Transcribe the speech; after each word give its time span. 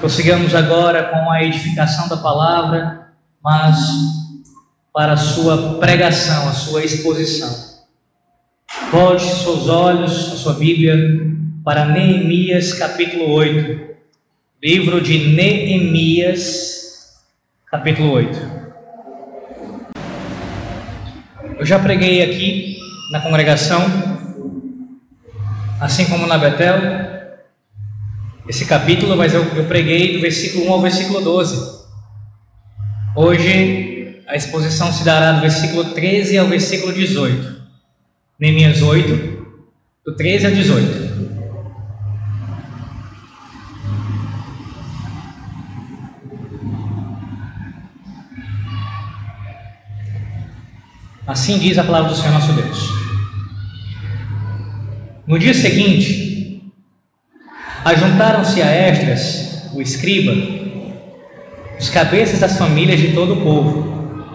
Prossigamos 0.00 0.54
agora 0.54 1.10
com 1.10 1.30
a 1.30 1.44
edificação 1.44 2.08
da 2.08 2.16
palavra, 2.16 3.08
mas 3.44 3.78
para 4.94 5.12
a 5.12 5.16
sua 5.18 5.78
pregação, 5.78 6.48
a 6.48 6.52
sua 6.52 6.82
exposição. 6.82 7.54
Volte 8.90 9.24
seus 9.24 9.68
olhos, 9.68 10.32
a 10.32 10.36
sua 10.36 10.54
Bíblia, 10.54 10.96
para 11.62 11.84
Neemias 11.84 12.72
capítulo 12.72 13.30
8. 13.30 13.90
Livro 14.62 15.02
de 15.02 15.34
Neemias, 15.34 17.20
capítulo 17.70 18.12
8. 18.12 18.40
Eu 21.58 21.66
já 21.66 21.78
preguei 21.78 22.22
aqui 22.22 22.78
na 23.12 23.20
congregação, 23.20 23.82
assim 25.78 26.06
como 26.06 26.26
na 26.26 26.38
Betel, 26.38 27.19
esse 28.50 28.64
capítulo, 28.64 29.16
mas 29.16 29.32
eu, 29.32 29.44
eu 29.54 29.64
preguei 29.66 30.14
do 30.14 30.20
versículo 30.20 30.66
1 30.66 30.72
ao 30.72 30.82
versículo 30.82 31.20
12. 31.20 31.80
Hoje 33.14 34.22
a 34.26 34.34
exposição 34.34 34.92
se 34.92 35.04
dará 35.04 35.30
do 35.34 35.40
versículo 35.40 35.84
13 35.84 36.36
ao 36.36 36.48
versículo 36.48 36.92
18. 36.92 37.60
Neemias 38.40 38.82
8, 38.82 39.46
do 40.04 40.16
13 40.16 40.46
ao 40.46 40.52
18. 40.52 41.10
Assim 51.24 51.56
diz 51.60 51.78
a 51.78 51.84
palavra 51.84 52.08
do 52.08 52.16
Senhor 52.16 52.32
nosso 52.32 52.52
Deus. 52.52 52.88
No 55.24 55.38
dia 55.38 55.54
seguinte, 55.54 56.29
Ajuntaram-se 57.84 58.60
a 58.60 58.66
Esdras, 58.66 59.70
o 59.72 59.80
escriba, 59.80 60.32
os 61.78 61.88
cabeças 61.88 62.38
das 62.38 62.58
famílias 62.58 63.00
de 63.00 63.14
todo 63.14 63.34
o 63.34 63.40
povo, 63.40 64.26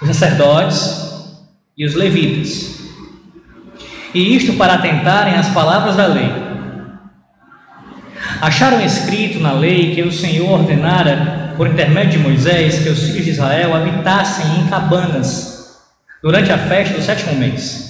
os 0.00 0.08
sacerdotes 0.08 1.36
e 1.76 1.84
os 1.84 1.94
levitas, 1.94 2.78
e 4.14 4.34
isto 4.34 4.54
para 4.54 4.74
atentarem 4.74 5.34
às 5.34 5.50
palavras 5.50 5.96
da 5.96 6.06
lei. 6.06 6.32
Acharam 8.40 8.80
escrito 8.80 9.38
na 9.38 9.52
lei 9.52 9.94
que 9.94 10.00
o 10.00 10.10
Senhor 10.10 10.48
ordenara, 10.48 11.52
por 11.58 11.66
intermédio 11.66 12.12
de 12.12 12.18
Moisés, 12.18 12.78
que 12.78 12.88
os 12.88 13.02
filhos 13.02 13.24
de 13.24 13.30
Israel 13.32 13.74
habitassem 13.74 14.60
em 14.60 14.66
cabanas 14.68 15.76
durante 16.22 16.50
a 16.50 16.56
festa 16.56 16.94
do 16.94 17.02
sétimo 17.02 17.34
mês 17.34 17.87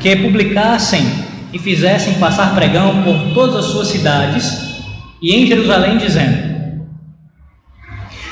que 0.00 0.16
publicassem 0.16 1.04
e 1.52 1.58
fizessem 1.58 2.14
passar 2.14 2.54
pregão 2.54 3.02
por 3.02 3.34
todas 3.34 3.56
as 3.56 3.64
suas 3.66 3.88
cidades 3.88 4.68
e 5.20 5.34
em 5.34 5.46
Jerusalém, 5.46 5.98
dizendo: 5.98 6.86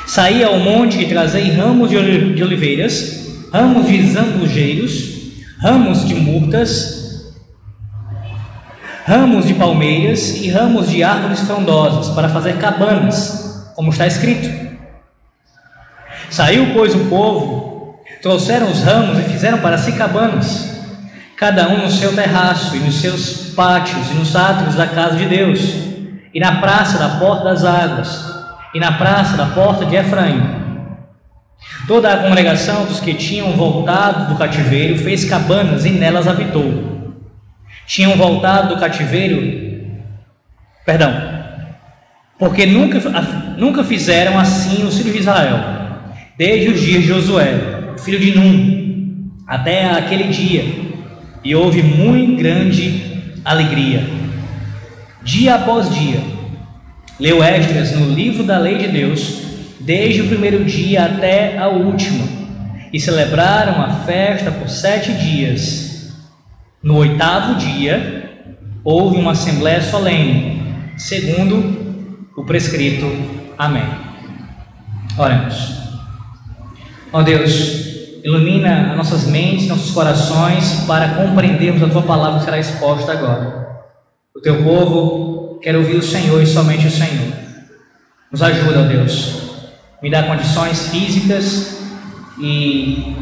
Saí 0.06 0.44
ao 0.44 0.58
monte 0.58 1.00
e 1.00 1.08
trazei 1.08 1.50
ramos 1.50 1.90
de 1.90 1.96
oliveiras, 1.96 3.48
ramos 3.52 3.88
de 3.88 4.06
zambujeiros, 4.06 4.92
ramos 5.60 6.06
de 6.06 6.14
murtas, 6.14 7.34
ramos 9.04 9.46
de 9.46 9.54
palmeiras 9.54 10.36
e 10.36 10.48
ramos 10.48 10.88
de 10.88 11.02
árvores 11.02 11.40
frondosas, 11.40 12.14
para 12.14 12.28
fazer 12.28 12.58
cabanas, 12.58 13.72
como 13.74 13.90
está 13.90 14.06
escrito. 14.06 14.66
Saiu, 16.30 16.72
pois, 16.74 16.94
o 16.94 17.06
povo, 17.06 18.00
trouxeram 18.22 18.70
os 18.70 18.82
ramos 18.82 19.18
e 19.18 19.22
fizeram 19.22 19.58
para 19.58 19.78
si 19.78 19.92
cabanas 19.92 20.75
cada 21.36 21.68
um 21.68 21.82
no 21.82 21.90
seu 21.90 22.14
terraço 22.14 22.74
e 22.74 22.80
nos 22.80 22.96
seus 22.96 23.50
pátios 23.54 24.10
e 24.10 24.14
nos 24.14 24.34
átrios 24.34 24.74
da 24.74 24.86
casa 24.86 25.16
de 25.16 25.26
Deus, 25.26 25.60
e 26.32 26.40
na 26.40 26.60
praça 26.60 26.98
da 26.98 27.18
porta 27.18 27.44
das 27.44 27.64
águas, 27.64 28.34
e 28.74 28.80
na 28.80 28.92
praça 28.92 29.36
da 29.36 29.46
porta 29.46 29.84
de 29.84 29.96
Efraim. 29.96 30.42
Toda 31.86 32.12
a 32.12 32.16
congregação 32.18 32.86
dos 32.86 33.00
que 33.00 33.14
tinham 33.14 33.52
voltado 33.52 34.32
do 34.32 34.38
cativeiro 34.38 34.98
fez 34.98 35.24
cabanas 35.24 35.84
e 35.84 35.90
nelas 35.90 36.26
habitou. 36.26 37.14
Tinham 37.86 38.16
voltado 38.16 38.74
do 38.74 38.80
cativeiro, 38.80 39.90
perdão, 40.84 41.12
porque 42.38 42.66
nunca, 42.66 42.98
nunca 43.58 43.84
fizeram 43.84 44.38
assim 44.38 44.84
os 44.84 44.96
filhos 44.96 45.12
de 45.12 45.20
Israel, 45.20 45.60
desde 46.36 46.70
os 46.70 46.80
dias 46.80 47.02
de 47.02 47.08
Josué, 47.08 47.94
filho 47.98 48.18
de 48.18 48.36
Num, 48.36 49.30
até 49.46 49.90
aquele 49.90 50.24
dia 50.24 50.86
e 51.46 51.54
houve 51.54 51.80
muito 51.80 52.36
grande 52.36 53.22
alegria. 53.44 54.04
Dia 55.22 55.54
após 55.54 55.94
dia, 55.94 56.20
leu 57.20 57.40
Esdras 57.40 57.92
no 57.92 58.12
livro 58.12 58.42
da 58.42 58.58
lei 58.58 58.78
de 58.78 58.88
Deus, 58.88 59.42
desde 59.78 60.22
o 60.22 60.26
primeiro 60.26 60.64
dia 60.64 61.04
até 61.04 61.56
a 61.56 61.68
última, 61.68 62.26
e 62.92 62.98
celebraram 62.98 63.80
a 63.80 63.90
festa 64.04 64.50
por 64.50 64.68
sete 64.68 65.12
dias. 65.12 66.12
No 66.82 66.96
oitavo 66.96 67.54
dia, 67.54 68.28
houve 68.82 69.16
uma 69.16 69.30
assembléia 69.30 69.80
solene, 69.80 70.64
segundo 70.96 72.26
o 72.36 72.42
prescrito. 72.42 73.06
Amém. 73.56 73.86
Oremos. 75.16 75.76
Ó 77.12 77.22
Deus, 77.22 77.95
Ilumina 78.26 78.90
as 78.90 78.96
nossas 78.96 79.24
mentes, 79.28 79.68
nossos 79.68 79.92
corações, 79.92 80.84
para 80.84 81.10
compreendermos 81.10 81.80
a 81.80 81.88
tua 81.88 82.02
palavra 82.02 82.40
que 82.40 82.44
será 82.44 82.58
exposta 82.58 83.12
agora. 83.12 83.84
O 84.34 84.40
teu 84.40 84.64
povo 84.64 85.60
quer 85.62 85.76
ouvir 85.76 85.94
o 85.94 86.02
Senhor 86.02 86.42
e 86.42 86.46
somente 86.46 86.88
o 86.88 86.90
Senhor. 86.90 87.32
Nos 88.32 88.42
ajuda, 88.42 88.82
Deus. 88.82 89.42
Me 90.02 90.10
dá 90.10 90.24
condições 90.24 90.88
físicas 90.88 91.78
e 92.40 93.14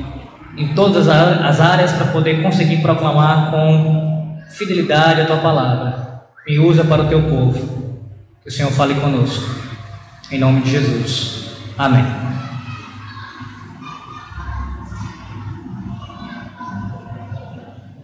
em 0.56 0.68
todas 0.74 1.06
as 1.06 1.60
áreas 1.60 1.92
para 1.92 2.06
poder 2.06 2.42
conseguir 2.42 2.78
proclamar 2.78 3.50
com 3.50 4.38
fidelidade 4.48 5.20
a 5.20 5.26
tua 5.26 5.36
palavra. 5.36 6.22
Me 6.48 6.58
usa 6.58 6.82
para 6.82 7.02
o 7.02 7.08
teu 7.08 7.24
povo. 7.24 8.08
Que 8.42 8.48
o 8.48 8.52
Senhor 8.52 8.72
fale 8.72 8.94
conosco. 8.94 9.44
Em 10.32 10.38
nome 10.38 10.62
de 10.62 10.70
Jesus. 10.70 11.50
Amém. 11.76 12.04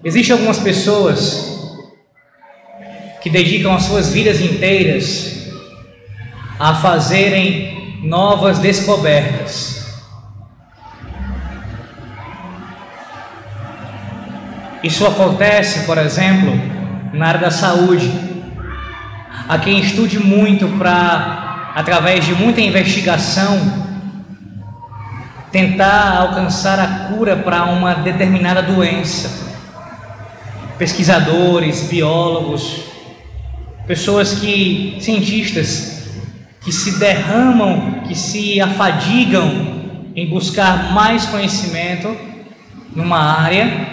Existem 0.02 0.32
algumas 0.32 0.58
pessoas 0.58 1.60
que 3.20 3.28
dedicam 3.28 3.74
as 3.74 3.82
suas 3.82 4.10
vidas 4.10 4.40
inteiras 4.40 5.50
a 6.58 6.74
fazerem 6.76 8.00
novas 8.02 8.58
descobertas. 8.58 10.00
Isso 14.82 15.06
acontece, 15.06 15.84
por 15.84 15.98
exemplo, 15.98 16.50
na 17.12 17.26
área 17.26 17.40
da 17.42 17.50
saúde. 17.50 18.10
Há 19.46 19.58
quem 19.58 19.80
estude 19.80 20.18
muito 20.18 20.66
para, 20.78 21.72
através 21.74 22.24
de 22.24 22.34
muita 22.34 22.62
investigação, 22.62 23.86
tentar 25.52 26.16
alcançar 26.16 26.78
a 26.78 26.86
cura 27.10 27.36
para 27.36 27.64
uma 27.64 27.96
determinada 27.96 28.62
doença 28.62 29.49
pesquisadores, 30.80 31.82
biólogos, 31.90 32.84
pessoas 33.86 34.32
que, 34.32 34.96
cientistas, 34.98 36.08
que 36.62 36.72
se 36.72 36.98
derramam, 36.98 38.00
que 38.08 38.14
se 38.14 38.58
afadigam 38.62 40.08
em 40.16 40.26
buscar 40.30 40.94
mais 40.94 41.26
conhecimento 41.26 42.16
numa 42.96 43.42
área, 43.42 43.88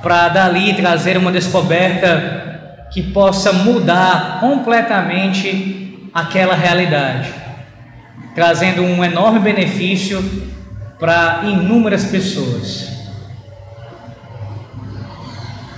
para 0.00 0.28
dali 0.28 0.74
trazer 0.74 1.16
uma 1.16 1.32
descoberta 1.32 2.86
que 2.92 3.02
possa 3.02 3.52
mudar 3.52 4.38
completamente 4.38 6.08
aquela 6.14 6.54
realidade, 6.54 7.34
trazendo 8.32 8.82
um 8.82 9.04
enorme 9.04 9.40
benefício 9.40 10.24
para 11.00 11.40
inúmeras 11.42 12.04
pessoas. 12.04 12.97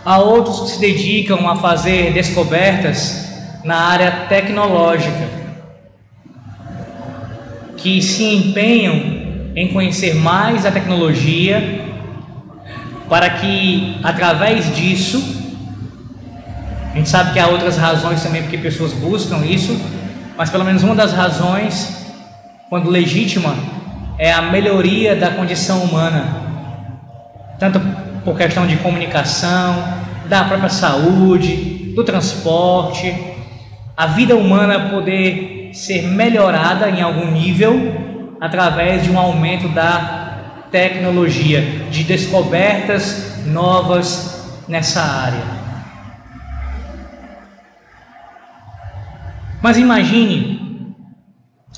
Há 0.05 0.19
outros 0.19 0.61
que 0.61 0.71
se 0.71 0.81
dedicam 0.81 1.49
a 1.49 1.57
fazer 1.57 2.13
descobertas 2.13 3.29
na 3.65 3.77
área 3.77 4.11
tecnológica, 4.29 5.29
que 7.77 8.01
se 8.01 8.25
empenham 8.25 8.95
em 9.55 9.69
conhecer 9.73 10.15
mais 10.15 10.65
a 10.65 10.71
tecnologia, 10.73 11.85
para 13.09 13.29
que 13.29 13.99
através 14.03 14.75
disso, 14.75 15.39
a 16.93 16.97
gente 16.97 17.09
sabe 17.09 17.33
que 17.33 17.39
há 17.39 17.49
outras 17.49 17.77
razões 17.77 18.23
também 18.23 18.43
porque 18.43 18.57
pessoas 18.57 18.93
buscam 18.93 19.45
isso, 19.45 19.79
mas 20.37 20.49
pelo 20.49 20.65
menos 20.65 20.83
uma 20.83 20.95
das 20.95 21.13
razões, 21.13 22.07
quando 22.71 22.89
legítima, 22.89 23.55
é 24.17 24.33
a 24.33 24.41
melhoria 24.41 25.15
da 25.15 25.31
condição 25.31 25.83
humana, 25.83 26.25
tanto 27.59 27.81
por 28.25 28.37
questão 28.37 28.67
de 28.67 28.77
comunicação, 28.77 30.01
da 30.27 30.45
própria 30.45 30.69
saúde, 30.69 31.93
do 31.95 32.05
transporte, 32.05 33.15
a 33.97 34.07
vida 34.07 34.37
humana 34.37 34.91
poder 34.91 35.71
ser 35.73 36.03
melhorada 36.03 36.89
em 36.89 37.03
algum 37.03 37.31
nível 37.31 38.37
através 38.41 39.03
de 39.03 39.11
um 39.11 39.19
aumento 39.19 39.69
da 39.69 40.67
tecnologia, 40.71 41.61
de 41.91 42.05
descobertas 42.05 43.45
novas 43.47 44.63
nessa 44.69 45.03
área. 45.03 45.61
Mas 49.61 49.77
imagine 49.77 50.95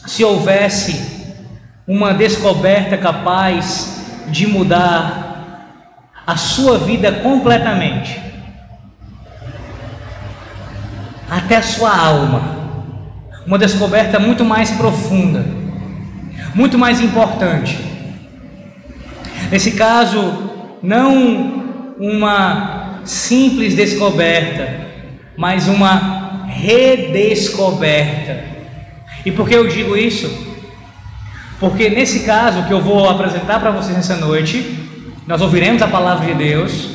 se 0.07 0.23
houvesse 0.23 1.35
uma 1.87 2.15
descoberta 2.15 2.97
capaz 2.97 4.05
de 4.29 4.47
mudar 4.47 5.32
a 6.27 6.37
sua 6.37 6.79
vida 6.79 7.13
completamente, 7.13 8.21
até 11.29 11.57
a 11.57 11.63
sua 11.63 11.97
alma. 11.97 12.63
Uma 13.47 13.59
descoberta 13.59 14.21
muito 14.21 14.45
mais 14.45 14.71
profunda, 14.71 15.45
muito 16.55 16.79
mais 16.79 17.01
importante. 17.01 17.77
Nesse 19.51 19.73
caso, 19.73 20.51
não 20.83 21.95
uma 21.99 23.01
simples 23.05 23.75
descoberta, 23.75 24.87
mas 25.37 25.67
uma 25.67 26.47
redescoberta. 26.47 28.45
E 29.25 29.33
por 29.33 29.49
que 29.49 29.55
eu 29.55 29.67
digo 29.69 29.97
isso? 29.97 30.53
Porque 31.59 31.89
nesse 31.89 32.21
caso 32.21 32.65
que 32.65 32.73
eu 32.73 32.81
vou 32.81 33.09
apresentar 33.09 33.61
para 33.61 33.71
vocês 33.71 33.97
nessa 33.97 34.17
noite, 34.17 34.82
nós 35.27 35.41
ouviremos 35.41 35.81
a 35.83 35.87
palavra 35.87 36.27
de 36.27 36.35
Deus. 36.35 36.89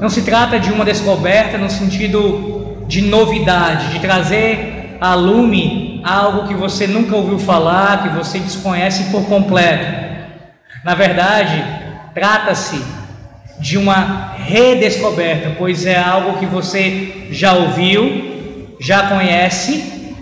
Não 0.00 0.10
se 0.10 0.22
trata 0.22 0.58
de 0.58 0.70
uma 0.70 0.84
descoberta 0.84 1.56
no 1.56 1.70
sentido 1.70 2.76
de 2.86 3.02
novidade, 3.02 3.92
de 3.92 4.00
trazer 4.00 4.98
a 5.00 5.14
lume 5.14 6.00
algo 6.04 6.48
que 6.48 6.54
você 6.54 6.86
nunca 6.86 7.16
ouviu 7.16 7.38
falar, 7.38 8.02
que 8.02 8.08
você 8.10 8.38
desconhece 8.38 9.04
por 9.10 9.24
completo. 9.24 9.86
Na 10.84 10.94
verdade, 10.94 11.64
trata-se 12.14 12.82
de 13.58 13.78
uma 13.78 14.34
redescoberta, 14.36 15.54
pois 15.58 15.86
é 15.86 15.98
algo 15.98 16.38
que 16.38 16.46
você 16.46 17.28
já 17.30 17.52
ouviu, 17.52 18.76
já 18.80 19.08
conhece, 19.08 20.14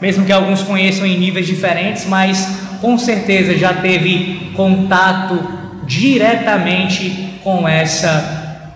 mesmo 0.00 0.24
que 0.24 0.32
alguns 0.32 0.62
conheçam 0.62 1.06
em 1.06 1.18
níveis 1.18 1.46
diferentes, 1.46 2.06
mas 2.06 2.60
com 2.80 2.96
certeza 2.98 3.56
já 3.56 3.74
teve 3.74 4.52
contato 4.54 5.57
diretamente 5.88 7.40
com 7.42 7.66
essa 7.66 8.70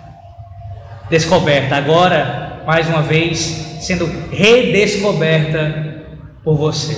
descoberta. 1.09 1.75
Agora, 1.75 2.63
mais 2.65 2.89
uma 2.89 3.03
vez, 3.03 3.77
sendo 3.79 4.05
redescoberta 4.31 6.03
por 6.43 6.57
você. 6.57 6.97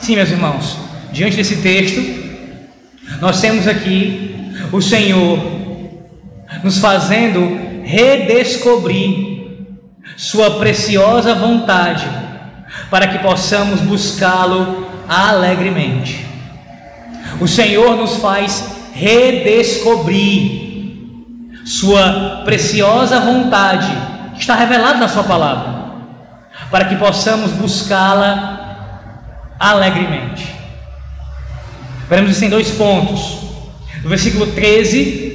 Sim, 0.00 0.16
meus 0.16 0.30
irmãos, 0.30 0.78
diante 1.12 1.36
desse 1.36 1.58
texto, 1.58 2.00
nós 3.20 3.40
temos 3.40 3.68
aqui 3.68 4.34
o 4.72 4.80
Senhor 4.80 5.38
nos 6.64 6.78
fazendo 6.78 7.82
redescobrir 7.84 9.32
sua 10.16 10.58
preciosa 10.58 11.34
vontade, 11.34 12.08
para 12.90 13.06
que 13.06 13.18
possamos 13.18 13.80
buscá-lo 13.80 14.88
alegremente. 15.08 16.31
O 17.40 17.48
Senhor 17.48 17.96
nos 17.96 18.16
faz 18.16 18.76
redescobrir 18.94 20.70
Sua 21.64 22.42
preciosa 22.44 23.20
vontade, 23.20 23.92
que 24.34 24.40
está 24.40 24.54
revelada 24.54 24.98
na 24.98 25.08
Sua 25.08 25.24
palavra, 25.24 25.92
para 26.70 26.86
que 26.86 26.96
possamos 26.96 27.52
buscá-la 27.52 28.62
alegremente. 29.58 30.52
Veremos 32.08 32.32
isso 32.32 32.44
em 32.44 32.50
dois 32.50 32.70
pontos. 32.72 33.38
Do 34.02 34.08
versículo 34.08 34.48
13 34.48 35.32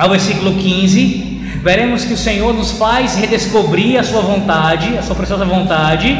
ao 0.00 0.08
versículo 0.08 0.54
15, 0.54 1.58
veremos 1.62 2.06
que 2.06 2.14
o 2.14 2.16
Senhor 2.16 2.54
nos 2.54 2.72
faz 2.72 3.16
redescobrir 3.16 3.98
a 3.98 4.02
Sua 4.02 4.22
vontade, 4.22 4.96
a 4.96 5.02
Sua 5.02 5.14
preciosa 5.14 5.44
vontade, 5.44 6.16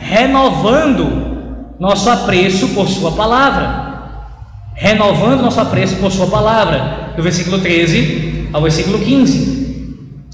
renovando 0.00 1.74
nosso 1.80 2.10
apreço 2.10 2.68
por 2.68 2.86
Sua 2.86 3.12
palavra. 3.12 3.95
Renovando 4.76 5.42
nosso 5.42 5.58
apreço 5.58 5.96
por 5.96 6.12
Sua 6.12 6.28
palavra, 6.28 7.14
do 7.16 7.22
versículo 7.22 7.58
13 7.58 8.50
ao 8.52 8.62
versículo 8.62 8.98
15. 9.00 9.66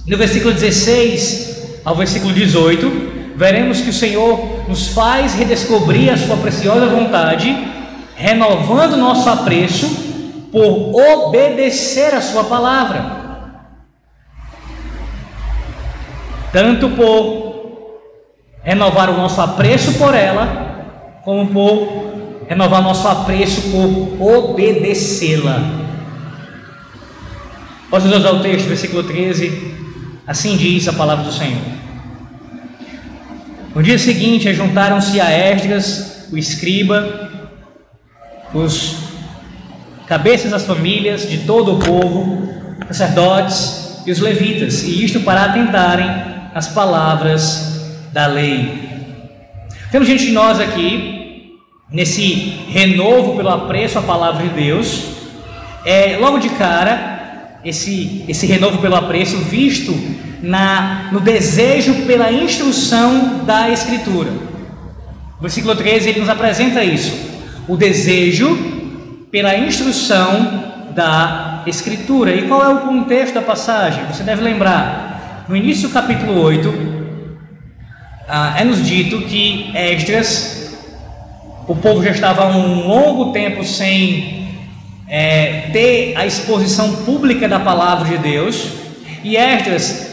Do 0.06 0.18
versículo 0.18 0.52
16 0.52 1.80
ao 1.84 1.96
versículo 1.96 2.34
18, 2.34 3.34
veremos 3.36 3.80
que 3.80 3.90
o 3.90 3.94
Senhor 3.94 4.68
nos 4.68 4.88
faz 4.88 5.34
redescobrir 5.34 6.12
a 6.12 6.16
Sua 6.18 6.36
preciosa 6.36 6.86
vontade, 6.86 7.56
renovando 8.16 8.96
nosso 8.96 9.28
apreço 9.30 9.88
por 10.52 10.92
obedecer 10.94 12.12
a 12.14 12.20
Sua 12.20 12.44
palavra. 12.44 13.22
tanto 16.52 16.90
por 16.90 18.00
renovar 18.62 19.10
o 19.10 19.16
nosso 19.16 19.40
apreço 19.40 19.94
por 19.94 20.14
ela, 20.14 21.20
como 21.24 21.46
por 21.46 22.11
renovar 22.52 22.82
nosso 22.82 23.08
apreço 23.08 23.62
por 23.70 24.20
obedecê-la. 24.20 25.58
Posso 27.88 28.06
usar 28.06 28.30
o 28.30 28.40
texto, 28.40 28.66
versículo 28.68 29.02
13, 29.02 29.74
assim 30.26 30.56
diz 30.56 30.86
a 30.86 30.92
palavra 30.92 31.24
do 31.24 31.32
Senhor. 31.32 31.62
No 33.74 33.82
dia 33.82 33.98
seguinte, 33.98 34.52
juntaram-se 34.52 35.18
a 35.18 35.30
Esdras, 35.30 36.28
o 36.30 36.36
escriba, 36.36 37.30
os 38.52 38.96
cabeças 40.06 40.50
das 40.50 40.66
famílias 40.66 41.28
de 41.28 41.38
todo 41.38 41.76
o 41.76 41.78
povo, 41.78 42.48
sacerdotes 42.88 44.02
e 44.06 44.12
os 44.12 44.18
levitas, 44.18 44.82
e 44.82 45.02
isto 45.02 45.20
para 45.20 45.44
atentarem 45.44 46.06
as 46.54 46.68
palavras 46.68 47.80
da 48.12 48.26
lei. 48.26 48.90
Temos 49.90 50.06
gente 50.06 50.26
de 50.26 50.32
nós 50.32 50.60
aqui, 50.60 51.11
nesse 51.92 52.56
renovo 52.70 53.36
pelo 53.36 53.50
apreço 53.50 53.98
à 53.98 54.02
palavra 54.02 54.46
de 54.46 54.54
Deus, 54.54 55.04
é, 55.84 56.16
logo 56.18 56.38
de 56.38 56.48
cara, 56.50 57.58
esse, 57.64 58.24
esse 58.28 58.46
renovo 58.46 58.78
pelo 58.78 58.96
apreço 58.96 59.36
visto 59.38 59.92
na, 60.42 61.10
no 61.12 61.20
desejo 61.20 62.06
pela 62.06 62.32
instrução 62.32 63.44
da 63.44 63.70
Escritura. 63.70 64.30
O 65.38 65.42
versículo 65.42 65.74
13 65.74 66.08
ele 66.08 66.20
nos 66.20 66.28
apresenta 66.28 66.82
isso: 66.82 67.14
o 67.68 67.76
desejo 67.76 68.56
pela 69.30 69.56
instrução 69.56 70.72
da 70.94 71.62
Escritura. 71.66 72.34
E 72.34 72.48
qual 72.48 72.62
é 72.62 72.68
o 72.68 72.80
contexto 72.80 73.34
da 73.34 73.42
passagem? 73.42 74.04
Você 74.06 74.22
deve 74.22 74.42
lembrar 74.42 75.44
no 75.48 75.56
início 75.56 75.88
do 75.88 75.92
capítulo 75.92 76.40
8, 76.40 76.72
ah, 78.28 78.54
é 78.58 78.64
nos 78.64 78.86
dito 78.86 79.22
que 79.22 79.70
Esdras, 79.74 80.61
o 81.66 81.76
povo 81.76 82.02
já 82.02 82.10
estava 82.10 82.46
um 82.46 82.88
longo 82.88 83.32
tempo 83.32 83.64
sem 83.64 84.48
é, 85.08 85.70
ter 85.72 86.14
a 86.16 86.26
exposição 86.26 87.04
pública 87.04 87.48
da 87.48 87.60
palavra 87.60 88.08
de 88.08 88.18
Deus, 88.18 88.68
e 89.22 89.36
Esdras, 89.36 90.10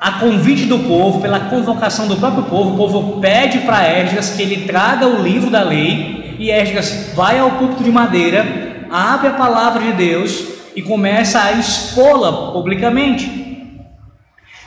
a 0.00 0.12
convite 0.12 0.64
do 0.64 0.78
povo, 0.80 1.20
pela 1.20 1.40
convocação 1.40 2.06
do 2.06 2.16
próprio 2.16 2.44
povo, 2.44 2.74
o 2.74 2.76
povo 2.76 3.20
pede 3.20 3.58
para 3.58 3.86
Esdras 3.86 4.30
que 4.30 4.42
ele 4.42 4.66
traga 4.66 5.06
o 5.06 5.22
livro 5.22 5.50
da 5.50 5.62
lei, 5.62 6.36
e 6.38 6.50
Esdras 6.50 7.12
vai 7.14 7.38
ao 7.38 7.52
púlpito 7.52 7.84
de 7.84 7.90
madeira, 7.90 8.86
abre 8.90 9.28
a 9.28 9.32
palavra 9.32 9.82
de 9.82 9.92
Deus 9.92 10.44
e 10.74 10.82
começa 10.82 11.42
a 11.42 11.52
expô-la 11.52 12.52
publicamente. 12.52 13.46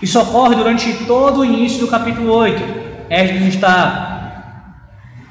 Isso 0.02 0.20
ocorre 0.20 0.56
durante 0.56 0.92
todo 1.06 1.42
o 1.42 1.46
início 1.46 1.80
do 1.80 1.88
capítulo 1.88 2.32
8. 2.34 2.62
Esdras 3.10 3.54
está 3.54 4.09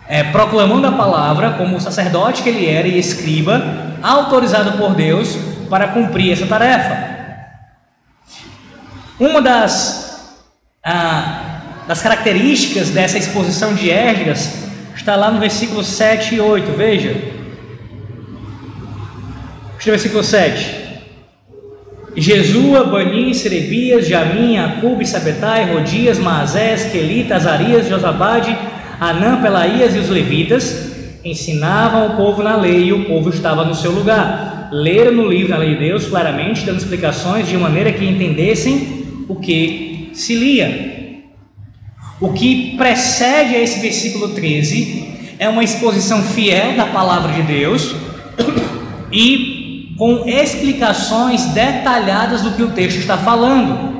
é, 0.09 0.25
proclamando 0.25 0.87
a 0.87 0.93
palavra 0.93 1.51
como 1.51 1.79
sacerdote 1.81 2.43
que 2.43 2.49
ele 2.49 2.67
era 2.67 2.89
e 2.89 2.99
escriba, 2.99 3.63
autorizado 4.03 4.79
por 4.79 4.95
Deus 4.95 5.37
para 5.69 5.89
cumprir 5.89 6.33
essa 6.33 6.47
tarefa. 6.47 7.09
Uma 9.21 9.43
das, 9.43 10.39
ah, 10.83 11.61
das 11.87 12.01
características 12.01 12.91
dessa 12.91 13.19
exposição 13.19 13.75
de 13.75 13.91
Esdras 13.91 14.65
está 14.97 15.15
lá 15.15 15.31
no 15.31 15.41
versículo 15.41 15.85
7 15.85 16.37
e 16.37 16.41
8. 16.41 16.73
Veja. 16.73 17.11
Veja 19.77 19.89
o 19.89 19.91
versículo 19.91 20.25
7. 20.25 20.89
Jesua, 22.17 22.85
Bani, 22.85 23.35
Serebias, 23.35 24.09
Jamim, 24.09 24.59
Acube, 24.59 25.07
Sabetai, 25.07 25.73
Rodias, 25.73 26.19
Maazés, 26.19 26.91
Quelita, 26.91 27.37
Azarias, 27.37 27.89
Josabade, 27.89 28.57
Anã, 29.01 29.41
Pelaías 29.41 29.95
e 29.95 29.99
os 29.99 30.09
levitas 30.09 30.89
ensinavam 31.25 32.09
o 32.09 32.17
povo 32.17 32.43
na 32.43 32.57
lei 32.57 32.87
e 32.87 32.93
o 32.93 33.05
povo 33.05 33.31
estava 33.31 33.65
no 33.65 33.75
seu 33.75 33.93
lugar. 33.93 34.69
leram 34.71 35.13
no 35.13 35.29
livro 35.29 35.55
a 35.55 35.59
lei 35.59 35.75
de 35.75 35.81
Deus 35.81 36.07
claramente, 36.07 36.65
dando 36.65 36.79
explicações 36.79 37.49
de 37.49 37.57
maneira 37.57 37.93
que 37.93 38.05
entendessem 38.05 39.07
o 39.29 39.37
que 39.37 40.11
se 40.13 40.35
lia. 40.35 41.23
O 42.21 42.33
que 42.33 42.77
precede 42.77 43.55
a 43.55 43.61
esse 43.61 43.79
versículo 43.81 44.29
13 44.31 45.37
é 45.39 45.49
uma 45.49 45.65
exposição 45.65 46.23
fiel 46.23 46.77
da 46.77 46.87
palavra 46.87 47.33
de 47.33 47.43
Deus 47.43 47.95
e 49.13 49.95
com 49.97 50.29
explicações 50.29 51.47
detalhadas 51.47 52.43
do 52.43 52.53
que 52.53 52.63
o 52.63 52.71
texto 52.71 52.99
está 52.99 53.17
falando. 53.17 53.98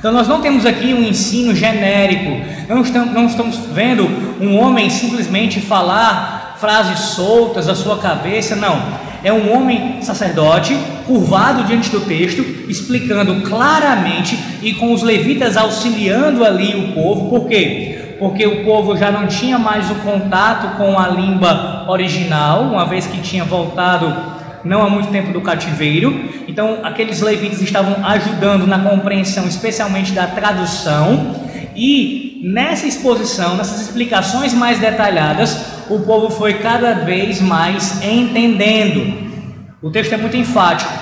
Então, 0.00 0.12
nós 0.12 0.26
não 0.26 0.40
temos 0.40 0.64
aqui 0.64 0.94
um 0.94 1.02
ensino 1.02 1.54
genérico, 1.54 2.42
não 2.66 2.80
estamos, 2.80 3.12
não 3.12 3.26
estamos 3.26 3.56
vendo 3.70 4.08
um 4.40 4.58
homem 4.58 4.88
simplesmente 4.88 5.60
falar 5.60 6.56
frases 6.58 7.00
soltas 7.10 7.66
da 7.66 7.74
sua 7.74 7.98
cabeça, 7.98 8.56
não. 8.56 8.80
É 9.22 9.30
um 9.30 9.54
homem 9.54 10.00
sacerdote, 10.00 10.74
curvado 11.06 11.64
diante 11.64 11.90
do 11.90 12.00
texto, 12.00 12.40
explicando 12.66 13.42
claramente 13.42 14.38
e 14.62 14.72
com 14.72 14.94
os 14.94 15.02
levitas 15.02 15.58
auxiliando 15.58 16.46
ali 16.46 16.74
o 16.76 16.94
povo, 16.94 17.28
por 17.28 17.46
quê? 17.46 18.16
Porque 18.18 18.46
o 18.46 18.64
povo 18.64 18.96
já 18.96 19.10
não 19.10 19.26
tinha 19.26 19.58
mais 19.58 19.90
o 19.90 19.96
contato 19.96 20.78
com 20.78 20.98
a 20.98 21.08
língua 21.08 21.84
original, 21.86 22.62
uma 22.62 22.86
vez 22.86 23.06
que 23.06 23.20
tinha 23.20 23.44
voltado 23.44 24.39
não 24.64 24.82
há 24.82 24.90
muito 24.90 25.10
tempo 25.10 25.32
do 25.32 25.40
cativeiro. 25.40 26.24
Então, 26.46 26.80
aqueles 26.82 27.20
levitas 27.20 27.60
estavam 27.60 28.04
ajudando 28.04 28.66
na 28.66 28.78
compreensão, 28.78 29.46
especialmente 29.46 30.12
da 30.12 30.26
tradução. 30.26 31.34
E 31.74 32.40
nessa 32.44 32.86
exposição, 32.86 33.56
nessas 33.56 33.82
explicações 33.82 34.52
mais 34.52 34.78
detalhadas, 34.78 35.56
o 35.88 36.00
povo 36.00 36.30
foi 36.30 36.54
cada 36.54 36.92
vez 36.94 37.40
mais 37.40 38.02
entendendo. 38.02 39.30
O 39.82 39.90
texto 39.90 40.12
é 40.12 40.16
muito 40.16 40.36
enfático, 40.36 40.92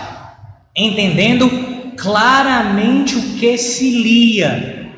entendendo 0.77 1.51
claramente 1.97 3.17
o 3.17 3.23
que 3.39 3.59
se 3.59 4.03
lia. 4.03 4.93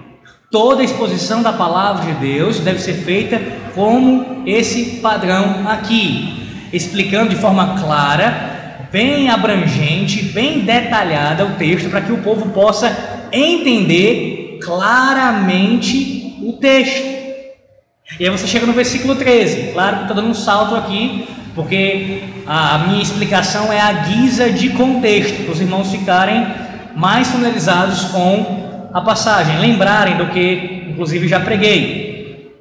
Toda 0.50 0.82
exposição 0.82 1.42
da 1.42 1.52
palavra 1.52 2.12
de 2.12 2.20
Deus 2.20 2.58
deve 2.58 2.80
ser 2.80 2.94
feita 2.94 3.40
como 3.74 4.42
esse 4.44 4.98
padrão 5.00 5.68
aqui 5.68 6.39
explicando 6.72 7.30
de 7.30 7.36
forma 7.36 7.80
clara, 7.80 8.86
bem 8.92 9.30
abrangente, 9.30 10.24
bem 10.24 10.60
detalhada 10.60 11.46
o 11.46 11.54
texto 11.54 11.90
para 11.90 12.00
que 12.00 12.12
o 12.12 12.18
povo 12.18 12.50
possa 12.50 13.28
entender 13.32 14.58
claramente 14.62 16.36
o 16.42 16.52
texto. 16.54 17.20
E 18.18 18.24
aí 18.24 18.30
você 18.30 18.46
chega 18.46 18.66
no 18.66 18.72
versículo 18.72 19.14
13. 19.14 19.72
Claro 19.72 19.96
que 19.96 20.02
estou 20.02 20.16
dando 20.16 20.28
um 20.28 20.34
salto 20.34 20.74
aqui, 20.74 21.28
porque 21.54 22.22
a, 22.46 22.78
minha 22.88 23.02
explicação 23.02 23.72
é 23.72 23.80
a 23.80 23.92
guisa 23.92 24.50
de 24.50 24.70
contexto, 24.70 25.44
para 25.44 25.52
os 25.52 25.60
irmãos 25.60 25.90
ficarem 25.90 26.46
mais 26.96 27.28
familiarizados 27.28 28.06
com 28.06 28.88
a 28.92 29.00
passagem, 29.00 29.60
lembrarem 29.60 30.16
do 30.16 30.26
que, 30.26 30.86
inclusive, 30.88 31.28
já 31.28 31.38
preguei. 31.38 32.58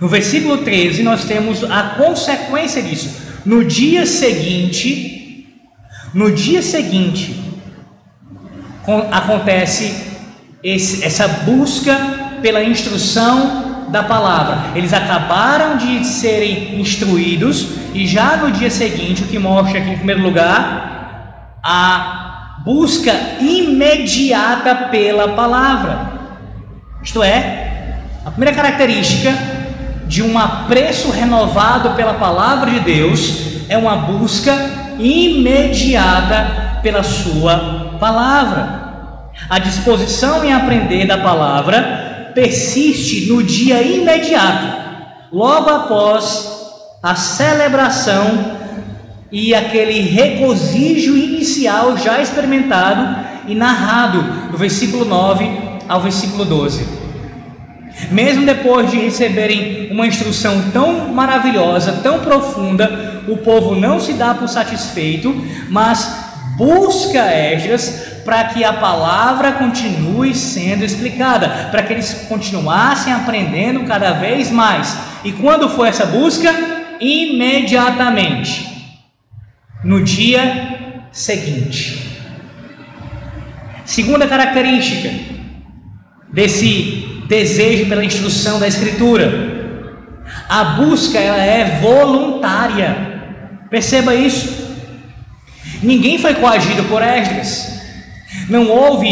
No 0.00 0.08
versículo 0.08 0.58
13, 0.58 1.02
nós 1.02 1.24
temos 1.24 1.62
a 1.64 1.94
consequência 1.96 2.82
disso. 2.82 3.27
No 3.48 3.64
dia 3.64 4.04
seguinte, 4.04 5.46
no 6.12 6.30
dia 6.30 6.60
seguinte, 6.60 7.34
acontece 9.10 10.18
esse, 10.62 11.02
essa 11.02 11.26
busca 11.46 11.96
pela 12.42 12.62
instrução 12.62 13.88
da 13.90 14.02
palavra. 14.02 14.76
Eles 14.76 14.92
acabaram 14.92 15.78
de 15.78 16.06
serem 16.06 16.78
instruídos 16.78 17.68
e 17.94 18.06
já 18.06 18.36
no 18.36 18.52
dia 18.52 18.70
seguinte, 18.70 19.22
o 19.22 19.26
que 19.26 19.38
mostra 19.38 19.78
aqui 19.78 19.92
em 19.92 19.96
primeiro 19.96 20.20
lugar, 20.20 21.58
a 21.64 22.60
busca 22.66 23.14
imediata 23.40 24.74
pela 24.90 25.28
palavra. 25.28 26.12
Isto 27.02 27.22
é, 27.22 27.96
a 28.26 28.30
primeira 28.30 28.54
característica 28.54 29.57
de 30.08 30.22
um 30.22 30.38
apreço 30.38 31.10
renovado 31.10 31.90
pela 31.90 32.14
palavra 32.14 32.70
de 32.70 32.80
Deus 32.80 33.68
é 33.68 33.76
uma 33.76 33.94
busca 33.94 34.54
imediata 34.98 36.80
pela 36.82 37.02
sua 37.02 37.96
palavra. 38.00 38.88
A 39.48 39.58
disposição 39.58 40.42
em 40.44 40.52
aprender 40.52 41.06
da 41.06 41.18
palavra 41.18 42.32
persiste 42.34 43.26
no 43.30 43.42
dia 43.42 43.82
imediato, 43.82 44.66
logo 45.30 45.68
após 45.68 46.58
a 47.02 47.14
celebração 47.14 48.56
e 49.30 49.54
aquele 49.54 50.00
regozijo 50.00 51.16
inicial 51.16 51.96
já 51.98 52.20
experimentado 52.20 53.26
e 53.46 53.54
narrado 53.54 54.50
do 54.50 54.56
versículo 54.56 55.04
9 55.04 55.50
ao 55.86 56.00
versículo 56.00 56.44
12. 56.44 57.07
Mesmo 58.10 58.46
depois 58.46 58.90
de 58.90 58.98
receberem 58.98 59.88
uma 59.90 60.06
instrução 60.06 60.70
tão 60.72 61.08
maravilhosa, 61.08 62.00
tão 62.02 62.20
profunda, 62.20 63.22
o 63.26 63.36
povo 63.38 63.74
não 63.74 64.00
se 64.00 64.14
dá 64.14 64.34
por 64.34 64.48
satisfeito, 64.48 65.34
mas 65.68 66.26
busca 66.56 67.18
Esdras 67.32 68.18
para 68.24 68.44
que 68.44 68.62
a 68.62 68.72
palavra 68.72 69.52
continue 69.52 70.34
sendo 70.34 70.84
explicada, 70.84 71.68
para 71.70 71.82
que 71.82 71.92
eles 71.92 72.26
continuassem 72.28 73.12
aprendendo 73.12 73.84
cada 73.84 74.12
vez 74.12 74.50
mais. 74.50 74.98
E 75.24 75.32
quando 75.32 75.68
foi 75.68 75.88
essa 75.88 76.04
busca? 76.04 76.52
Imediatamente, 77.00 78.66
no 79.82 80.02
dia 80.02 80.98
seguinte. 81.10 82.06
Segunda 83.84 84.26
característica 84.26 85.10
desse 86.30 87.07
desejo 87.28 87.86
pela 87.86 88.04
instrução 88.04 88.58
da 88.58 88.66
Escritura. 88.66 89.56
A 90.48 90.64
busca 90.64 91.18
ela 91.18 91.42
é 91.42 91.78
voluntária. 91.80 93.20
Perceba 93.70 94.14
isso. 94.14 94.66
Ninguém 95.82 96.18
foi 96.18 96.34
coagido 96.34 96.84
por 96.84 97.02
Esdras. 97.02 97.78
Não 98.48 98.68
houve 98.68 99.08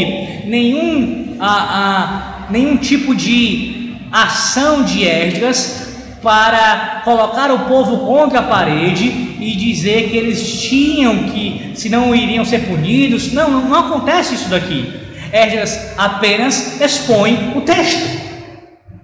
nenhum, 0.47 1.37
a, 1.39 2.47
a, 2.49 2.51
nenhum 2.51 2.77
tipo 2.77 3.15
de 3.15 3.95
ação 4.11 4.83
de 4.83 5.05
Esdras 5.05 5.87
para 6.23 7.03
colocar 7.05 7.53
o 7.53 7.61
povo 7.61 8.07
contra 8.07 8.41
a 8.41 8.43
parede 8.43 9.37
e 9.39 9.55
dizer 9.55 10.09
que 10.09 10.17
eles 10.17 10.61
tinham 10.63 11.25
que, 11.25 11.73
se 11.75 11.89
não 11.89 12.15
iriam 12.15 12.45
ser 12.45 12.61
punidos. 12.67 13.33
Não, 13.33 13.51
não, 13.69 13.75
acontece 13.79 14.35
isso 14.35 14.49
daqui. 14.49 15.06
Esdras 15.33 15.95
apenas 15.97 16.81
expõe 16.81 17.53
o 17.57 17.61
texto. 17.63 18.27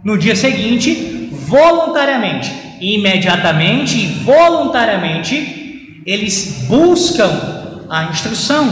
No 0.04 0.18
dia 0.18 0.34
seguinte, 0.34 1.30
voluntariamente, 1.32 2.52
imediatamente 2.80 3.96
e 3.96 4.06
voluntariamente, 4.24 6.02
eles 6.04 6.64
buscam 6.68 7.30
a 7.88 8.04
instrução. 8.04 8.66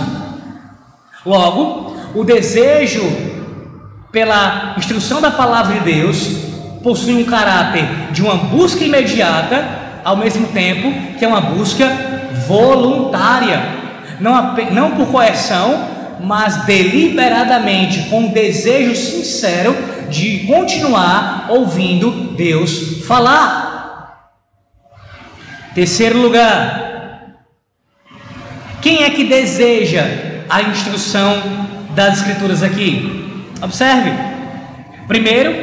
Logo, 1.24 1.96
o 2.14 2.24
desejo 2.24 3.02
pela 4.10 4.74
instrução 4.76 5.20
da 5.20 5.30
palavra 5.30 5.78
de 5.78 5.80
Deus 5.80 6.50
possui 6.82 7.22
um 7.22 7.24
caráter 7.24 7.84
de 8.12 8.22
uma 8.22 8.34
busca 8.34 8.82
imediata, 8.82 9.62
ao 10.02 10.16
mesmo 10.16 10.48
tempo 10.48 11.18
que 11.18 11.24
é 11.24 11.28
uma 11.28 11.40
busca 11.40 11.86
voluntária, 12.48 13.60
não, 14.18 14.56
não 14.72 14.90
por 14.92 15.06
coerção, 15.08 15.99
mas 16.22 16.64
deliberadamente, 16.64 18.08
com 18.10 18.28
desejo 18.28 18.94
sincero 18.94 19.74
de 20.08 20.46
continuar 20.46 21.46
ouvindo 21.48 22.10
Deus 22.36 23.04
falar. 23.06 24.30
Terceiro 25.74 26.20
lugar, 26.20 27.36
quem 28.82 29.04
é 29.04 29.10
que 29.10 29.24
deseja 29.24 30.04
a 30.48 30.62
instrução 30.62 31.68
das 31.94 32.18
Escrituras 32.18 32.62
aqui? 32.62 33.44
Observe. 33.62 34.10
Primeiro, 35.06 35.54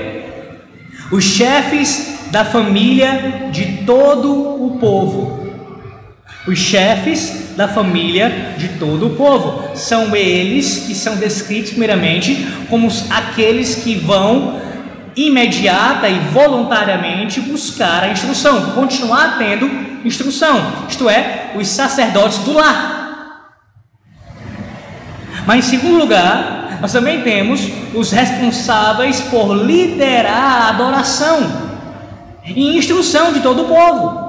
os 1.12 1.24
chefes 1.24 2.18
da 2.32 2.46
família 2.46 3.50
de 3.52 3.84
todo 3.86 4.66
o 4.66 4.78
povo. 4.80 5.48
Os 6.48 6.60
chefes 6.60 7.47
da 7.58 7.68
família 7.68 8.54
de 8.58 8.70
todo 8.70 9.08
o 9.08 9.10
povo. 9.16 9.76
São 9.76 10.16
eles 10.16 10.86
que 10.86 10.96
são 10.96 11.18
descritos 11.18 11.72
primeiramente 11.72 12.48
como 12.70 12.88
aqueles 13.10 13.76
que 13.76 13.96
vão 13.96 14.62
imediata 15.16 16.08
e 16.08 16.20
voluntariamente 16.32 17.42
buscar 17.42 18.04
a 18.04 18.10
instrução, 18.10 18.72
continuar 18.72 19.40
tendo 19.40 19.68
instrução, 20.06 20.86
isto 20.88 21.10
é, 21.10 21.52
os 21.56 21.68
sacerdotes 21.68 22.38
do 22.40 22.54
lar. 22.54 23.50
Mas 25.48 25.66
em 25.66 25.70
segundo 25.70 25.98
lugar, 25.98 26.78
nós 26.80 26.92
também 26.92 27.24
temos 27.24 27.68
os 27.96 28.12
responsáveis 28.12 29.20
por 29.22 29.56
liderar 29.56 30.62
a 30.62 30.70
adoração 30.70 31.68
e 32.46 32.78
instrução 32.78 33.34
de 33.34 33.40
todo 33.40 33.64
o 33.64 33.68
povo 33.68 34.28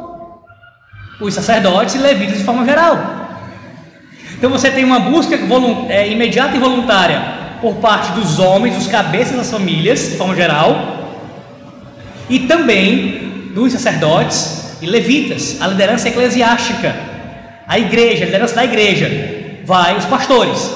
os 1.20 1.34
sacerdotes 1.34 1.94
e 1.94 1.98
levitas 1.98 2.38
de 2.38 2.44
forma 2.44 2.64
geral. 2.64 3.17
Então 4.38 4.50
você 4.50 4.70
tem 4.70 4.84
uma 4.84 5.00
busca 5.00 5.36
é, 5.88 6.08
imediata 6.08 6.56
e 6.56 6.60
voluntária 6.60 7.20
por 7.60 7.74
parte 7.76 8.12
dos 8.12 8.38
homens, 8.38 8.78
os 8.78 8.86
cabeças 8.86 9.36
das 9.36 9.50
famílias, 9.50 10.10
de 10.10 10.16
forma 10.16 10.36
geral, 10.36 11.08
e 12.30 12.38
também 12.40 13.50
dos 13.52 13.72
sacerdotes 13.72 14.78
e 14.80 14.86
levitas, 14.86 15.60
a 15.60 15.66
liderança 15.66 16.08
eclesiástica, 16.08 16.94
a 17.66 17.80
igreja, 17.80 18.22
a 18.22 18.26
liderança 18.26 18.54
da 18.54 18.64
igreja, 18.64 19.60
vai 19.64 19.96
os 19.96 20.04
pastores, 20.04 20.70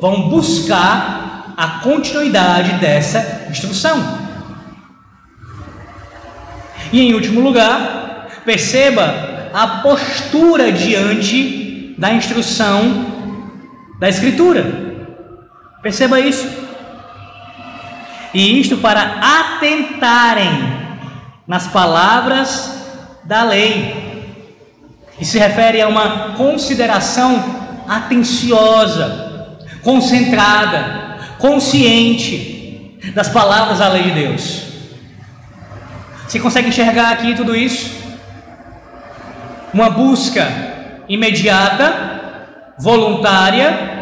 vão 0.00 0.28
buscar 0.28 1.54
a 1.56 1.80
continuidade 1.82 2.74
dessa 2.74 3.48
instrução. 3.50 4.16
E 6.92 7.00
em 7.00 7.14
último 7.14 7.40
lugar, 7.40 8.28
perceba 8.44 9.50
a 9.52 9.66
postura 9.82 10.70
diante 10.70 11.67
da 11.98 12.12
instrução 12.12 13.06
da 13.98 14.08
Escritura. 14.08 14.64
Perceba 15.82 16.20
isso. 16.20 16.48
E 18.32 18.60
isto 18.60 18.76
para 18.76 19.18
atentarem 19.20 20.78
nas 21.46 21.66
palavras 21.66 22.72
da 23.24 23.42
lei. 23.42 24.08
E 25.20 25.24
se 25.24 25.38
refere 25.38 25.82
a 25.82 25.88
uma 25.88 26.34
consideração 26.36 27.82
atenciosa, 27.88 29.58
concentrada, 29.82 31.18
consciente 31.38 33.00
das 33.14 33.28
palavras 33.28 33.80
da 33.80 33.88
lei 33.88 34.04
de 34.04 34.10
Deus. 34.12 34.62
Você 36.28 36.38
consegue 36.38 36.68
enxergar 36.68 37.10
aqui 37.10 37.34
tudo 37.34 37.56
isso? 37.56 37.90
Uma 39.72 39.90
busca 39.90 40.77
imediata, 41.08 42.74
voluntária, 42.78 43.98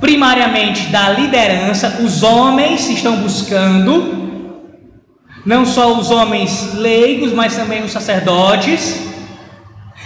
primariamente 0.00 0.86
da 0.86 1.10
liderança, 1.10 2.00
os 2.02 2.22
homens 2.22 2.88
estão 2.88 3.16
buscando, 3.16 4.60
não 5.46 5.64
só 5.64 5.96
os 5.96 6.10
homens 6.10 6.74
leigos, 6.74 7.32
mas 7.32 7.54
também 7.54 7.84
os 7.84 7.92
sacerdotes, 7.92 9.12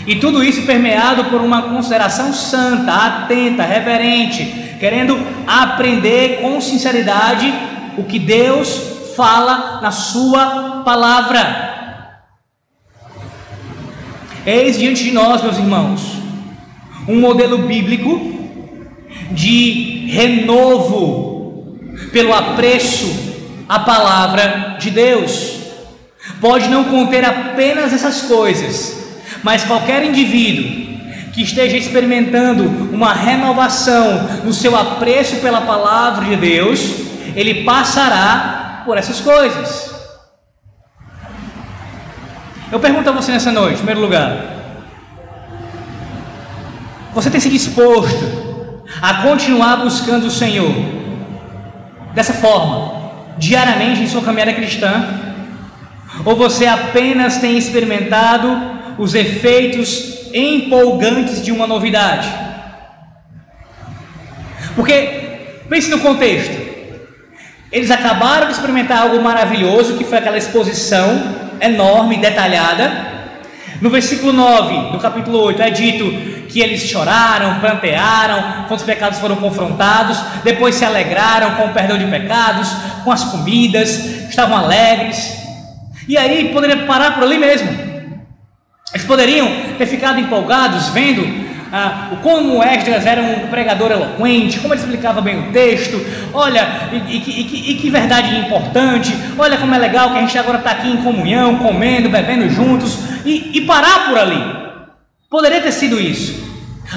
e 0.07 0.16
tudo 0.16 0.45
isso 0.45 0.62
permeado 0.62 1.25
por 1.26 1.40
uma 1.40 1.62
consideração 1.62 2.33
santa, 2.33 2.93
atenta, 2.93 3.62
reverente, 3.62 4.76
querendo 4.78 5.19
aprender 5.47 6.40
com 6.43 6.61
sinceridade 6.61 7.52
o 7.97 8.05
que 8.05 8.19
Deus 8.19 9.14
fala 9.16 9.81
na 9.81 9.90
Sua 9.90 10.83
palavra. 10.85 11.75
Eis 14.46 14.78
diante 14.78 15.02
de 15.02 15.10
nós, 15.10 15.42
meus 15.42 15.58
irmãos, 15.58 16.02
um 17.08 17.18
modelo 17.18 17.66
bíblico 17.66 18.32
de 19.32 20.06
renovo 20.08 21.76
pelo 22.12 22.32
apreço 22.32 23.12
à 23.68 23.80
palavra 23.80 24.76
de 24.78 24.92
Deus. 24.92 25.56
Pode 26.40 26.68
não 26.68 26.84
conter 26.84 27.24
apenas 27.24 27.92
essas 27.92 28.22
coisas, 28.22 29.18
mas 29.42 29.64
qualquer 29.64 30.04
indivíduo 30.04 30.86
que 31.32 31.42
esteja 31.42 31.76
experimentando 31.76 32.94
uma 32.94 33.12
renovação 33.12 34.28
no 34.44 34.52
seu 34.52 34.76
apreço 34.76 35.36
pela 35.36 35.62
palavra 35.62 36.24
de 36.24 36.36
Deus, 36.36 36.94
ele 37.34 37.64
passará 37.64 38.82
por 38.86 38.96
essas 38.96 39.18
coisas. 39.18 39.95
Eu 42.70 42.80
pergunto 42.80 43.08
a 43.08 43.12
você 43.12 43.30
nessa 43.30 43.52
noite, 43.52 43.75
em 43.75 43.76
primeiro 43.76 44.00
lugar: 44.00 44.44
você 47.14 47.31
tem 47.31 47.40
se 47.40 47.48
disposto 47.48 48.83
a 49.00 49.22
continuar 49.22 49.76
buscando 49.76 50.26
o 50.26 50.31
Senhor 50.31 50.74
dessa 52.12 52.33
forma, 52.33 53.12
diariamente 53.38 54.02
em 54.02 54.09
sua 54.09 54.22
caminhada 54.22 54.52
cristã? 54.52 55.07
Ou 56.24 56.35
você 56.35 56.66
apenas 56.66 57.37
tem 57.38 57.57
experimentado 57.57 58.48
os 58.98 59.14
efeitos 59.14 60.31
empolgantes 60.35 61.44
de 61.44 61.52
uma 61.52 61.68
novidade? 61.68 62.29
Porque, 64.74 65.62
pense 65.68 65.88
no 65.88 66.00
contexto. 66.00 66.66
Eles 67.70 67.90
acabaram 67.90 68.46
de 68.46 68.55
experimentar 68.55 69.02
algo 69.02 69.22
maravilhoso, 69.22 69.96
que 69.96 70.05
foi 70.05 70.18
aquela 70.18 70.38
exposição 70.38 71.45
enorme, 71.61 72.19
detalhada. 72.19 73.14
No 73.81 73.90
versículo 73.90 74.33
9 74.33 74.92
do 74.92 74.99
capítulo 74.99 75.38
8 75.45 75.62
é 75.62 75.71
dito 75.71 76.05
que 76.49 76.61
eles 76.61 76.83
choraram, 76.83 77.61
plantearam, 77.61 78.64
quando 78.66 78.81
os 78.81 78.87
pecados 78.87 79.19
foram 79.19 79.37
confrontados, 79.37 80.19
depois 80.42 80.75
se 80.75 80.85
alegraram 80.85 81.57
com 81.57 81.66
o 81.66 81.73
perdão 81.75 81.99
de 81.99 82.07
pecados, 82.07 82.69
com 83.05 83.12
as 83.12 83.25
comidas, 83.25 83.99
estavam 84.29 84.57
alegres. 84.57 85.37
E 86.09 86.16
aí 86.16 86.51
poderia 86.53 86.87
parar 86.87 87.14
por 87.14 87.25
ali 87.25 87.38
mesmo. 87.38 87.69
Eles 88.95 89.07
poderiam 89.07 89.49
ter 89.77 89.87
ficado 89.87 90.19
empolgados 90.19 90.88
vendo 90.88 91.45
ah, 91.72 92.11
como 92.22 92.62
Esdras 92.62 93.05
era 93.05 93.20
um 93.20 93.48
pregador 93.48 93.90
eloquente, 93.90 94.61
como 94.61 94.72
ele 94.72 94.81
explicava 94.81 95.20
bem 95.20 95.48
o 95.48 95.52
texto, 95.52 96.00
olha, 96.33 96.88
e, 96.92 96.96
e, 96.96 97.18
e, 97.18 97.70
e 97.72 97.74
que 97.76 97.90
verdade 97.90 98.37
importante, 98.37 99.12
olha 99.37 99.59
como 99.59 99.74
é 99.74 99.79
legal 99.79 100.11
que 100.11 100.18
a 100.18 100.20
gente 100.20 100.38
agora 100.38 100.59
está 100.59 100.70
aqui 100.70 100.88
em 100.88 100.98
comunhão, 100.98 101.59
comendo, 101.59 102.09
bebendo 102.09 102.48
juntos, 102.48 102.98
e, 103.24 103.61
parar 103.62 104.09
por 104.09 104.18
ali. 104.18 104.40
Poderia 105.29 105.61
ter 105.61 105.72
sido 105.72 106.00
isso, 106.00 106.44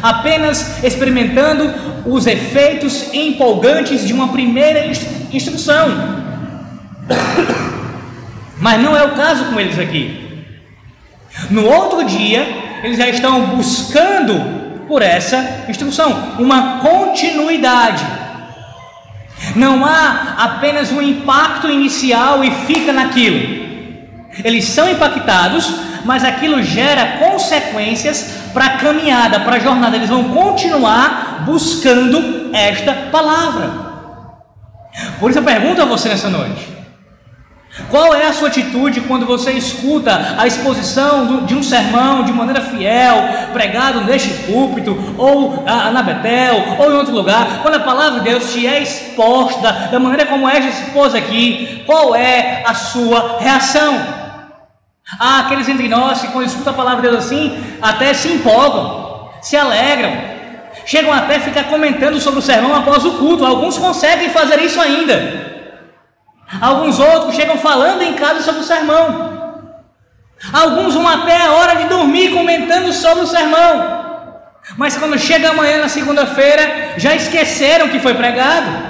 apenas 0.02 0.84
experimentando 0.84 1.74
os 2.06 2.28
efeitos 2.28 3.12
empolgantes 3.14 4.06
de 4.06 4.14
uma 4.14 4.28
primeira 4.28 4.86
instrução. 5.34 5.88
Mas 8.62 8.82
não 8.82 8.96
é 8.96 9.04
o 9.04 9.16
caso 9.16 9.46
com 9.46 9.60
eles 9.60 9.80
aqui. 9.80 10.46
No 11.50 11.66
outro 11.66 12.04
dia, 12.04 12.46
eles 12.84 12.98
já 12.98 13.10
estão 13.10 13.56
buscando 13.56 14.59
por 14.90 15.04
essa 15.04 15.66
instrução, 15.70 16.34
uma 16.40 16.80
continuidade. 16.80 18.04
Não 19.56 19.86
há 19.86 20.36
apenas 20.38 20.92
um 20.92 21.02
impacto 21.02 21.70
inicial 21.70 22.44
e 22.44 22.52
fica 22.66 22.92
naquilo. 22.92 23.60
Eles 24.44 24.66
são 24.66 24.90
impactados, 24.90 25.72
mas 26.04 26.26
aquilo 26.26 26.62
gera 26.64 27.20
consequências 27.20 28.34
para 28.52 28.66
a 28.66 28.78
caminhada, 28.78 29.42
para 29.42 29.58
a 29.58 29.60
jornada. 29.60 29.96
Eles 29.96 30.10
vão 30.10 30.26
continuar 30.26 31.44
buscando 31.46 32.50
esta 32.52 32.94
palavra. 33.12 33.70
Por 35.20 35.30
isso 35.30 35.40
eu 35.40 35.44
pergunto 35.44 35.82
a 35.82 35.86
você 35.86 36.10
nessa 36.10 36.30
noite: 36.30 36.68
qual 37.90 38.14
é 38.14 38.28
a 38.28 38.34
sua 38.34 38.48
atitude 38.48 39.02
quando 39.02 39.26
você 39.26 39.52
escuta 39.52 40.36
a 40.38 40.46
exposição 40.46 41.46
de 41.46 41.56
um 41.56 41.64
sermão 41.64 42.24
de 42.24 42.32
maneira 42.32 42.62
fiel, 42.62 43.50
pregado 43.52 44.02
neste 44.02 44.30
púlpito, 44.46 44.98
ou 45.18 45.64
na 45.66 46.04
Betel, 46.04 46.78
ou 46.78 46.92
em 46.92 46.96
outro 46.96 47.14
lugar, 47.14 47.60
quando 47.62 47.76
a 47.76 47.80
palavra 47.80 48.20
de 48.20 48.30
Deus 48.30 48.52
te 48.54 48.68
é 48.68 48.82
exposta 48.82 49.72
da 49.92 50.00
maneira 50.00 50.26
como 50.26 50.48
é 50.48 50.60
expôs 50.60 51.16
aqui, 51.16 51.84
qual 51.86 52.16
é 52.16 52.64
a 52.66 52.74
sua 52.74 53.38
reação? 53.40 54.20
Há 55.20 55.40
aqueles 55.40 55.68
entre 55.68 55.88
nós 55.88 56.22
que 56.22 56.28
quando 56.28 56.46
escutam 56.46 56.74
a 56.74 56.76
palavra 56.76 57.02
de 57.02 57.10
Deus 57.10 57.26
assim, 57.26 57.64
até 57.82 58.14
se 58.14 58.28
empolgam, 58.28 59.30
se 59.42 59.58
alegram, 59.58 60.12
chegam 60.86 61.12
até 61.12 61.38
a 61.38 61.40
ficar 61.40 61.64
comentando 61.66 62.20
sobre 62.20 62.40
o 62.40 62.44
sermão 62.44 62.76
após 62.76 63.04
o 63.06 63.14
culto, 63.14 63.46
alguns 63.46 63.78
conseguem 63.78 64.30
fazer 64.30 64.60
isso 64.62 64.80
ainda. 64.80 65.59
Alguns 66.62 67.00
outros 67.00 67.36
chegam 67.36 67.58
falando 67.58 68.02
em 68.02 68.14
casa 68.14 68.42
sobre 68.42 68.62
o 68.62 68.64
sermão. 68.64 69.30
Alguns 70.52 70.94
vão 70.94 71.08
até 71.08 71.38
a 71.38 71.52
hora 71.52 71.76
de 71.76 71.90
dormir 71.90 72.32
comentando 72.32 72.92
sobre 72.92 73.24
o 73.24 73.28
sermão. 73.28 74.00
Mas 74.78 74.98
quando 74.98 75.18
chega 75.18 75.50
amanhã 75.50 75.80
na 75.80 75.90
segunda-feira, 75.90 76.94
já 76.98 77.14
esqueceram 77.16 77.90
que 77.90 78.00
foi 78.00 78.14
pregado. 78.14 78.90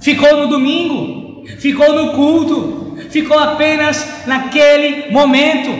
Ficou 0.00 0.36
no 0.38 0.48
domingo, 0.48 1.44
ficou 1.58 1.92
no 1.92 2.12
culto, 2.12 2.98
ficou 3.10 3.38
apenas 3.38 4.26
naquele 4.26 5.12
momento. 5.12 5.70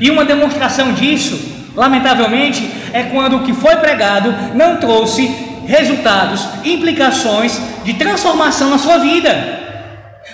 E 0.00 0.10
uma 0.10 0.24
demonstração 0.24 0.92
disso, 0.92 1.70
lamentavelmente, 1.74 2.70
é 2.92 3.04
quando 3.04 3.38
o 3.38 3.42
que 3.42 3.52
foi 3.52 3.76
pregado 3.76 4.32
não 4.54 4.76
trouxe 4.76 5.26
resultados, 5.66 6.46
implicações 6.64 7.60
de 7.84 7.94
transformação 7.94 8.70
na 8.70 8.78
sua 8.78 8.98
vida. 8.98 9.59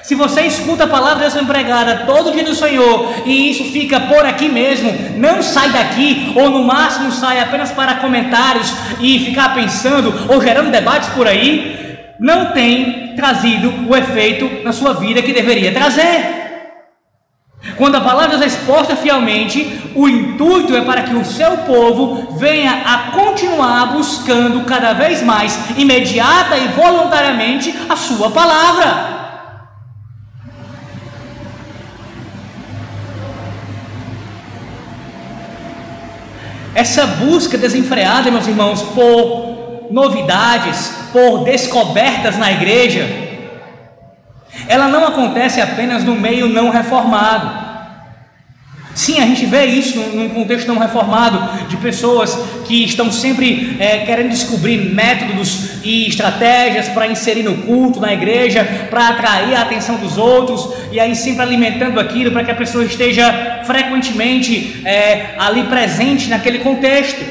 Se 0.07 0.15
você 0.15 0.43
escuta 0.43 0.85
a 0.85 0.87
palavra 0.87 1.25
dessa 1.25 1.41
empregada 1.41 2.05
todo 2.07 2.31
dia 2.31 2.45
do 2.45 2.55
Senhor 2.55 3.13
e 3.27 3.51
isso 3.51 3.65
fica 3.65 3.99
por 3.99 4.25
aqui 4.25 4.49
mesmo, 4.49 4.95
não 5.17 5.43
sai 5.43 5.73
daqui, 5.73 6.33
ou 6.37 6.49
no 6.49 6.63
máximo 6.63 7.11
sai 7.11 7.41
apenas 7.41 7.73
para 7.73 7.97
comentários 7.97 8.73
e 9.01 9.19
ficar 9.19 9.53
pensando 9.53 10.15
ou 10.33 10.41
gerando 10.41 10.71
debates 10.71 11.09
por 11.09 11.27
aí, 11.27 11.99
não 12.21 12.53
tem 12.53 13.17
trazido 13.17 13.75
o 13.89 13.97
efeito 13.97 14.63
na 14.63 14.73
sua 14.73 14.93
vida 14.93 15.23
que 15.23 15.33
deveria 15.33 15.73
trazer. 15.73 16.71
Quando 17.77 17.97
a 17.97 18.01
palavra 18.01 18.41
é 18.45 18.47
exposta 18.47 18.95
fielmente, 18.95 19.91
o 19.93 20.09
intuito 20.09 20.77
é 20.77 20.83
para 20.83 21.03
que 21.03 21.17
o 21.17 21.25
seu 21.25 21.51
povo 21.59 22.37
venha 22.39 22.83
a 22.87 23.11
continuar 23.11 23.87
buscando 23.87 24.65
cada 24.67 24.93
vez 24.93 25.21
mais, 25.21 25.59
imediata 25.77 26.57
e 26.57 26.69
voluntariamente, 26.69 27.75
a 27.89 27.97
sua 27.97 28.31
palavra. 28.31 29.16
Essa 36.77 37.07
busca 37.07 37.57
desenfreada, 37.57 38.31
meus 38.31 38.47
irmãos, 38.47 38.83
por 38.83 39.89
novidades, 39.91 40.93
por 41.11 41.43
descobertas 41.43 42.37
na 42.37 42.53
igreja, 42.53 43.09
ela 44.69 44.87
não 44.87 45.07
acontece 45.07 45.59
apenas 45.59 46.05
no 46.05 46.15
meio 46.15 46.51
não 46.51 46.69
reformado. 46.69 47.66
Sim, 48.97 49.21
a 49.21 49.27
gente 49.27 49.45
vê 49.45 49.67
isso 49.67 49.99
num 49.99 50.31
contexto 50.31 50.67
não 50.69 50.79
reformado, 50.79 51.69
de 51.69 51.77
pessoas 51.77 52.35
que 52.65 52.83
estão 52.83 53.13
sempre 53.13 53.77
é, 53.79 53.99
querendo 54.07 54.31
descobrir 54.31 54.95
métodos 54.95 55.85
e 55.85 56.09
estratégias 56.09 56.89
para 56.89 57.07
inserir 57.07 57.43
no 57.43 57.59
culto, 57.59 58.01
na 58.01 58.15
igreja, 58.15 58.65
para 58.89 59.09
atrair 59.09 59.55
a 59.55 59.61
atenção 59.61 59.97
dos 59.97 60.17
outros, 60.17 60.73
e 60.91 60.99
aí 60.99 61.15
sempre 61.15 61.43
alimentando 61.43 62.01
aquilo 62.01 62.31
para 62.33 62.43
que 62.43 62.51
a 62.51 62.55
pessoa 62.55 62.87
esteja 62.87 63.61
frequentemente 63.67 64.81
é, 64.87 65.35
ali 65.39 65.65
presente 65.65 66.31
naquele 66.31 66.61
contexto. 66.61 67.23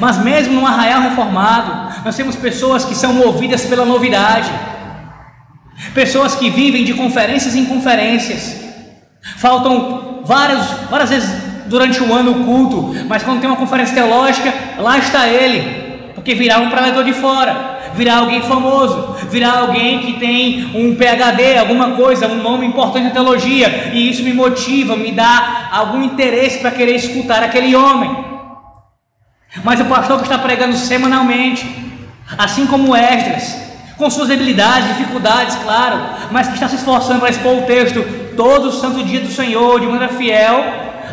Mas 0.00 0.18
mesmo 0.24 0.54
no 0.54 0.66
arraial 0.66 1.02
reformado, 1.02 2.02
nós 2.04 2.16
temos 2.16 2.34
pessoas 2.34 2.84
que 2.84 2.96
são 2.96 3.12
movidas 3.14 3.64
pela 3.64 3.84
novidade, 3.84 4.50
pessoas 5.94 6.34
que 6.34 6.50
vivem 6.50 6.82
de 6.82 6.94
conferências 6.94 7.54
em 7.54 7.64
conferências, 7.64 8.56
faltam 9.36 10.11
várias, 10.24 10.66
várias 10.90 11.10
vezes 11.10 11.52
durante 11.66 12.02
o 12.02 12.12
ano 12.12 12.32
o 12.32 12.44
culto, 12.44 12.94
mas 13.08 13.22
quando 13.22 13.40
tem 13.40 13.48
uma 13.48 13.56
conferência 13.56 13.94
teológica, 13.94 14.52
lá 14.78 14.98
está 14.98 15.28
ele, 15.28 16.10
porque 16.14 16.34
virá 16.34 16.58
um 16.58 16.70
pregador 16.70 17.04
de 17.04 17.12
fora, 17.12 17.80
virá 17.94 18.18
alguém 18.18 18.42
famoso, 18.42 19.16
virá 19.30 19.58
alguém 19.58 20.00
que 20.00 20.14
tem 20.14 20.70
um 20.74 20.94
PhD, 20.94 21.58
alguma 21.58 21.92
coisa, 21.92 22.26
um 22.26 22.42
nome 22.42 22.66
importante 22.66 23.04
na 23.04 23.10
teologia, 23.10 23.90
e 23.92 24.10
isso 24.10 24.22
me 24.22 24.32
motiva, 24.32 24.96
me 24.96 25.12
dá 25.12 25.68
algum 25.72 26.02
interesse 26.02 26.58
para 26.58 26.70
querer 26.70 26.96
escutar 26.96 27.42
aquele 27.42 27.74
homem. 27.74 28.32
Mas 29.62 29.80
o 29.80 29.84
pastor 29.84 30.18
que 30.18 30.24
está 30.24 30.38
pregando 30.38 30.76
semanalmente, 30.76 31.66
assim 32.38 32.66
como 32.66 32.96
Esdras, 32.96 33.60
com 33.98 34.10
suas 34.10 34.28
debilidades, 34.28 34.88
dificuldades, 34.88 35.56
claro, 35.56 36.00
mas 36.30 36.48
que 36.48 36.54
está 36.54 36.68
se 36.68 36.76
esforçando 36.76 37.20
para 37.20 37.30
expor 37.30 37.58
o 37.58 37.62
texto 37.62 38.21
todo 38.36 38.68
o 38.68 38.72
santo 38.72 39.04
dia 39.04 39.20
do 39.20 39.30
Senhor 39.30 39.80
de 39.80 39.86
maneira 39.86 40.08
fiel, 40.08 40.64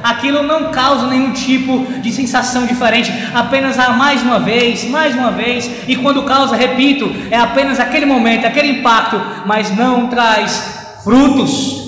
aquilo 0.03 0.43
não 0.43 0.71
causa 0.71 1.07
nenhum 1.07 1.33
tipo 1.33 1.85
de 2.01 2.11
sensação 2.11 2.65
diferente, 2.65 3.11
apenas 3.33 3.77
a 3.77 3.91
mais 3.91 4.21
uma 4.21 4.39
vez, 4.39 4.89
mais 4.89 5.15
uma 5.15 5.31
vez, 5.31 5.69
e 5.87 5.95
quando 5.95 6.23
causa, 6.23 6.55
repito, 6.55 7.11
é 7.29 7.37
apenas 7.37 7.79
aquele 7.79 8.05
momento, 8.05 8.45
aquele 8.45 8.79
impacto, 8.79 9.19
mas 9.45 9.75
não 9.75 10.07
traz 10.07 10.97
frutos 11.03 11.79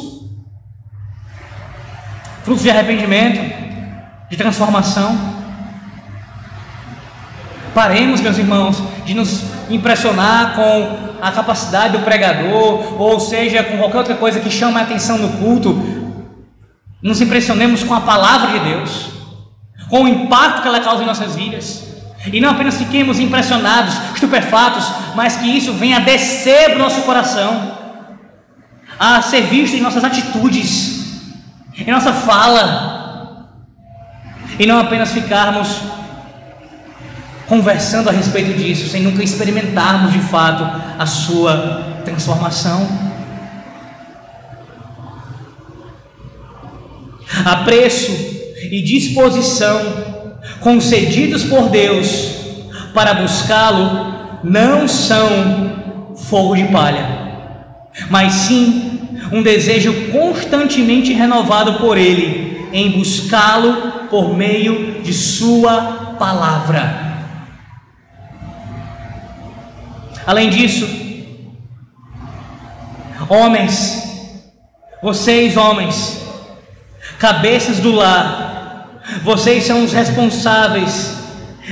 frutos 2.43 2.63
de 2.63 2.69
arrependimento, 2.69 3.39
de 4.29 4.37
transformação. 4.37 5.17
Paremos, 7.73 8.19
meus 8.19 8.37
irmãos, 8.37 8.81
de 9.05 9.13
nos 9.13 9.43
impressionar 9.69 10.55
com 10.55 11.10
a 11.21 11.31
capacidade 11.31 11.97
do 11.97 12.03
pregador, 12.03 12.99
ou 12.99 13.19
seja, 13.19 13.63
com 13.63 13.77
qualquer 13.77 13.97
outra 13.99 14.15
coisa 14.15 14.39
que 14.39 14.49
chama 14.49 14.79
a 14.79 14.83
atenção 14.83 15.17
no 15.17 15.29
culto. 15.37 15.79
Nos 17.01 17.21
impressionemos 17.21 17.83
com 17.83 17.93
a 17.93 18.01
palavra 18.01 18.59
de 18.59 18.65
Deus, 18.71 19.09
com 19.89 20.03
o 20.03 20.07
impacto 20.07 20.61
que 20.61 20.67
ela 20.67 20.79
causa 20.79 21.03
em 21.03 21.05
nossas 21.05 21.35
vidas. 21.35 21.83
E 22.31 22.39
não 22.39 22.51
apenas 22.51 22.77
fiquemos 22.77 23.19
impressionados, 23.19 23.95
estupefatos, 24.13 24.85
mas 25.15 25.37
que 25.37 25.47
isso 25.47 25.73
venha 25.73 25.97
a 25.97 26.01
descer 26.01 26.65
para 26.65 26.75
o 26.75 26.79
nosso 26.79 27.01
coração, 27.01 27.77
a 28.99 29.21
ser 29.21 29.41
visto 29.41 29.75
em 29.75 29.81
nossas 29.81 30.03
atitudes, 30.03 31.21
em 31.77 31.91
nossa 31.91 32.13
fala, 32.13 33.47
e 34.59 34.65
não 34.67 34.79
apenas 34.79 35.11
ficarmos 35.11 35.81
conversando 37.51 38.07
a 38.07 38.13
respeito 38.13 38.57
disso, 38.57 38.87
sem 38.87 39.01
nunca 39.01 39.21
experimentarmos 39.21 40.13
de 40.13 40.19
fato 40.19 40.63
a 40.97 41.05
sua 41.05 41.99
transformação. 42.05 42.87
Apreço 47.43 48.13
e 48.71 48.81
disposição 48.81 49.81
concedidos 50.61 51.43
por 51.43 51.67
Deus 51.67 52.35
para 52.93 53.15
buscá-lo 53.15 54.39
não 54.45 54.87
são 54.87 56.13
fogo 56.29 56.55
de 56.55 56.63
palha, 56.71 57.05
mas 58.09 58.31
sim 58.31 59.09
um 59.29 59.43
desejo 59.43 60.09
constantemente 60.09 61.11
renovado 61.11 61.73
por 61.79 61.97
Ele 61.97 62.69
em 62.71 62.91
buscá-lo 62.91 64.07
por 64.09 64.37
meio 64.37 65.01
de 65.01 65.11
Sua 65.11 66.15
palavra. 66.17 67.10
Além 70.25 70.49
disso, 70.49 70.87
homens, 73.27 74.03
vocês 75.01 75.57
homens, 75.57 76.21
cabeças 77.17 77.79
do 77.79 77.91
lar, 77.91 79.01
vocês 79.23 79.63
são 79.63 79.83
os 79.83 79.93
responsáveis 79.93 81.21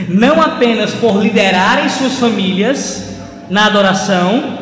não 0.07 0.41
apenas 0.41 0.93
por 0.93 1.21
liderarem 1.21 1.89
suas 1.89 2.13
famílias 2.15 3.03
na 3.49 3.65
adoração, 3.65 4.57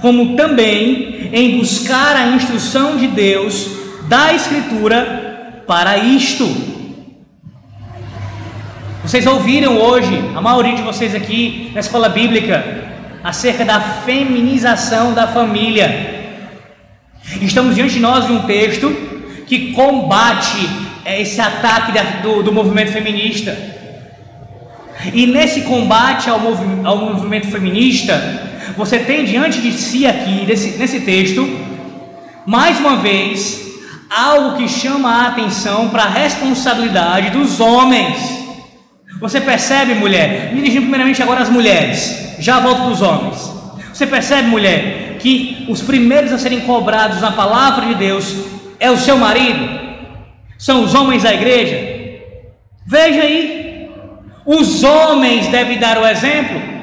como 0.00 0.36
também 0.36 1.30
em 1.32 1.58
buscar 1.58 2.16
a 2.16 2.28
instrução 2.28 2.96
de 2.96 3.06
Deus 3.06 3.68
da 4.08 4.32
Escritura 4.32 5.62
para 5.66 5.98
isto. 5.98 6.44
Vocês 9.04 9.26
ouviram 9.26 9.76
hoje, 9.76 10.18
a 10.34 10.40
maioria 10.40 10.76
de 10.76 10.80
vocês 10.80 11.14
aqui 11.14 11.70
na 11.74 11.80
escola 11.80 12.08
bíblica, 12.08 12.64
acerca 13.22 13.62
da 13.62 13.78
feminização 13.78 15.12
da 15.12 15.28
família. 15.28 16.40
Estamos 17.42 17.74
diante 17.74 17.94
de 17.94 18.00
nós 18.00 18.26
de 18.26 18.32
um 18.32 18.44
texto 18.44 18.90
que 19.46 19.72
combate 19.72 20.56
esse 21.04 21.38
ataque 21.38 21.92
do, 22.22 22.42
do 22.42 22.50
movimento 22.50 22.92
feminista. 22.92 23.54
E 25.12 25.26
nesse 25.26 25.60
combate 25.60 26.30
ao, 26.30 26.40
movi 26.40 26.64
ao 26.82 26.96
movimento 26.96 27.48
feminista, 27.48 28.14
você 28.74 28.98
tem 28.98 29.26
diante 29.26 29.60
de 29.60 29.72
si 29.72 30.06
aqui, 30.06 30.46
nesse, 30.46 30.78
nesse 30.78 31.00
texto, 31.00 31.46
mais 32.46 32.80
uma 32.80 32.96
vez, 32.96 33.60
algo 34.08 34.56
que 34.56 34.66
chama 34.66 35.10
a 35.10 35.26
atenção 35.26 35.90
para 35.90 36.04
a 36.04 36.08
responsabilidade 36.08 37.32
dos 37.32 37.60
homens. 37.60 38.43
Você 39.20 39.40
percebe, 39.40 39.94
mulher, 39.94 40.50
me 40.52 40.60
dirigindo 40.60 40.82
primeiramente 40.82 41.22
agora 41.22 41.40
às 41.40 41.48
mulheres, 41.48 42.34
já 42.38 42.60
volto 42.60 42.82
para 42.82 42.90
os 42.90 43.02
homens. 43.02 43.52
Você 43.92 44.06
percebe, 44.06 44.48
mulher, 44.48 45.16
que 45.20 45.64
os 45.68 45.80
primeiros 45.80 46.32
a 46.32 46.38
serem 46.38 46.60
cobrados 46.60 47.20
na 47.20 47.32
palavra 47.32 47.86
de 47.86 47.94
Deus 47.94 48.34
é 48.78 48.90
o 48.90 48.96
seu 48.96 49.16
marido, 49.16 49.80
são 50.58 50.84
os 50.84 50.94
homens 50.94 51.22
da 51.22 51.32
igreja. 51.32 51.94
Veja 52.86 53.22
aí, 53.22 53.88
os 54.44 54.82
homens 54.82 55.48
devem 55.48 55.78
dar 55.78 55.98
o 55.98 56.06
exemplo. 56.06 56.73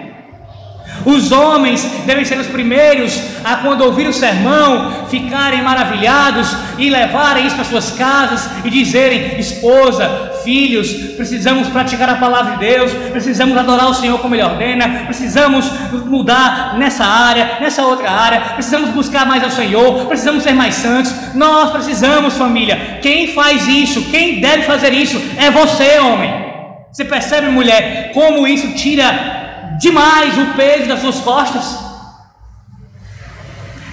Os 1.06 1.32
homens 1.32 1.84
devem 2.06 2.26
ser 2.26 2.38
os 2.38 2.48
primeiros 2.48 3.20
a, 3.44 3.58
quando 3.58 3.82
ouvir 3.82 4.08
o 4.08 4.14
sermão, 4.14 5.08
ficarem 5.10 5.62
maravilhados 5.62 6.56
e 6.78 6.90
levarem 6.90 7.46
isso 7.46 7.56
para 7.56 7.66
suas 7.66 7.92
casas 7.92 8.50
e 8.64 8.70
dizerem: 8.70 9.40
esposa, 9.40 10.32
filhos, 10.44 10.92
precisamos 11.16 11.68
praticar 11.70 12.10
a 12.10 12.16
palavra 12.16 12.54
de 12.54 12.60
Deus, 12.60 12.92
precisamos 13.12 13.58
adorar 13.58 13.90
o 13.90 13.94
Senhor 13.94 14.20
como 14.20 14.36
Ele 14.36 14.44
ordena, 14.44 15.06
precisamos 15.06 15.70
mudar 16.06 16.78
nessa 16.78 17.06
área, 17.06 17.58
nessa 17.60 17.84
outra 17.84 18.10
área, 18.10 18.42
precisamos 18.54 18.90
buscar 18.90 19.26
mais 19.26 19.44
ao 19.44 19.52
Senhor, 19.52 20.06
precisamos 20.08 20.44
ser 20.44 20.54
mais 20.54 20.76
santos. 20.76 21.14
Nós 21.34 21.72
precisamos, 21.72 22.36
família. 22.36 23.00
Quem 23.02 23.34
faz 23.34 23.68
isso, 23.68 24.10
quem 24.12 24.40
deve 24.40 24.64
fazer 24.64 24.94
isso, 24.94 25.22
é 25.38 25.50
você, 25.50 26.00
homem. 26.00 26.52
Você 26.92 27.06
percebe, 27.06 27.48
mulher, 27.48 28.12
como 28.14 28.46
isso 28.46 28.74
tira 28.74 29.41
demais 29.80 30.38
o 30.38 30.54
peso 30.56 30.88
das 30.88 31.00
suas 31.00 31.20
costas. 31.20 31.92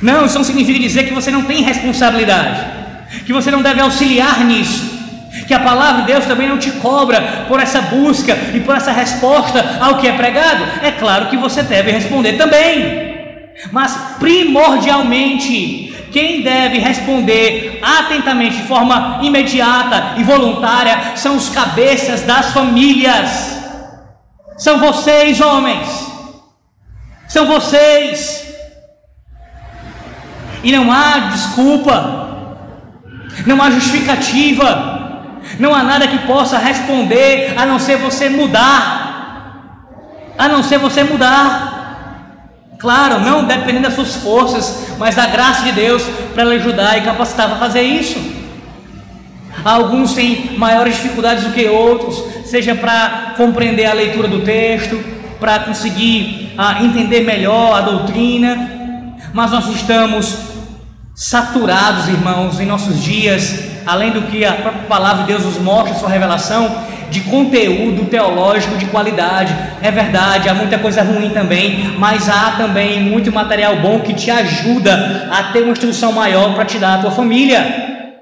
Não, 0.01 0.25
isso 0.25 0.39
não 0.39 0.45
significa 0.45 0.79
dizer 0.79 1.05
que 1.05 1.15
você 1.15 1.31
não 1.31 1.43
tem 1.43 1.63
responsabilidade, 1.63 2.65
que 3.27 3.33
você 3.33 3.51
não 3.51 3.63
deve 3.63 3.81
auxiliar 3.81 4.45
nisso, 4.45 4.99
que 5.47 5.55
a 5.55 5.61
palavra 5.61 6.03
de 6.03 6.13
Deus 6.13 6.25
também 6.25 6.49
não 6.49 6.59
te 6.59 6.71
cobra 6.73 7.47
por 7.49 7.59
essa 7.61 7.81
busca 7.83 8.37
e 8.55 8.61
por 8.61 8.77
essa 8.77 8.93
resposta 8.93 9.79
ao 9.81 9.99
que 9.99 10.07
é 10.07 10.13
pregado. 10.13 10.65
É 10.83 10.93
claro 10.93 11.27
que 11.27 11.37
você 11.37 11.63
deve 11.63 11.91
responder 11.91 12.35
também, 12.35 13.09
mas 13.73 13.93
primordialmente, 14.21 15.93
quem 16.13 16.43
deve 16.43 16.79
responder 16.79 17.81
atentamente, 17.83 18.59
de 18.59 18.63
forma 18.63 19.19
imediata 19.23 20.15
e 20.17 20.23
voluntária, 20.23 21.17
são 21.17 21.37
os 21.37 21.49
cabeças 21.49 22.23
das 22.23 22.53
famílias. 22.53 23.58
São 24.59 24.79
vocês, 24.79 25.41
homens. 25.41 25.89
São 27.29 27.47
vocês. 27.47 28.47
E 30.65 30.73
não 30.73 30.91
há 30.91 31.31
desculpa, 31.31 32.49
não 33.47 33.63
há 33.63 33.71
justificativa, 33.71 35.23
não 35.61 35.73
há 35.73 35.85
nada 35.85 36.09
que 36.09 36.19
possa 36.27 36.59
responder 36.59 37.55
a 37.57 37.65
não 37.65 37.79
ser 37.79 37.97
você 37.97 38.29
mudar, 38.29 39.85
a 40.37 40.49
não 40.49 40.63
ser 40.63 40.79
você 40.79 41.05
mudar. 41.05 41.77
Claro, 42.79 43.21
não 43.21 43.45
dependendo 43.45 43.85
das 43.85 43.95
suas 43.95 44.17
forças, 44.17 44.89
mas 44.99 45.15
da 45.15 45.27
graça 45.27 45.63
de 45.63 45.73
Deus 45.73 46.03
para 46.35 46.45
lhe 46.45 46.57
ajudar 46.57 46.99
e 46.99 47.03
capacitar 47.03 47.49
para 47.49 47.59
fazer 47.59 47.83
isso. 47.83 48.39
Alguns 49.65 50.15
têm 50.15 50.57
maiores 50.57 50.97
dificuldades 50.97 51.45
do 51.45 51.53
que 51.53 51.67
outros, 51.67 52.23
seja 52.49 52.75
para 52.75 53.35
compreender 53.37 53.85
a 53.85 53.93
leitura 53.93 54.27
do 54.27 54.41
texto, 54.41 54.99
para 55.39 55.61
conseguir 55.61 56.55
ah, 56.57 56.83
entender 56.83 57.21
melhor 57.21 57.79
a 57.79 57.81
doutrina, 57.83 59.17
mas 59.33 59.51
nós 59.51 59.69
estamos 59.69 60.39
saturados, 61.15 62.09
irmãos, 62.09 62.59
em 62.59 62.67
nossos 62.67 63.03
dias, 63.03 63.65
além 63.87 64.13
do 64.13 64.23
que 64.23 64.45
a 64.45 64.53
própria 64.53 64.85
palavra 64.85 65.25
de 65.25 65.33
Deus 65.33 65.45
nos 65.45 65.59
mostra, 65.59 65.95
sua 65.95 66.09
revelação, 66.09 66.87
de 67.11 67.21
conteúdo 67.23 68.07
teológico 68.07 68.77
de 68.77 68.87
qualidade. 68.87 69.55
É 69.83 69.91
verdade, 69.91 70.49
há 70.49 70.55
muita 70.55 70.79
coisa 70.79 71.03
ruim 71.03 71.31
também, 71.31 71.97
mas 71.99 72.29
há 72.29 72.53
também 72.53 73.01
muito 73.01 73.33
material 73.33 73.77
bom 73.77 74.01
que 74.01 74.15
te 74.15 74.31
ajuda 74.31 75.29
a 75.31 75.45
ter 75.53 75.63
uma 75.63 75.73
instrução 75.73 76.13
maior 76.13 76.55
para 76.55 76.65
te 76.65 76.79
dar 76.79 76.95
a 76.95 76.99
tua 76.99 77.11
família. 77.11 78.17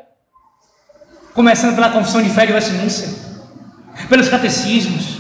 Começando 1.35 1.75
pela 1.75 1.91
confissão 1.91 2.23
de 2.23 2.31
fé 2.31 2.47
de 2.47 2.53
Westminster, 2.53 3.26
pelos 4.09 4.29
catecismos, 4.29 5.19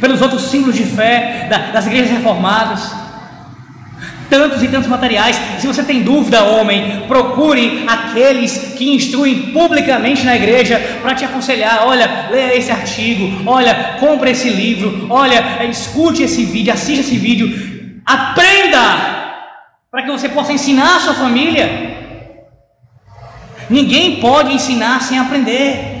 pelos 0.00 0.20
outros 0.20 0.50
símbolos 0.50 0.76
de 0.76 0.84
fé 0.84 1.48
das 1.72 1.86
igrejas 1.86 2.10
reformadas 2.10 3.06
tantos 4.28 4.62
e 4.62 4.68
tantos 4.68 4.88
materiais. 4.88 5.36
Se 5.58 5.66
você 5.66 5.82
tem 5.82 6.02
dúvida, 6.02 6.44
homem, 6.44 7.04
procure 7.06 7.84
aqueles 7.86 8.74
que 8.76 8.94
instruem 8.94 9.52
publicamente 9.52 10.24
na 10.24 10.36
igreja 10.36 10.78
para 11.02 11.14
te 11.14 11.24
aconselhar. 11.24 11.86
Olha, 11.86 12.28
leia 12.30 12.56
esse 12.56 12.70
artigo, 12.70 13.42
olha, 13.46 13.96
compre 13.98 14.30
esse 14.30 14.48
livro, 14.48 15.06
olha, 15.10 15.64
escute 15.68 16.22
esse 16.22 16.44
vídeo, 16.44 16.72
assista 16.72 17.00
esse 17.00 17.16
vídeo, 17.16 18.00
aprenda 18.04 19.24
para 19.90 20.02
que 20.02 20.10
você 20.10 20.28
possa 20.28 20.52
ensinar 20.52 20.96
a 20.96 21.00
sua 21.00 21.14
família. 21.14 21.94
Ninguém 23.68 24.20
pode 24.20 24.52
ensinar 24.52 25.00
sem 25.02 25.18
aprender. 25.18 25.95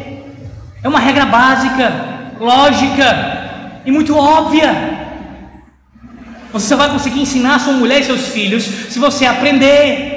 É 0.82 0.88
uma 0.88 1.00
regra 1.00 1.26
básica, 1.26 1.92
lógica 2.38 3.80
e 3.84 3.90
muito 3.90 4.16
óbvia. 4.16 5.06
Você 6.52 6.68
só 6.68 6.76
vai 6.76 6.88
conseguir 6.88 7.20
ensinar 7.20 7.58
sua 7.58 7.72
mulher 7.74 8.00
e 8.00 8.04
seus 8.04 8.28
filhos 8.28 8.64
se 8.64 8.98
você 8.98 9.26
aprender. 9.26 10.16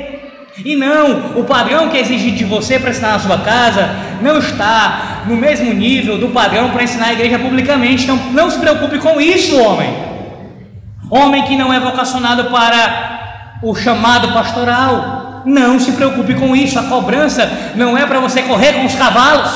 E 0.63 0.75
não, 0.75 1.39
o 1.39 1.43
padrão 1.45 1.89
que 1.89 1.97
é 1.97 2.01
exigido 2.01 2.37
de 2.37 2.45
você 2.45 2.77
para 2.77 2.89
ensinar 2.89 3.13
na 3.13 3.19
sua 3.19 3.37
casa 3.39 3.89
não 4.21 4.37
está 4.37 5.23
no 5.25 5.35
mesmo 5.35 5.73
nível 5.73 6.17
do 6.17 6.29
padrão 6.29 6.69
para 6.69 6.83
ensinar 6.83 7.07
a 7.07 7.13
igreja 7.13 7.39
publicamente. 7.39 8.03
Então 8.03 8.17
não 8.31 8.49
se 8.49 8.59
preocupe 8.59 8.99
com 8.99 9.19
isso, 9.21 9.57
homem. 9.57 9.89
Homem 11.09 11.43
que 11.43 11.55
não 11.55 11.73
é 11.73 11.79
vocacionado 11.79 12.45
para 12.45 13.59
o 13.63 13.73
chamado 13.75 14.33
pastoral. 14.33 15.41
Não 15.45 15.79
se 15.79 15.93
preocupe 15.93 16.35
com 16.35 16.55
isso. 16.55 16.77
A 16.77 16.83
cobrança 16.83 17.49
não 17.75 17.97
é 17.97 18.05
para 18.05 18.19
você 18.19 18.41
correr 18.43 18.73
com 18.73 18.85
os 18.85 18.95
cavalos, 18.95 19.51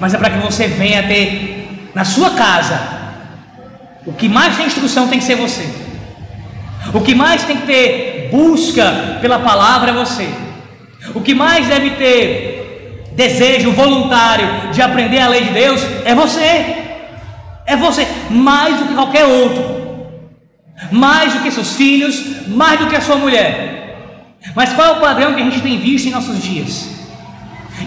mas 0.00 0.14
é 0.14 0.18
para 0.18 0.30
que 0.30 0.38
você 0.38 0.66
venha 0.66 1.02
ter 1.02 1.90
na 1.94 2.04
sua 2.04 2.30
casa 2.30 2.96
o 4.06 4.12
que 4.12 4.28
mais 4.28 4.56
tem 4.56 4.66
instrução 4.66 5.08
tem 5.08 5.18
que 5.18 5.24
ser 5.24 5.34
você. 5.34 5.68
O 6.94 7.00
que 7.00 7.14
mais 7.14 7.42
tem 7.42 7.56
que 7.56 7.66
ter 7.66 8.28
busca 8.30 9.18
pela 9.20 9.40
palavra 9.40 9.90
é 9.90 9.94
você. 9.94 10.28
O 11.12 11.20
que 11.20 11.34
mais 11.34 11.66
deve 11.66 11.90
ter 11.90 13.10
desejo 13.16 13.72
voluntário 13.72 14.70
de 14.72 14.80
aprender 14.80 15.18
a 15.18 15.28
lei 15.28 15.44
de 15.44 15.50
Deus 15.50 15.80
é 16.04 16.14
você. 16.14 16.84
É 17.66 17.74
você, 17.74 18.06
mais 18.30 18.78
do 18.78 18.84
que 18.86 18.94
qualquer 18.94 19.24
outro. 19.24 19.76
Mais 20.92 21.32
do 21.32 21.40
que 21.40 21.50
seus 21.50 21.74
filhos, 21.74 22.46
mais 22.46 22.78
do 22.78 22.86
que 22.86 22.94
a 22.94 23.00
sua 23.00 23.16
mulher. 23.16 24.36
Mas 24.54 24.72
qual 24.72 24.86
é 24.86 24.92
o 24.92 25.00
padrão 25.00 25.34
que 25.34 25.40
a 25.40 25.44
gente 25.44 25.60
tem 25.60 25.80
visto 25.80 26.06
em 26.06 26.12
nossos 26.12 26.40
dias? 26.40 26.90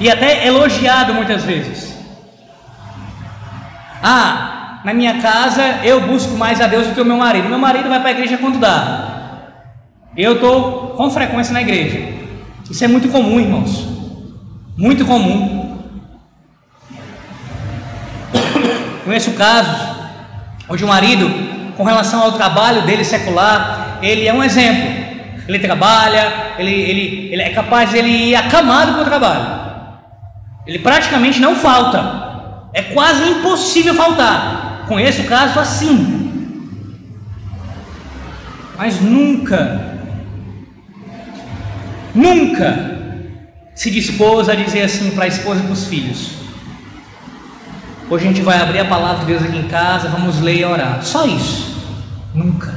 E 0.01 0.09
até 0.09 0.45
elogiado 0.45 1.13
muitas 1.13 1.43
vezes. 1.43 1.88
Ah, 4.01 4.79
na 4.83 4.93
minha 4.93 5.21
casa 5.21 5.79
eu 5.83 6.01
busco 6.01 6.37
mais 6.37 6.61
a 6.61 6.67
Deus 6.67 6.87
do 6.87 6.93
que 6.93 7.01
o 7.01 7.05
meu 7.05 7.17
marido. 7.17 7.49
Meu 7.49 7.59
marido 7.59 7.89
vai 7.89 7.99
para 7.99 8.09
a 8.09 8.13
igreja 8.13 8.37
quando 8.37 8.59
dá. 8.59 9.09
Eu 10.15 10.33
estou 10.33 10.95
com 10.95 11.09
frequência 11.09 11.53
na 11.53 11.61
igreja. 11.61 11.99
Isso 12.69 12.83
é 12.83 12.87
muito 12.87 13.09
comum, 13.09 13.39
irmãos. 13.39 13.87
Muito 14.77 15.05
comum. 15.05 15.77
Conheço 19.03 19.31
casos 19.31 19.99
onde 20.69 20.83
o 20.83 20.87
marido, 20.87 21.27
com 21.75 21.83
relação 21.83 22.21
ao 22.21 22.33
trabalho 22.33 22.83
dele 22.83 23.03
secular, 23.03 23.97
ele 24.01 24.27
é 24.27 24.33
um 24.33 24.43
exemplo. 24.43 24.99
Ele 25.47 25.57
trabalha, 25.57 26.53
ele, 26.59 26.71
ele, 26.71 27.29
ele 27.31 27.41
é 27.41 27.49
capaz 27.49 27.89
de 27.89 27.97
ele 27.97 28.09
ir 28.09 28.35
acamado 28.35 28.93
para 28.93 29.01
o 29.01 29.05
trabalho. 29.05 29.59
Ele 30.67 30.77
praticamente 30.77 31.39
não 31.39 31.55
falta. 31.55 32.28
É 32.73 32.81
quase 32.81 33.23
impossível 33.23 33.93
faltar. 33.93 34.85
Conheço 34.87 35.23
caso 35.23 35.59
assim. 35.59 36.17
Mas 38.77 39.01
nunca, 39.01 39.97
nunca 42.15 42.97
se 43.75 43.91
dispôs 43.91 44.47
a 44.47 44.55
dizer 44.55 44.81
assim 44.81 45.11
para 45.11 45.25
a 45.25 45.27
esposa 45.27 45.59
e 45.59 45.63
para 45.63 45.73
os 45.73 45.85
filhos: 45.87 46.31
Hoje 48.09 48.25
a 48.25 48.27
gente 48.27 48.41
vai 48.41 48.59
abrir 48.61 48.79
a 48.79 48.85
palavra 48.85 49.19
de 49.19 49.25
Deus 49.25 49.43
aqui 49.43 49.57
em 49.57 49.67
casa, 49.67 50.07
vamos 50.07 50.39
ler 50.39 50.59
e 50.59 50.65
orar. 50.65 51.03
Só 51.03 51.25
isso. 51.25 51.77
Nunca. 52.33 52.73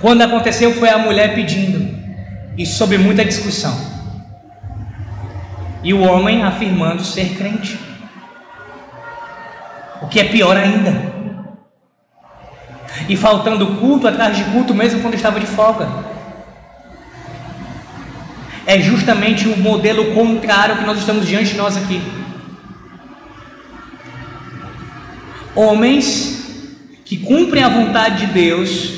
Quando 0.00 0.22
aconteceu 0.22 0.74
foi 0.74 0.88
a 0.88 0.98
mulher 0.98 1.34
pedindo, 1.34 1.96
e 2.56 2.66
sob 2.66 2.98
muita 2.98 3.24
discussão. 3.24 3.76
E 5.82 5.94
o 5.94 6.02
homem 6.02 6.42
afirmando 6.42 7.04
ser 7.04 7.36
crente. 7.36 7.78
O 10.02 10.08
que 10.08 10.20
é 10.20 10.24
pior 10.24 10.56
ainda. 10.56 11.14
E 13.08 13.16
faltando 13.16 13.76
culto 13.78 14.08
atrás 14.08 14.36
de 14.36 14.44
culto, 14.44 14.74
mesmo 14.74 15.00
quando 15.00 15.14
estava 15.14 15.40
de 15.40 15.46
folga. 15.46 15.88
É 18.66 18.80
justamente 18.80 19.48
o 19.48 19.56
modelo 19.56 20.14
contrário 20.14 20.76
que 20.76 20.84
nós 20.84 20.98
estamos 20.98 21.26
diante 21.26 21.52
de 21.52 21.56
nós 21.56 21.76
aqui. 21.76 22.02
Homens 25.54 26.36
que 27.04 27.16
cumprem 27.16 27.62
a 27.62 27.68
vontade 27.68 28.26
de 28.26 28.32
Deus 28.32 28.92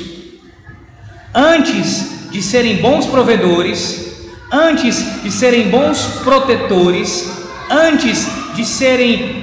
antes 1.33 2.31
de 2.31 2.41
serem 2.41 2.77
bons 2.77 3.05
provedores, 3.05 4.27
antes 4.51 5.21
de 5.21 5.31
serem 5.31 5.69
bons 5.69 6.01
protetores, 6.23 7.31
antes 7.69 8.27
de 8.55 8.65
serem, 8.65 9.38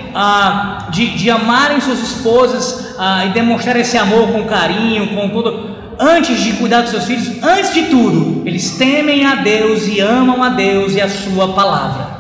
de, 0.90 1.16
de 1.16 1.30
amarem 1.30 1.80
suas 1.80 2.00
esposas 2.00 2.94
ah, 2.98 3.26
e 3.26 3.30
demonstrar 3.30 3.76
esse 3.76 3.98
amor 3.98 4.32
com 4.32 4.44
carinho, 4.44 5.14
com 5.14 5.28
tudo, 5.28 5.76
antes 5.98 6.40
de 6.40 6.54
cuidar 6.54 6.82
dos 6.82 6.90
seus 6.90 7.04
filhos, 7.04 7.42
antes 7.42 7.74
de 7.74 7.84
tudo, 7.84 8.42
eles 8.46 8.72
temem 8.72 9.26
a 9.26 9.36
Deus 9.36 9.86
e 9.86 10.00
amam 10.00 10.42
a 10.42 10.50
Deus 10.50 10.94
e 10.94 11.00
a 11.00 11.08
Sua 11.08 11.52
palavra. 11.52 12.16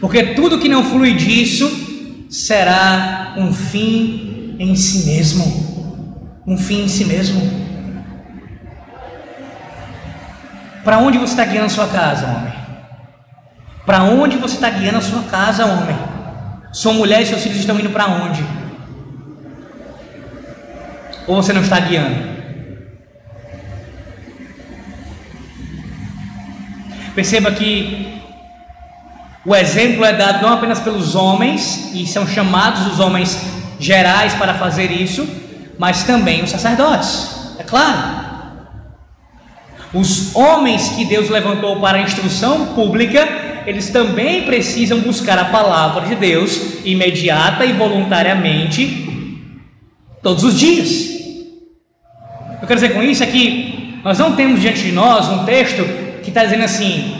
Porque 0.00 0.34
tudo 0.34 0.58
que 0.58 0.68
não 0.68 0.82
flui 0.82 1.12
disso 1.14 2.26
será 2.28 3.34
um 3.36 3.52
fim 3.52 4.56
em 4.58 4.74
si 4.74 5.06
mesmo. 5.06 6.42
Um 6.46 6.58
fim 6.58 6.84
em 6.84 6.88
si 6.88 7.04
mesmo. 7.04 7.40
Para 10.82 10.98
onde 10.98 11.18
você 11.18 11.34
está 11.34 11.44
guiando 11.44 11.70
sua 11.70 11.86
casa, 11.86 12.26
homem? 12.26 12.61
Para 13.84 14.04
onde 14.04 14.36
você 14.36 14.54
está 14.54 14.70
guiando 14.70 14.98
a 14.98 15.02
sua 15.02 15.22
casa, 15.24 15.66
homem? 15.66 15.96
Sua 16.72 16.92
mulher 16.92 17.22
e 17.22 17.26
seus 17.26 17.42
filhos 17.42 17.58
estão 17.58 17.78
indo 17.78 17.90
para 17.90 18.06
onde? 18.06 18.44
Ou 21.26 21.36
você 21.42 21.52
não 21.52 21.62
está 21.62 21.78
guiando? 21.80 22.32
Perceba 27.14 27.52
que 27.52 28.22
o 29.44 29.54
exemplo 29.54 30.04
é 30.04 30.12
dado 30.12 30.42
não 30.42 30.54
apenas 30.54 30.78
pelos 30.78 31.14
homens, 31.14 31.90
e 31.92 32.06
são 32.06 32.26
chamados 32.26 32.86
os 32.86 33.00
homens 33.00 33.38
gerais 33.78 34.34
para 34.34 34.54
fazer 34.54 34.90
isso, 34.90 35.28
mas 35.78 36.04
também 36.04 36.42
os 36.42 36.50
sacerdotes, 36.50 37.56
é 37.58 37.64
claro. 37.64 38.22
Os 39.92 40.34
homens 40.34 40.90
que 40.90 41.04
Deus 41.04 41.28
levantou 41.28 41.80
para 41.80 41.98
a 41.98 42.02
instrução 42.02 42.66
pública, 42.74 43.51
eles 43.66 43.90
também 43.90 44.42
precisam 44.42 45.00
buscar 45.00 45.38
a 45.38 45.46
palavra 45.46 46.06
de 46.06 46.14
Deus 46.14 46.84
imediata 46.84 47.64
e 47.64 47.72
voluntariamente 47.72 49.10
todos 50.22 50.44
os 50.44 50.58
dias. 50.58 51.10
Eu 52.60 52.68
quero 52.68 52.80
dizer 52.80 52.94
com 52.94 53.02
isso 53.02 53.22
é 53.22 53.26
que 53.26 54.00
nós 54.04 54.18
não 54.18 54.34
temos 54.34 54.60
diante 54.60 54.82
de 54.82 54.92
nós 54.92 55.28
um 55.28 55.44
texto 55.44 55.82
que 56.22 56.30
está 56.30 56.44
dizendo 56.44 56.64
assim: 56.64 57.16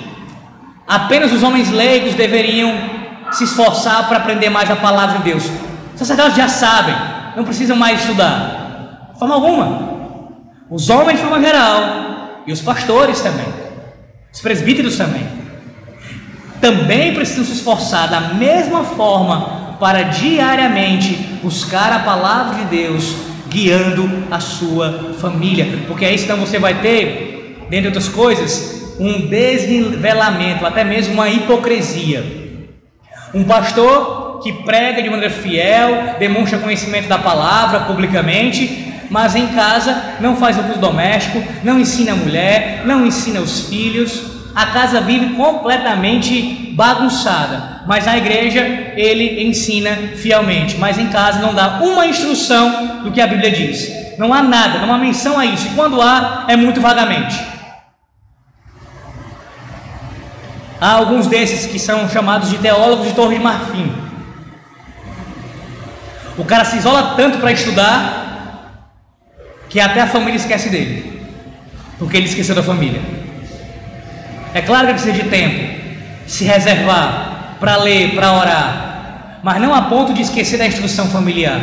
apenas 0.86 1.32
os 1.32 1.42
homens 1.42 1.70
leigos 1.70 2.14
deveriam 2.14 2.72
se 3.32 3.44
esforçar 3.44 4.08
para 4.08 4.18
aprender 4.18 4.50
mais 4.50 4.70
a 4.70 4.76
palavra 4.76 5.18
de 5.18 5.24
Deus. 5.24 5.44
Os 5.92 5.98
sacerdotes 5.98 6.36
já 6.36 6.48
sabem, 6.48 6.94
não 7.36 7.44
precisam 7.44 7.76
mais 7.76 8.00
estudar, 8.00 9.10
de 9.12 9.18
forma 9.18 9.34
alguma. 9.34 9.92
Os 10.70 10.88
homens 10.88 11.18
de 11.18 11.24
forma 11.24 11.40
geral 11.44 12.42
e 12.46 12.52
os 12.52 12.60
pastores 12.60 13.20
também, 13.20 13.46
os 14.32 14.40
presbíteros 14.40 14.96
também, 14.96 15.41
também 16.62 17.12
precisam 17.12 17.44
se 17.44 17.54
esforçar 17.54 18.08
da 18.08 18.20
mesma 18.20 18.84
forma 18.84 19.76
para 19.80 20.02
diariamente 20.04 21.14
buscar 21.42 21.92
a 21.92 21.98
palavra 21.98 22.60
de 22.60 22.64
Deus, 22.66 23.16
guiando 23.48 24.08
a 24.30 24.38
sua 24.38 25.12
família, 25.18 25.80
porque 25.88 26.04
aí 26.04 26.14
então 26.14 26.36
você 26.36 26.60
vai 26.60 26.80
ter, 26.80 27.66
dentre 27.68 27.88
outras 27.88 28.08
coisas, 28.08 28.94
um 29.00 29.26
desnivelamento, 29.26 30.64
até 30.64 30.84
mesmo 30.84 31.14
uma 31.14 31.28
hipocrisia. 31.28 32.24
Um 33.34 33.42
pastor 33.42 34.40
que 34.40 34.52
prega 34.52 35.02
de 35.02 35.10
maneira 35.10 35.34
fiel, 35.34 36.14
demonstra 36.20 36.60
conhecimento 36.60 37.08
da 37.08 37.18
palavra 37.18 37.80
publicamente, 37.80 38.92
mas 39.10 39.34
em 39.34 39.48
casa 39.48 40.14
não 40.20 40.36
faz 40.36 40.56
o 40.58 40.62
culto 40.62 40.78
doméstico, 40.78 41.42
não 41.64 41.80
ensina 41.80 42.12
a 42.12 42.16
mulher, 42.16 42.82
não 42.86 43.04
ensina 43.04 43.40
os 43.40 43.68
filhos, 43.68 44.31
a 44.54 44.66
casa 44.66 45.00
vive 45.00 45.34
completamente 45.34 46.72
bagunçada, 46.76 47.82
mas 47.86 48.04
na 48.04 48.18
igreja 48.18 48.60
ele 48.96 49.44
ensina 49.44 49.96
fielmente, 50.16 50.76
mas 50.76 50.98
em 50.98 51.08
casa 51.08 51.40
não 51.40 51.54
dá 51.54 51.80
uma 51.80 52.06
instrução 52.06 53.02
do 53.02 53.10
que 53.10 53.20
a 53.20 53.26
Bíblia 53.26 53.50
diz. 53.50 53.90
Não 54.18 54.32
há 54.32 54.42
nada, 54.42 54.78
não 54.80 54.92
há 54.92 54.98
menção 54.98 55.38
a 55.38 55.46
isso, 55.46 55.68
e 55.68 55.70
quando 55.70 56.00
há, 56.00 56.44
é 56.48 56.56
muito 56.56 56.80
vagamente. 56.80 57.40
Há 60.78 60.92
alguns 60.92 61.26
desses 61.26 61.66
que 61.66 61.78
são 61.78 62.08
chamados 62.08 62.50
de 62.50 62.58
teólogos 62.58 63.06
de 63.06 63.14
Torre 63.14 63.36
de 63.38 63.42
Marfim. 63.42 63.90
O 66.36 66.44
cara 66.44 66.64
se 66.64 66.76
isola 66.76 67.14
tanto 67.16 67.38
para 67.38 67.52
estudar 67.52 68.22
que 69.68 69.80
até 69.80 70.00
a 70.00 70.06
família 70.06 70.36
esquece 70.36 70.68
dele, 70.68 71.22
porque 71.98 72.16
ele 72.16 72.26
esqueceu 72.26 72.54
da 72.54 72.62
família. 72.62 73.21
É 74.54 74.60
claro 74.60 74.88
que 74.88 74.94
precisa 74.94 75.12
de 75.12 75.28
tempo, 75.28 75.80
se 76.26 76.44
reservar 76.44 77.56
para 77.58 77.76
ler, 77.76 78.14
para 78.14 78.32
orar, 78.32 79.38
mas 79.42 79.60
não 79.60 79.74
a 79.74 79.82
ponto 79.82 80.12
de 80.12 80.22
esquecer 80.22 80.58
da 80.58 80.66
instrução 80.66 81.08
familiar. 81.08 81.60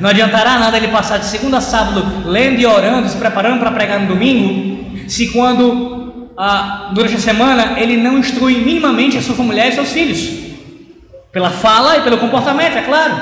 Não 0.00 0.10
adiantará 0.10 0.58
nada 0.58 0.76
ele 0.76 0.88
passar 0.88 1.18
de 1.18 1.26
segunda 1.26 1.58
a 1.58 1.60
sábado 1.60 2.28
lendo 2.28 2.60
e 2.60 2.66
orando, 2.66 3.08
se 3.08 3.16
preparando 3.16 3.58
para 3.58 3.72
pregar 3.72 4.00
no 4.00 4.08
domingo, 4.08 5.08
se 5.08 5.28
quando 5.28 6.30
ah, 6.36 6.90
durante 6.92 7.16
a 7.16 7.20
semana 7.20 7.78
ele 7.78 7.96
não 7.96 8.18
instrui 8.18 8.56
minimamente 8.56 9.16
a 9.16 9.22
sua 9.22 9.36
mulher 9.44 9.68
e 9.68 9.72
seus 9.72 9.92
filhos, 9.92 10.54
pela 11.32 11.50
fala 11.50 11.98
e 11.98 12.02
pelo 12.02 12.18
comportamento, 12.18 12.76
é 12.76 12.82
claro. 12.82 13.14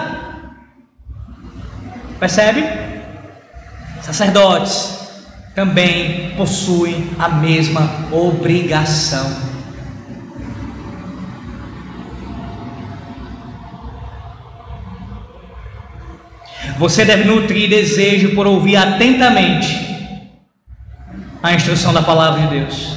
Percebe? 2.19 2.65
Sacerdotes 4.03 5.02
também 5.55 6.31
possuem 6.37 7.11
a 7.19 7.29
mesma 7.29 8.09
obrigação. 8.11 9.53
Você 16.79 17.05
deve 17.05 17.25
nutrir 17.25 17.69
desejo 17.69 18.35
por 18.35 18.47
ouvir 18.47 18.77
atentamente 18.77 19.93
a 21.43 21.53
instrução 21.53 21.93
da 21.93 22.03
palavra 22.03 22.41
de 22.43 22.59
Deus. 22.59 22.97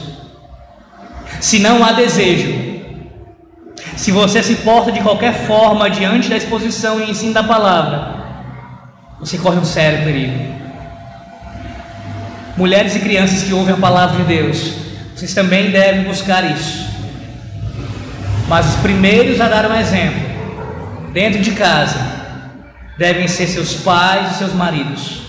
Se 1.41 1.59
não 1.59 1.83
há 1.83 1.91
desejo, 1.91 2.53
se 3.97 4.11
você 4.11 4.41
se 4.41 4.55
porta 4.57 4.91
de 4.91 5.01
qualquer 5.01 5.33
forma 5.45 5.89
diante 5.89 6.29
da 6.29 6.37
exposição 6.37 7.01
e 7.01 7.11
ensino 7.11 7.33
da 7.33 7.43
palavra, 7.43 8.15
você 9.19 9.37
corre 9.37 9.57
um 9.57 9.65
sério 9.65 10.03
perigo 10.03 10.54
mulheres 12.57 12.95
e 12.95 12.99
crianças 12.99 13.43
que 13.43 13.53
ouvem 13.53 13.73
a 13.73 13.77
palavra 13.77 14.17
de 14.17 14.23
Deus, 14.23 14.73
vocês 15.13 15.33
também 15.33 15.71
devem 15.71 16.03
buscar 16.03 16.49
isso. 16.51 16.85
Mas 18.47 18.67
os 18.67 18.75
primeiros 18.75 19.41
a 19.41 19.49
dar 19.49 19.69
um 19.69 19.75
exemplo, 19.75 20.21
dentro 21.11 21.41
de 21.41 21.51
casa, 21.51 21.99
devem 22.97 23.27
ser 23.27 23.47
seus 23.47 23.73
pais 23.73 24.31
e 24.31 24.37
seus 24.37 24.53
maridos. 24.53 25.23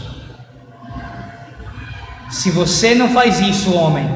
Se 2.30 2.50
você 2.50 2.94
não 2.94 3.10
faz 3.10 3.40
isso, 3.40 3.74
homem, 3.74 4.06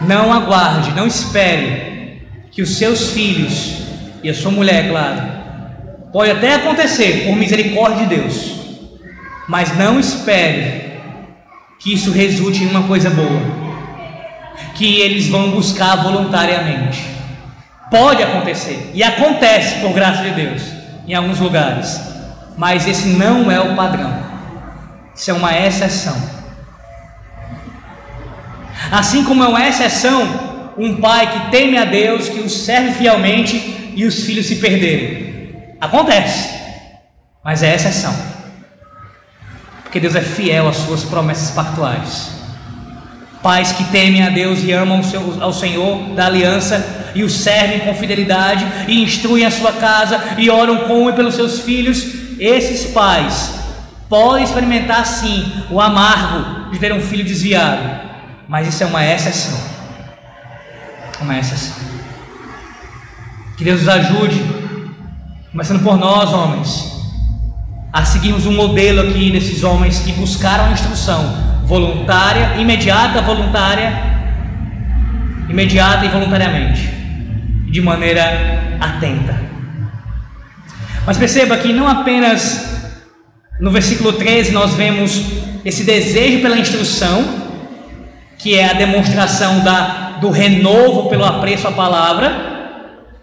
não 0.00 0.32
aguarde, 0.32 0.92
não 0.92 1.06
espere 1.06 2.26
que 2.50 2.62
os 2.62 2.76
seus 2.76 3.10
filhos 3.10 3.82
e 4.22 4.30
a 4.30 4.34
sua 4.34 4.50
mulher, 4.50 4.88
claro, 4.88 5.20
pode 6.12 6.30
até 6.30 6.54
acontecer 6.54 7.26
por 7.26 7.36
misericórdia 7.36 8.06
de 8.06 8.16
Deus 8.16 8.59
mas 9.50 9.76
não 9.76 9.98
espere 9.98 10.92
que 11.80 11.92
isso 11.92 12.12
resulte 12.12 12.62
em 12.62 12.68
uma 12.68 12.84
coisa 12.84 13.10
boa, 13.10 13.42
que 14.76 15.00
eles 15.00 15.26
vão 15.26 15.50
buscar 15.50 15.96
voluntariamente. 15.96 17.04
Pode 17.90 18.22
acontecer, 18.22 18.92
e 18.94 19.02
acontece 19.02 19.80
por 19.80 19.92
graça 19.92 20.22
de 20.22 20.30
Deus, 20.30 20.62
em 21.04 21.14
alguns 21.14 21.40
lugares, 21.40 22.00
mas 22.56 22.86
esse 22.86 23.08
não 23.08 23.50
é 23.50 23.58
o 23.58 23.74
padrão, 23.74 24.22
isso 25.16 25.32
é 25.32 25.34
uma 25.34 25.52
exceção. 25.52 26.16
Assim 28.92 29.24
como 29.24 29.42
é 29.42 29.48
uma 29.48 29.66
exceção 29.66 30.72
um 30.78 31.00
pai 31.00 31.28
que 31.28 31.50
teme 31.50 31.76
a 31.76 31.84
Deus, 31.84 32.28
que 32.28 32.38
o 32.38 32.48
serve 32.48 32.92
fielmente 32.92 33.92
e 33.96 34.04
os 34.04 34.22
filhos 34.22 34.46
se 34.46 34.56
perderem. 34.56 35.74
Acontece, 35.80 36.54
mas 37.44 37.64
é 37.64 37.74
exceção. 37.74 38.29
Porque 39.90 39.98
Deus 39.98 40.14
é 40.14 40.20
fiel 40.20 40.68
às 40.68 40.76
suas 40.76 41.02
promessas 41.02 41.50
pactuais. 41.50 42.30
Pais 43.42 43.72
que 43.72 43.82
temem 43.86 44.22
a 44.22 44.28
Deus 44.28 44.62
e 44.62 44.70
amam 44.70 45.00
ao 45.40 45.52
Senhor 45.52 46.14
da 46.14 46.26
aliança 46.26 47.10
e 47.12 47.24
o 47.24 47.28
servem 47.28 47.80
com 47.80 47.92
fidelidade 47.92 48.64
e 48.86 49.02
instruem 49.02 49.44
a 49.44 49.50
sua 49.50 49.72
casa 49.72 50.36
e 50.38 50.48
oram 50.48 50.86
com 50.86 51.10
e 51.10 51.12
pelos 51.12 51.34
seus 51.34 51.58
filhos, 51.62 52.06
esses 52.38 52.92
pais 52.92 53.52
podem 54.08 54.44
experimentar 54.44 55.04
sim 55.04 55.52
o 55.68 55.80
amargo 55.80 56.70
de 56.70 56.78
ter 56.78 56.92
um 56.92 57.00
filho 57.00 57.24
desviado, 57.24 57.82
mas 58.46 58.68
isso 58.68 58.84
é 58.84 58.86
uma 58.86 59.04
exceção. 59.04 59.58
Uma 61.20 61.36
exceção. 61.36 61.74
Que 63.56 63.64
Deus 63.64 63.80
nos 63.80 63.88
ajude, 63.88 64.40
começando 65.50 65.82
por 65.82 65.96
nós, 65.98 66.32
homens, 66.32 66.99
a 67.92 68.04
seguirmos 68.04 68.46
um 68.46 68.52
modelo 68.52 69.00
aqui 69.00 69.30
desses 69.30 69.64
homens 69.64 69.98
que 69.98 70.12
buscaram 70.12 70.66
a 70.66 70.72
instrução 70.72 71.50
voluntária, 71.64 72.56
imediata, 72.58 73.20
voluntária, 73.20 73.92
imediata 75.48 76.04
e 76.06 76.08
voluntariamente, 76.08 76.82
de 77.70 77.80
maneira 77.80 78.78
atenta. 78.80 79.40
Mas 81.04 81.16
perceba 81.16 81.56
que 81.56 81.72
não 81.72 81.88
apenas 81.88 82.70
no 83.60 83.70
versículo 83.70 84.12
13 84.12 84.52
nós 84.52 84.74
vemos 84.74 85.22
esse 85.64 85.84
desejo 85.84 86.40
pela 86.40 86.58
instrução, 86.58 87.24
que 88.38 88.56
é 88.56 88.70
a 88.70 88.72
demonstração 88.72 89.60
da, 89.60 90.18
do 90.20 90.30
renovo 90.30 91.10
pelo 91.10 91.24
apreço 91.24 91.68
à 91.68 91.72
palavra, 91.72 92.50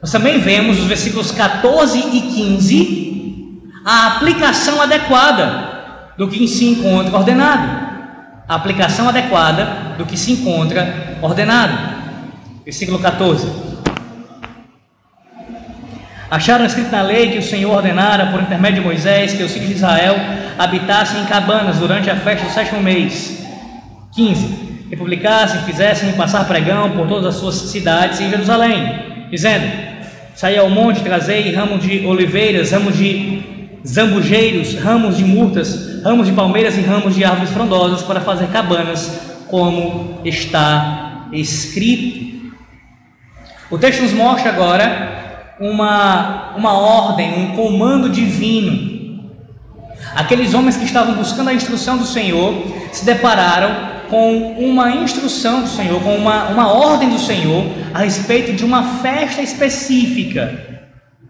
nós 0.01 0.11
também 0.11 0.39
vemos 0.39 0.79
os 0.79 0.85
versículos 0.85 1.31
14 1.31 1.97
e 1.97 2.21
15 2.21 3.16
a 3.87 4.07
aplicação 4.07 4.81
adequada 4.81 6.11
do 6.17 6.27
que 6.27 6.45
se 6.45 6.65
encontra 6.65 7.15
ordenado. 7.15 7.87
A 8.45 8.55
aplicação 8.55 9.07
adequada 9.07 9.95
do 9.97 10.05
que 10.05 10.17
se 10.17 10.33
encontra 10.33 11.15
ordenado. 11.21 11.95
Versículo 12.65 12.99
14. 12.99 13.49
Acharam 16.29 16.65
escrito 16.65 16.91
na 16.91 17.01
lei 17.01 17.31
que 17.31 17.37
o 17.37 17.41
Senhor 17.41 17.73
ordenara, 17.73 18.25
por 18.25 18.41
intermédio 18.41 18.81
de 18.81 18.87
Moisés, 18.87 19.31
que 19.31 19.43
os 19.43 19.53
filhos 19.53 19.69
de 19.69 19.75
Israel 19.75 20.17
habitassem 20.59 21.21
em 21.21 21.25
cabanas 21.25 21.77
durante 21.77 22.09
a 22.09 22.17
festa 22.17 22.45
do 22.45 22.51
sétimo 22.51 22.81
mês. 22.81 23.41
15. 24.13 24.47
Que 24.89 24.97
publicassem, 24.97 25.61
fizessem 25.61 26.11
passar 26.11 26.45
pregão 26.45 26.91
por 26.91 27.07
todas 27.07 27.27
as 27.27 27.35
suas 27.35 27.55
cidades 27.55 28.19
em 28.19 28.29
Jerusalém, 28.29 29.29
dizendo: 29.31 29.65
Saí 30.35 30.57
ao 30.57 30.69
monte, 30.69 30.99
trazei 30.99 31.55
ramo 31.55 31.77
de 31.77 32.05
oliveiras, 32.05 32.71
ramo 32.71 32.91
de 32.91 33.55
zambujeiros, 33.87 34.75
ramos 34.75 35.17
de 35.17 35.23
murtas, 35.23 36.01
ramos 36.03 36.27
de 36.27 36.33
palmeiras 36.33 36.77
e 36.77 36.81
ramos 36.81 37.15
de 37.15 37.23
árvores 37.23 37.51
frondosas 37.51 38.01
para 38.01 38.19
fazer 38.19 38.47
cabanas, 38.47 39.19
como 39.47 40.19
está 40.25 41.27
escrito. 41.31 42.51
O 43.71 43.77
texto 43.77 44.01
nos 44.01 44.13
mostra 44.13 44.49
agora 44.49 45.55
uma, 45.59 46.53
uma 46.55 46.73
ordem, 46.73 47.33
um 47.33 47.55
comando 47.55 48.09
divino. 48.09 48.97
Aqueles 50.15 50.53
homens 50.53 50.77
que 50.77 50.85
estavam 50.85 51.15
buscando 51.15 51.49
a 51.49 51.53
instrução 51.53 51.97
do 51.97 52.05
Senhor 52.05 52.53
se 52.91 53.05
depararam 53.05 53.97
com 54.09 54.53
uma 54.53 54.91
instrução 54.91 55.61
do 55.61 55.67
Senhor, 55.67 56.01
com 56.01 56.15
uma, 56.15 56.45
uma 56.45 56.71
ordem 56.71 57.09
do 57.09 57.19
Senhor 57.19 57.65
a 57.93 57.99
respeito 57.99 58.53
de 58.53 58.63
uma 58.63 58.83
festa 58.99 59.41
específica. 59.41 60.81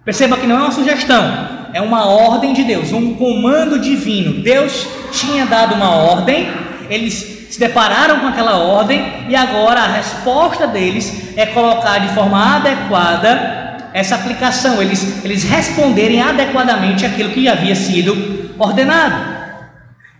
Perceba 0.05 0.37
que 0.37 0.47
não 0.47 0.57
é 0.57 0.61
uma 0.61 0.71
sugestão, 0.71 1.66
é 1.77 1.81
uma 1.81 2.07
ordem 2.07 2.53
de 2.53 2.63
Deus, 2.63 2.91
um 2.91 3.13
comando 3.13 3.77
divino. 3.77 4.41
Deus 4.41 4.87
tinha 5.11 5.45
dado 5.45 5.75
uma 5.75 5.91
ordem, 5.91 6.49
eles 6.89 7.47
se 7.51 7.59
depararam 7.59 8.19
com 8.19 8.27
aquela 8.27 8.57
ordem 8.57 9.05
e 9.29 9.35
agora 9.35 9.81
a 9.81 9.87
resposta 9.87 10.65
deles 10.65 11.37
é 11.37 11.45
colocar 11.45 11.99
de 11.99 12.07
forma 12.15 12.55
adequada 12.55 13.89
essa 13.93 14.15
aplicação, 14.15 14.81
eles, 14.81 15.23
eles 15.23 15.43
responderem 15.43 16.19
adequadamente 16.19 17.05
aquilo 17.05 17.29
que 17.29 17.47
havia 17.47 17.75
sido 17.75 18.55
ordenado. 18.57 19.37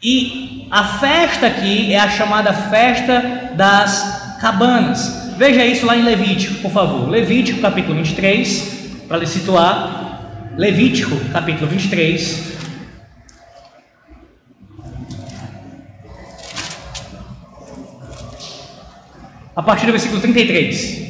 E 0.02 0.68
a 0.70 0.84
festa 0.84 1.48
aqui 1.48 1.92
é 1.92 2.00
a 2.00 2.08
chamada 2.08 2.54
festa 2.54 3.50
das 3.56 4.38
cabanas. 4.40 5.34
Veja 5.40 5.66
isso 5.66 5.88
lá 5.88 5.98
em 5.98 6.04
Levítico, 6.04 6.62
por 6.62 6.70
favor. 6.70 7.10
Levítico 7.10 7.62
capítulo 7.62 7.96
23, 7.96 9.06
para 9.08 9.18
lhe 9.18 9.26
situar. 9.26 10.07
Levítico, 10.58 11.16
capítulo 11.32 11.68
23. 11.68 12.58
A 19.56 19.62
partir 19.62 19.86
do 19.86 19.92
versículo 19.92 20.20
33. 20.20 21.06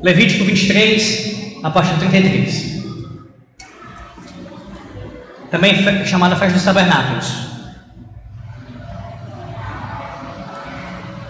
Levítico 0.00 0.44
23, 0.44 1.60
a 1.64 1.70
partir 1.70 1.94
do 1.94 1.98
33 2.08 2.77
também 5.50 5.74
chamada 6.04 6.36
Festa 6.36 6.54
dos 6.54 6.64
Tabernáculos. 6.64 7.48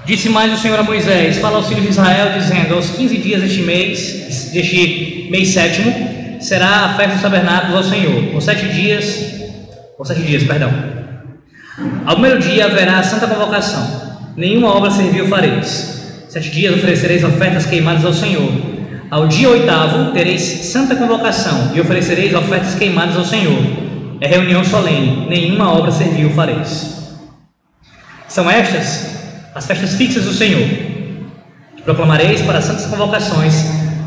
Disse 0.04 0.28
mais 0.30 0.52
o 0.52 0.56
Senhor 0.56 0.78
a 0.78 0.82
Moisés: 0.82 1.36
Fala 1.38 1.56
aos 1.56 1.68
filhos 1.68 1.84
de 1.84 1.90
Israel, 1.90 2.32
dizendo: 2.32 2.74
Aos 2.74 2.90
15 2.90 3.18
dias 3.18 3.42
deste 3.42 3.60
mês, 3.60 4.50
deste 4.52 5.28
mês 5.30 5.48
sétimo, 5.48 6.38
será 6.40 6.86
a 6.86 6.94
festa 6.94 7.12
dos 7.12 7.22
tabernáculos 7.22 7.76
ao 7.76 7.82
Senhor. 7.82 8.22
Por 8.32 8.40
sete 8.40 8.68
dias, 8.68 9.34
por 9.96 10.06
sete 10.06 10.22
dias, 10.22 10.44
perdão. 10.44 10.72
Ao 12.06 12.14
primeiro 12.14 12.40
dia 12.40 12.64
haverá 12.64 13.02
santa 13.02 13.26
convocação. 13.26 14.08
Nenhuma 14.36 14.74
obra 14.74 14.90
servil 14.90 15.28
fareis. 15.28 16.24
Sete 16.28 16.50
dias 16.50 16.74
oferecereis 16.74 17.22
ofertas 17.22 17.66
queimadas 17.66 18.04
ao 18.04 18.14
Senhor. 18.14 18.50
Ao 19.10 19.26
dia 19.28 19.48
oitavo 19.48 20.12
tereis 20.12 20.40
santa 20.40 20.96
convocação 20.96 21.72
e 21.74 21.80
oferecereis 21.80 22.34
ofertas 22.34 22.74
queimadas 22.74 23.16
ao 23.16 23.24
Senhor 23.24 23.87
é 24.20 24.26
reunião 24.26 24.64
solene, 24.64 25.26
nenhuma 25.28 25.72
obra 25.72 25.90
servil 25.90 26.30
fareis. 26.30 27.16
São 28.26 28.50
estas 28.50 29.18
as 29.54 29.66
festas 29.66 29.94
fixas 29.94 30.24
do 30.24 30.32
Senhor. 30.32 30.68
Proclamareis 31.84 32.42
para 32.42 32.60
santas 32.60 32.86
convocações, 32.86 33.54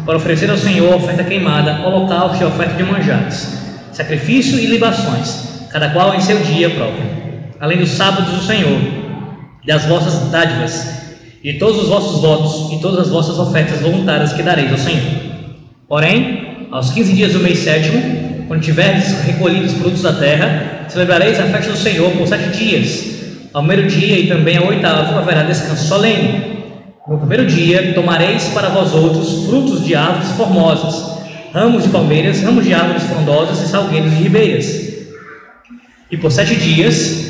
para 0.05 0.16
oferecer 0.16 0.49
ao 0.49 0.57
Senhor 0.57 0.93
oferta 0.95 1.24
queimada, 1.24 1.86
holocausto 1.86 2.43
e 2.43 2.45
oferta 2.45 2.76
de 2.76 2.84
manjares, 2.84 3.57
sacrifício 3.91 4.59
e 4.59 4.68
libações, 4.68 5.68
cada 5.72 5.89
qual 5.89 6.14
em 6.14 6.22
seu 6.22 6.39
dia 6.43 6.70
próprio, 6.70 7.03
além 7.59 7.80
dos 7.80 7.89
sábados 7.89 8.34
do 8.34 8.41
Senhor, 8.41 8.80
das 9.66 9.86
vossas 9.86 10.30
dádivas, 10.30 11.01
de 11.43 11.53
todos 11.53 11.84
os 11.84 11.89
vossos 11.89 12.22
votos 12.22 12.72
e 12.74 12.82
todas 12.82 12.99
as 12.99 13.09
vossas 13.09 13.39
ofertas 13.39 13.82
voluntárias 13.82 14.34
que 14.34 14.43
dareis 14.43 14.72
ao 14.72 14.78
Senhor. 14.78 15.32
Porém, 15.88 16.68
aos 16.72 16.91
quinze 16.91 17.14
dias 17.14 17.34
do 17.34 17.39
mês 17.39 17.59
sétimo, 17.59 18.30
quando 18.51 18.63
tiverdes 18.63 19.13
recolhido 19.23 19.65
os 19.65 19.71
produtos 19.75 20.01
da 20.01 20.11
terra, 20.11 20.85
celebrareis 20.89 21.39
a 21.39 21.45
festa 21.45 21.71
do 21.71 21.77
Senhor 21.77 22.11
por 22.11 22.27
sete 22.27 22.49
dias. 22.49 23.47
Ao 23.53 23.63
primeiro 23.63 23.89
dia 23.89 24.19
e 24.19 24.27
também 24.27 24.57
ao 24.57 24.67
oitavo 24.67 25.17
haverá 25.17 25.43
descanso 25.43 25.87
solene. 25.87 26.57
No 27.07 27.17
primeiro 27.17 27.45
dia 27.45 27.93
tomareis 27.93 28.49
para 28.49 28.67
vós 28.67 28.93
outros 28.93 29.45
frutos 29.45 29.85
de 29.85 29.95
árvores 29.95 30.31
formosas, 30.31 31.23
ramos 31.53 31.83
de 31.83 31.89
palmeiras, 31.91 32.43
ramos 32.43 32.65
de 32.65 32.73
árvores 32.73 33.03
frondosas 33.03 33.61
e 33.61 33.69
salgueiros 33.69 34.11
de 34.11 34.23
ribeiras. 34.23 34.67
E 36.11 36.17
por 36.17 36.29
sete 36.29 36.55
dias 36.55 37.27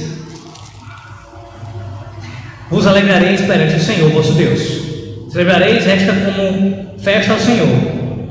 vos 2.67 2.87
alegrareis 2.87 3.41
perante 3.41 3.75
o 3.75 3.79
Senhor 3.79 4.09
vosso 4.09 4.33
Deus. 4.33 5.31
Celebrareis 5.31 5.85
esta 5.85 6.13
como 6.13 6.97
festa 6.97 7.33
ao 7.33 7.39
Senhor, 7.39 7.67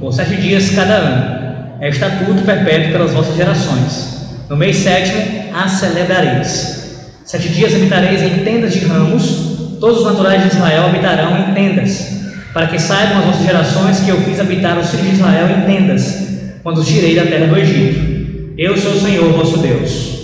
por 0.00 0.12
sete 0.12 0.34
dias 0.38 0.70
cada 0.70 0.94
ano 0.94 1.39
é 1.80 1.88
estatuto 1.88 2.42
perpétuo 2.42 2.92
pelas 2.92 3.12
vossas 3.12 3.34
gerações. 3.34 4.28
No 4.48 4.56
mês 4.56 4.76
sétimo 4.76 5.50
a 5.54 5.66
celebrareis. 5.66 7.08
Sete 7.24 7.48
dias 7.48 7.74
habitareis 7.74 8.22
em 8.22 8.44
tendas 8.44 8.74
de 8.74 8.80
ramos, 8.80 9.78
todos 9.80 10.00
os 10.00 10.04
naturais 10.04 10.42
de 10.42 10.48
Israel 10.48 10.86
habitarão 10.86 11.38
em 11.38 11.54
tendas, 11.54 12.20
para 12.52 12.66
que 12.66 12.78
saibam 12.78 13.20
as 13.20 13.24
vossas 13.24 13.46
gerações 13.46 14.00
que 14.00 14.10
eu 14.10 14.20
fiz 14.22 14.38
habitar 14.38 14.78
os 14.78 14.90
filhos 14.90 15.06
de 15.06 15.14
Israel 15.14 15.48
em 15.48 15.60
tendas, 15.62 16.28
quando 16.62 16.78
os 16.78 16.86
tirei 16.86 17.14
da 17.14 17.24
terra 17.24 17.46
do 17.46 17.56
Egito. 17.56 18.54
Eu 18.58 18.76
sou 18.76 18.92
o 18.92 19.00
Senhor 19.00 19.32
vosso 19.32 19.58
Deus. 19.58 20.20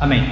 Amém. 0.00 0.24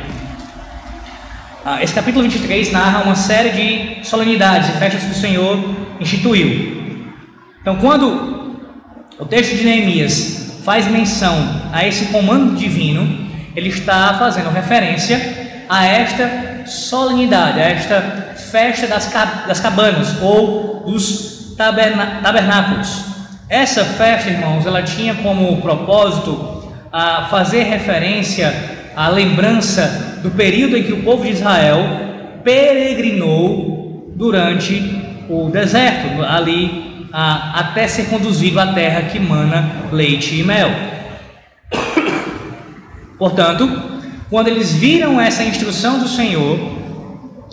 Ah, 1.66 1.83
esse 1.83 1.93
capítulo 1.93 2.22
23 2.22 2.72
narra 2.72 3.03
uma 3.03 3.14
série 3.14 3.51
de 3.51 4.09
solenidades 4.09 4.70
e 4.70 4.72
festas 4.79 5.03
que 5.03 5.11
o 5.11 5.14
Senhor 5.14 5.59
instituiu. 6.01 7.11
Então, 7.61 7.77
quando 7.77 8.44
o 9.25 9.27
texto 9.27 9.57
de 9.57 9.64
Neemias 9.64 10.61
faz 10.62 10.87
menção 10.87 11.35
a 11.72 11.87
esse 11.87 12.07
comando 12.07 12.57
divino, 12.57 13.27
ele 13.57 13.70
está 13.70 14.16
fazendo 14.18 14.51
referência 14.51 15.64
a 15.66 15.87
esta 15.87 16.64
solenidade, 16.66 17.59
a 17.59 17.64
esta 17.64 18.03
festa 18.51 18.87
das, 18.87 19.11
das 19.47 19.61
cabanas 19.61 20.20
ou 20.20 20.83
dos 20.85 21.55
tabernáculos. 21.57 23.03
Essa 23.49 23.83
festa, 23.83 24.29
irmãos, 24.29 24.66
ela 24.66 24.83
tinha 24.83 25.14
como 25.14 25.57
propósito 25.62 26.70
a 26.93 27.27
fazer 27.31 27.62
referência 27.62 28.55
à 28.95 29.09
lembrança 29.09 30.20
do 30.22 30.31
período 30.33 30.77
em 30.77 30.83
que 30.83 30.93
o 30.93 31.03
povo 31.03 31.25
de 31.25 31.31
Israel 31.31 31.79
peregrinou 32.45 34.12
durante 34.14 35.01
o 35.31 35.49
deserto, 35.49 36.22
ali 36.22 36.84
a, 37.17 37.61
até 37.61 37.87
ser 37.87 38.07
conduzido 38.07 38.59
à 38.59 38.73
terra 38.73 39.03
que 39.03 39.21
mana 39.21 39.71
leite 39.93 40.35
e 40.35 40.43
mel. 40.43 40.69
Portanto, 43.17 43.71
quando 44.29 44.49
eles 44.49 44.73
viram 44.73 45.21
essa 45.21 45.45
instrução 45.45 46.01
do 46.01 46.09
Senhor, 46.09 46.59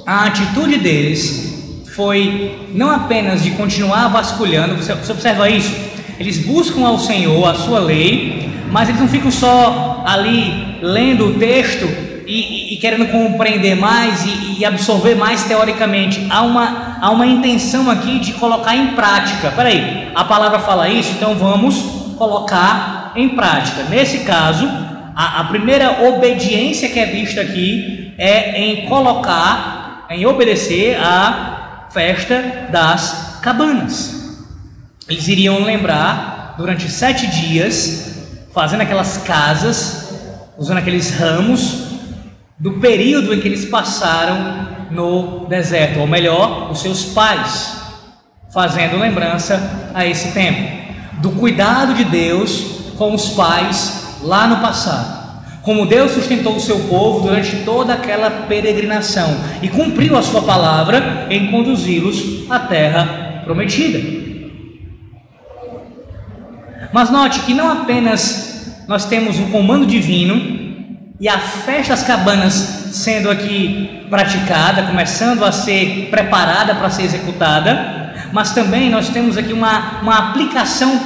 a 0.04 0.26
atitude 0.26 0.80
deles 0.80 1.86
foi 1.96 2.70
não 2.74 2.90
apenas 2.90 3.44
de 3.44 3.52
continuar 3.52 4.08
vasculhando, 4.08 4.78
você 4.78 4.94
observa 4.94 5.48
isso? 5.48 5.72
Eles 6.20 6.40
buscam 6.40 6.84
ao 6.88 6.98
Senhor 6.98 7.48
a 7.48 7.54
sua 7.54 7.80
lei, 7.80 8.50
mas 8.72 8.90
eles 8.90 9.00
não 9.00 9.08
ficam 9.08 9.30
só 9.30 10.04
ali 10.08 10.80
lendo 10.82 11.28
o 11.28 11.34
texto 11.36 11.86
e, 12.26 12.72
e, 12.72 12.74
e 12.74 12.78
querendo 12.78 13.12
compreender 13.12 13.76
mais 13.76 14.26
e, 14.26 14.60
e, 14.60 14.66
absorver 14.66 15.16
mais 15.16 15.44
teoricamente. 15.44 16.26
Há 16.30 16.42
uma, 16.42 16.91
há 17.02 17.10
uma 17.10 17.26
intenção 17.26 17.90
aqui 17.90 18.20
de 18.20 18.34
colocar 18.34 18.76
em 18.76 18.94
prática. 18.94 19.52
Peraí, 19.52 20.12
a 20.14 20.24
palavra 20.24 20.60
fala 20.60 20.88
isso, 20.88 21.14
então 21.14 21.34
vamos 21.36 21.82
colocar 22.16 23.12
em 23.16 23.30
prática. 23.30 23.84
Nesse 23.90 24.20
caso, 24.20 24.70
a, 25.16 25.40
a 25.40 25.44
primeira 25.46 26.08
obediência 26.08 26.88
que 26.90 27.00
é 27.00 27.08
vista 27.08 27.42
aqui 27.42 28.14
é 28.20 28.62
em 28.62 28.86
colocar, 28.86 30.06
em 30.12 30.28
obedecer 30.28 30.96
à 31.02 31.88
festa 31.90 32.68
das 32.72 33.40
cabanas. 33.42 34.38
Eles 35.10 35.28
iriam 35.28 35.64
lembrar 35.64 36.54
durante 36.56 36.88
sete 36.88 37.26
dias, 37.26 38.46
fazendo 38.54 38.82
aquelas 38.82 39.18
casas, 39.18 40.14
usando 40.56 40.78
aqueles 40.78 41.10
ramos, 41.18 41.90
do 42.60 42.74
período 42.74 43.34
em 43.34 43.42
que 43.42 43.48
eles 43.48 43.66
passaram 43.66 44.81
no 44.92 45.46
deserto, 45.48 46.00
ou 46.00 46.08
melhor, 46.08 46.72
os 46.72 46.82
seus 46.82 47.06
pais, 47.06 47.82
fazendo 48.54 49.00
lembrança 49.00 49.92
a 49.94 50.06
esse 50.06 50.32
tempo, 50.32 50.82
do 51.22 51.32
cuidado 51.32 51.94
de 51.94 52.04
Deus 52.04 52.94
com 52.98 53.14
os 53.14 53.30
pais 53.30 54.20
lá 54.22 54.48
no 54.48 54.58
passado. 54.58 55.22
como 55.62 55.86
Deus 55.86 56.14
sustentou 56.14 56.56
o 56.56 56.60
seu 56.60 56.80
povo 56.82 57.28
durante 57.28 57.58
toda 57.58 57.94
aquela 57.94 58.32
peregrinação 58.48 59.38
e 59.62 59.68
cumpriu 59.68 60.18
a 60.18 60.22
sua 60.24 60.42
palavra 60.42 61.28
em 61.30 61.52
conduzi-los 61.52 62.50
à 62.50 62.58
terra 62.58 63.44
prometida. 63.44 64.00
Mas 66.92 67.12
note 67.12 67.42
que 67.42 67.54
não 67.54 67.72
apenas 67.72 68.84
nós 68.88 69.06
temos 69.06 69.40
o 69.40 69.46
comando 69.46 69.86
divino 69.86 70.71
e 71.22 71.30
a 71.30 71.38
festa 71.38 71.94
das 71.94 72.02
cabanas 72.02 72.54
sendo 72.92 73.30
aqui 73.30 74.08
praticada, 74.10 74.82
começando 74.82 75.46
a 75.46 75.52
ser 75.52 76.08
preparada 76.10 76.74
para 76.74 76.90
ser 76.90 77.04
executada, 77.04 78.12
mas 78.34 78.56
também 78.56 78.90
nós 78.90 79.10
temos 79.10 79.38
aqui 79.38 79.54
uma, 79.54 80.00
uma 80.02 80.18
aplicação 80.32 81.00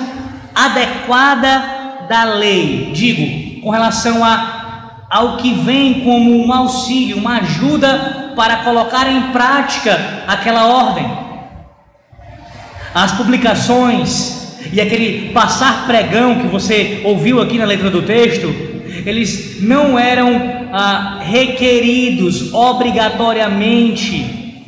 adequada 0.55 2.05
da 2.07 2.23
lei, 2.23 2.91
digo, 2.93 3.61
com 3.61 3.69
relação 3.69 4.23
a, 4.23 5.07
ao 5.09 5.35
que 5.35 5.53
vem 5.53 6.05
como 6.05 6.45
um 6.45 6.53
auxílio, 6.53 7.17
uma 7.17 7.39
ajuda 7.39 8.31
para 8.37 8.57
colocar 8.63 9.11
em 9.11 9.33
prática 9.33 10.23
aquela 10.25 10.65
ordem. 10.65 11.05
As 12.93 13.11
publicações 13.11 14.55
e 14.71 14.79
aquele 14.79 15.33
passar 15.33 15.85
pregão 15.85 16.35
que 16.35 16.47
você 16.47 17.01
ouviu 17.03 17.41
aqui 17.41 17.57
na 17.57 17.65
letra 17.65 17.89
do 17.89 18.01
texto, 18.01 18.74
eles 19.05 19.61
não 19.61 19.97
eram 19.97 20.69
ah, 20.71 21.19
requeridos 21.23 22.53
obrigatoriamente 22.53 24.65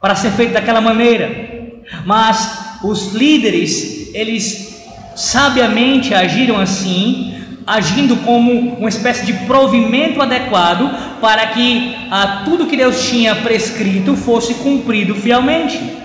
para 0.00 0.14
ser 0.14 0.30
feito 0.32 0.52
daquela 0.52 0.80
maneira, 0.80 1.82
mas 2.04 2.78
os 2.82 3.12
líderes, 3.12 4.14
eles 4.14 4.84
sabiamente 5.16 6.14
agiram 6.14 6.60
assim, 6.60 7.34
agindo 7.66 8.16
como 8.18 8.76
uma 8.76 8.88
espécie 8.88 9.26
de 9.26 9.32
provimento 9.46 10.22
adequado 10.22 11.20
para 11.20 11.46
que 11.48 11.96
ah, 12.10 12.42
tudo 12.44 12.66
que 12.66 12.76
Deus 12.76 13.08
tinha 13.08 13.34
prescrito 13.36 14.16
fosse 14.16 14.54
cumprido 14.54 15.14
fielmente. 15.14 15.98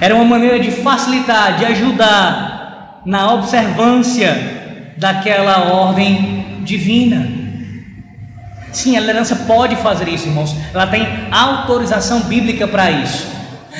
Era 0.00 0.14
uma 0.14 0.24
maneira 0.24 0.58
de 0.58 0.70
facilitar, 0.70 1.58
de 1.58 1.66
ajudar 1.66 3.02
na 3.04 3.32
observância 3.32 4.59
daquela 5.00 5.72
ordem 5.72 6.60
divina. 6.62 7.26
Sim, 8.70 8.96
a 8.96 9.00
liderança 9.00 9.34
pode 9.34 9.74
fazer 9.76 10.08
isso, 10.08 10.28
irmãos. 10.28 10.54
Ela 10.72 10.86
tem 10.86 11.04
autorização 11.32 12.20
bíblica 12.20 12.68
para 12.68 12.90
isso. 12.90 13.26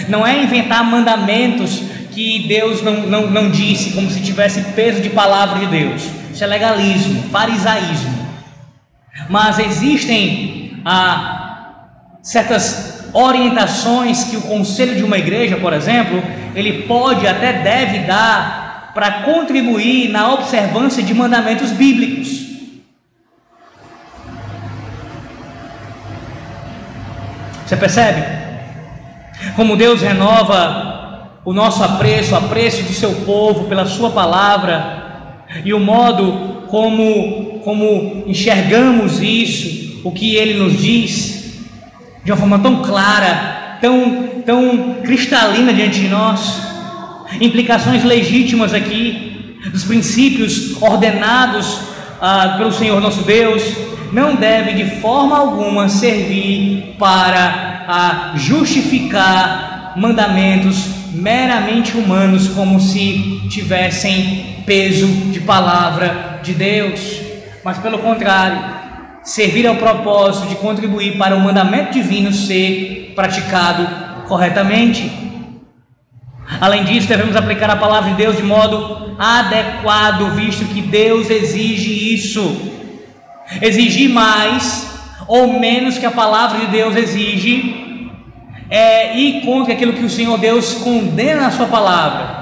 Não 0.09 0.27
é 0.27 0.43
inventar 0.43 0.83
mandamentos 0.83 1.83
que 2.11 2.49
Deus 2.49 2.83
não, 2.83 3.03
não, 3.03 3.31
não 3.31 3.51
disse, 3.51 3.93
como 3.93 4.11
se 4.11 4.21
tivesse 4.21 4.63
peso 4.73 5.01
de 5.03 5.11
palavra 5.11 5.61
de 5.61 5.67
Deus. 5.67 6.03
Isso 6.33 6.43
é 6.43 6.47
legalismo, 6.47 7.23
farisaísmo. 7.31 8.19
Mas 9.29 9.59
existem 9.59 10.81
ah, 10.85 11.75
certas 12.23 13.11
orientações 13.13 14.25
que 14.25 14.37
o 14.37 14.43
conselho 14.43 14.97
de 14.97 15.05
uma 15.05 15.19
igreja, 15.19 15.57
por 15.57 15.73
exemplo, 15.73 16.23
ele 16.55 16.85
pode 16.85 17.27
até 17.27 17.53
deve 17.53 18.01
dar 18.01 18.70
para 19.01 19.23
contribuir 19.23 20.11
na 20.11 20.31
observância 20.35 21.03
de 21.03 21.15
mandamentos 21.15 21.71
bíblicos. 21.71 22.45
Você 27.65 27.79
percebe? 27.79 28.23
Como 29.57 29.75
Deus 29.75 30.03
renova 30.03 31.31
o 31.47 31.55
nosso 31.55 31.83
apreço, 31.83 32.35
o 32.35 32.37
apreço 32.37 32.83
do 32.83 32.93
seu 32.93 33.15
povo 33.25 33.65
pela 33.71 33.87
sua 33.87 34.11
palavra 34.11 35.47
e 35.65 35.73
o 35.73 35.81
modo 35.81 36.67
como 36.69 37.59
como 37.65 38.25
enxergamos 38.27 39.23
isso, 39.23 40.03
o 40.05 40.13
que 40.13 40.37
ele 40.37 40.63
nos 40.63 40.79
diz 40.79 41.59
de 42.23 42.31
uma 42.31 42.37
forma 42.37 42.59
tão 42.59 42.83
clara, 42.83 43.79
tão 43.81 44.43
tão 44.45 44.97
cristalina 45.03 45.73
diante 45.73 46.01
de 46.01 46.09
nós 46.09 46.69
implicações 47.41 48.05
legítimas 48.05 48.73
aqui, 48.73 49.57
dos 49.73 49.85
princípios 49.85 50.81
ordenados 50.81 51.81
ah, 52.21 52.55
pelo 52.59 52.73
Senhor 52.73 53.01
nosso 53.01 53.23
Deus, 53.23 53.63
não 54.13 54.35
deve 54.35 54.73
de 54.73 55.01
forma 55.01 55.37
alguma 55.37 55.89
servir 55.89 56.97
para 56.99 57.85
ah, 57.87 58.33
justificar 58.37 59.93
mandamentos 59.97 61.01
meramente 61.13 61.97
humanos, 61.97 62.49
como 62.49 62.81
se 62.81 63.43
tivessem 63.51 64.63
peso 64.65 65.07
de 65.07 65.41
palavra 65.41 66.41
de 66.43 66.53
Deus, 66.55 67.21
mas 67.65 67.79
pelo 67.79 67.99
contrário, 67.99 68.59
servir 69.23 69.67
ao 69.67 69.77
propósito 69.77 70.49
de 70.49 70.55
contribuir 70.57 71.19
para 71.19 71.37
o 71.37 71.41
mandamento 71.41 71.93
divino 71.93 72.33
ser 72.33 73.13
praticado 73.15 73.87
corretamente. 74.27 75.30
Além 76.59 76.85
disso, 76.85 77.07
devemos 77.07 77.37
aplicar 77.37 77.71
a 77.71 77.77
palavra 77.77 78.11
de 78.11 78.17
Deus 78.17 78.37
de 78.37 78.43
modo 78.43 79.15
adequado, 79.19 80.35
visto 80.35 80.65
que 80.65 80.81
Deus 80.81 81.29
exige 81.29 82.15
isso. 82.15 82.71
Exigir 83.61 84.09
mais 84.09 84.89
ou 85.29 85.61
menos 85.61 85.99
que 85.99 86.07
a 86.07 86.11
palavra 86.11 86.61
de 86.61 86.67
Deus 86.69 86.97
exige 86.97 88.09
é 88.71 89.17
ir 89.19 89.43
contra 89.43 89.75
aquilo 89.75 89.93
que 89.93 90.05
o 90.05 90.11
Senhor 90.11 90.39
Deus 90.39 90.75
condena 90.75 91.43
na 91.43 91.51
sua 91.51 91.67
palavra. 91.67 92.41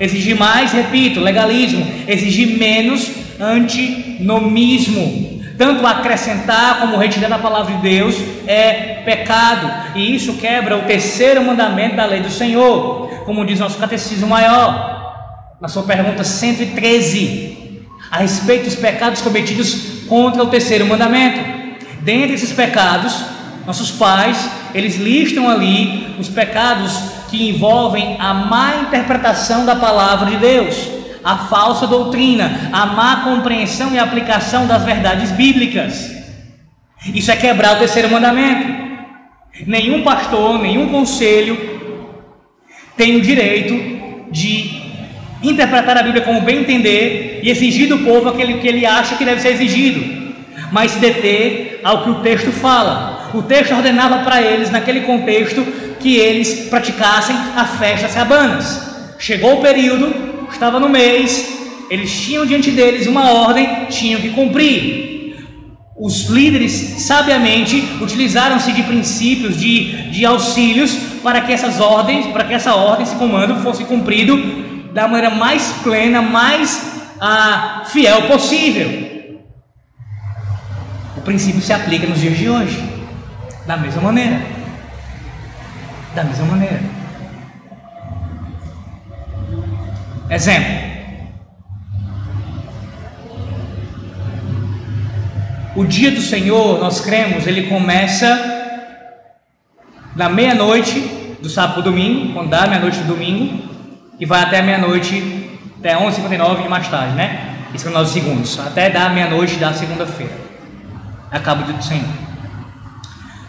Exigir 0.00 0.36
mais, 0.36 0.72
repito, 0.72 1.20
legalismo. 1.20 1.86
Exigir 2.08 2.58
menos, 2.58 3.10
antinomismo. 3.38 5.35
Tanto 5.56 5.86
acrescentar 5.86 6.80
como 6.80 6.96
retirar 6.96 7.28
da 7.28 7.38
palavra 7.38 7.74
de 7.74 7.82
Deus 7.82 8.14
é 8.46 9.02
pecado, 9.04 9.70
e 9.94 10.14
isso 10.14 10.34
quebra 10.34 10.76
o 10.76 10.82
terceiro 10.82 11.42
mandamento 11.42 11.96
da 11.96 12.04
lei 12.04 12.20
do 12.20 12.30
Senhor, 12.30 13.08
como 13.24 13.44
diz 13.44 13.58
nosso 13.58 13.78
catecismo 13.78 14.26
maior, 14.26 15.56
na 15.60 15.68
sua 15.68 15.84
pergunta 15.84 16.22
113, 16.22 17.82
a 18.10 18.18
respeito 18.18 18.64
dos 18.64 18.74
pecados 18.74 19.22
cometidos 19.22 20.04
contra 20.06 20.42
o 20.42 20.48
terceiro 20.48 20.84
mandamento. 20.86 21.40
Dentre 22.00 22.34
esses 22.34 22.52
pecados, 22.52 23.24
nossos 23.66 23.90
pais, 23.90 24.50
eles 24.74 24.96
listam 24.96 25.48
ali 25.48 26.14
os 26.18 26.28
pecados 26.28 26.92
que 27.30 27.48
envolvem 27.48 28.16
a 28.20 28.34
má 28.34 28.76
interpretação 28.82 29.64
da 29.64 29.74
palavra 29.74 30.30
de 30.30 30.36
Deus 30.36 30.95
a 31.26 31.38
falsa 31.38 31.88
doutrina, 31.88 32.70
a 32.72 32.86
má 32.86 33.22
compreensão 33.24 33.92
e 33.92 33.98
aplicação 33.98 34.64
das 34.64 34.84
verdades 34.84 35.32
bíblicas. 35.32 36.14
Isso 37.12 37.32
é 37.32 37.36
quebrar 37.36 37.74
o 37.74 37.78
terceiro 37.80 38.08
mandamento. 38.08 38.86
Nenhum 39.66 40.04
pastor, 40.04 40.60
nenhum 40.60 40.88
conselho 40.88 41.58
tem 42.96 43.16
o 43.16 43.20
direito 43.20 43.74
de 44.30 44.80
interpretar 45.42 45.98
a 45.98 46.02
Bíblia 46.04 46.22
como 46.22 46.42
bem 46.42 46.58
entender 46.58 47.40
e 47.42 47.50
exigir 47.50 47.88
do 47.88 47.98
povo 47.98 48.28
aquilo 48.28 48.60
que 48.60 48.68
ele 48.68 48.86
acha 48.86 49.16
que 49.16 49.24
deve 49.24 49.40
ser 49.40 49.48
exigido, 49.48 50.36
mas 50.70 50.92
se 50.92 51.00
deter 51.00 51.80
ao 51.82 52.04
que 52.04 52.10
o 52.10 52.20
texto 52.20 52.52
fala. 52.52 53.30
O 53.34 53.42
texto 53.42 53.74
ordenava 53.74 54.18
para 54.18 54.40
eles, 54.40 54.70
naquele 54.70 55.00
contexto, 55.00 55.60
que 55.98 56.14
eles 56.14 56.68
praticassem 56.70 57.36
a 57.56 57.64
festa 57.64 58.06
das 58.06 58.14
cabanas. 58.14 58.94
Chegou 59.18 59.58
o 59.58 59.62
período, 59.62 60.25
estava 60.54 60.80
no 60.80 60.88
mês, 60.88 61.56
eles 61.90 62.12
tinham 62.20 62.44
diante 62.44 62.70
deles 62.70 63.06
uma 63.06 63.30
ordem, 63.30 63.86
tinham 63.86 64.20
que 64.20 64.30
cumprir. 64.30 65.06
Os 65.98 66.26
líderes 66.26 66.72
sabiamente 67.02 67.82
utilizaram-se 68.00 68.72
de 68.72 68.82
princípios, 68.82 69.58
de, 69.58 70.10
de 70.10 70.26
auxílios 70.26 70.92
para 71.22 71.40
que 71.40 71.52
essas 71.52 71.80
ordens, 71.80 72.26
para 72.26 72.44
que 72.44 72.52
essa 72.52 72.74
ordem, 72.74 73.04
esse 73.04 73.16
comando 73.16 73.62
fosse 73.62 73.84
cumprido 73.84 74.36
da 74.92 75.08
maneira 75.08 75.30
mais 75.30 75.72
plena, 75.82 76.20
mais 76.20 77.04
ah, 77.20 77.82
fiel 77.86 78.22
possível. 78.28 79.32
O 81.16 81.20
princípio 81.22 81.62
se 81.62 81.72
aplica 81.72 82.06
nos 82.06 82.20
dias 82.20 82.36
de 82.36 82.48
hoje, 82.48 82.82
da 83.66 83.76
mesma 83.76 84.02
maneira. 84.02 84.40
Da 86.14 86.24
mesma 86.24 86.46
maneira. 86.46 86.95
Exemplo. 90.28 90.86
O 95.76 95.84
dia 95.84 96.10
do 96.10 96.20
Senhor, 96.20 96.80
nós 96.80 97.00
cremos, 97.00 97.46
ele 97.46 97.64
começa 97.68 98.54
na 100.16 100.28
meia-noite 100.28 101.36
do 101.40 101.48
sábado 101.48 101.82
domingo, 101.82 102.32
quando 102.32 102.48
dá 102.48 102.66
meia-noite 102.66 102.98
do 103.00 103.08
domingo, 103.14 103.62
e 104.18 104.24
vai 104.24 104.42
até 104.42 104.62
meia-noite, 104.62 105.50
até 105.78 105.94
11h59 105.94 106.64
e 106.64 106.68
mais 106.68 106.88
tarde, 106.88 107.14
né? 107.14 107.54
Isso 107.74 107.84
são 107.84 107.92
nove 107.92 108.10
segundos, 108.10 108.58
até 108.58 108.88
dar 108.88 109.12
meia-noite 109.12 109.56
da 109.56 109.72
segunda-feira. 109.74 110.32
Acaba 111.30 111.60
o 111.60 111.64
dia 111.64 111.74
do 111.74 111.84
Senhor. 111.84 112.08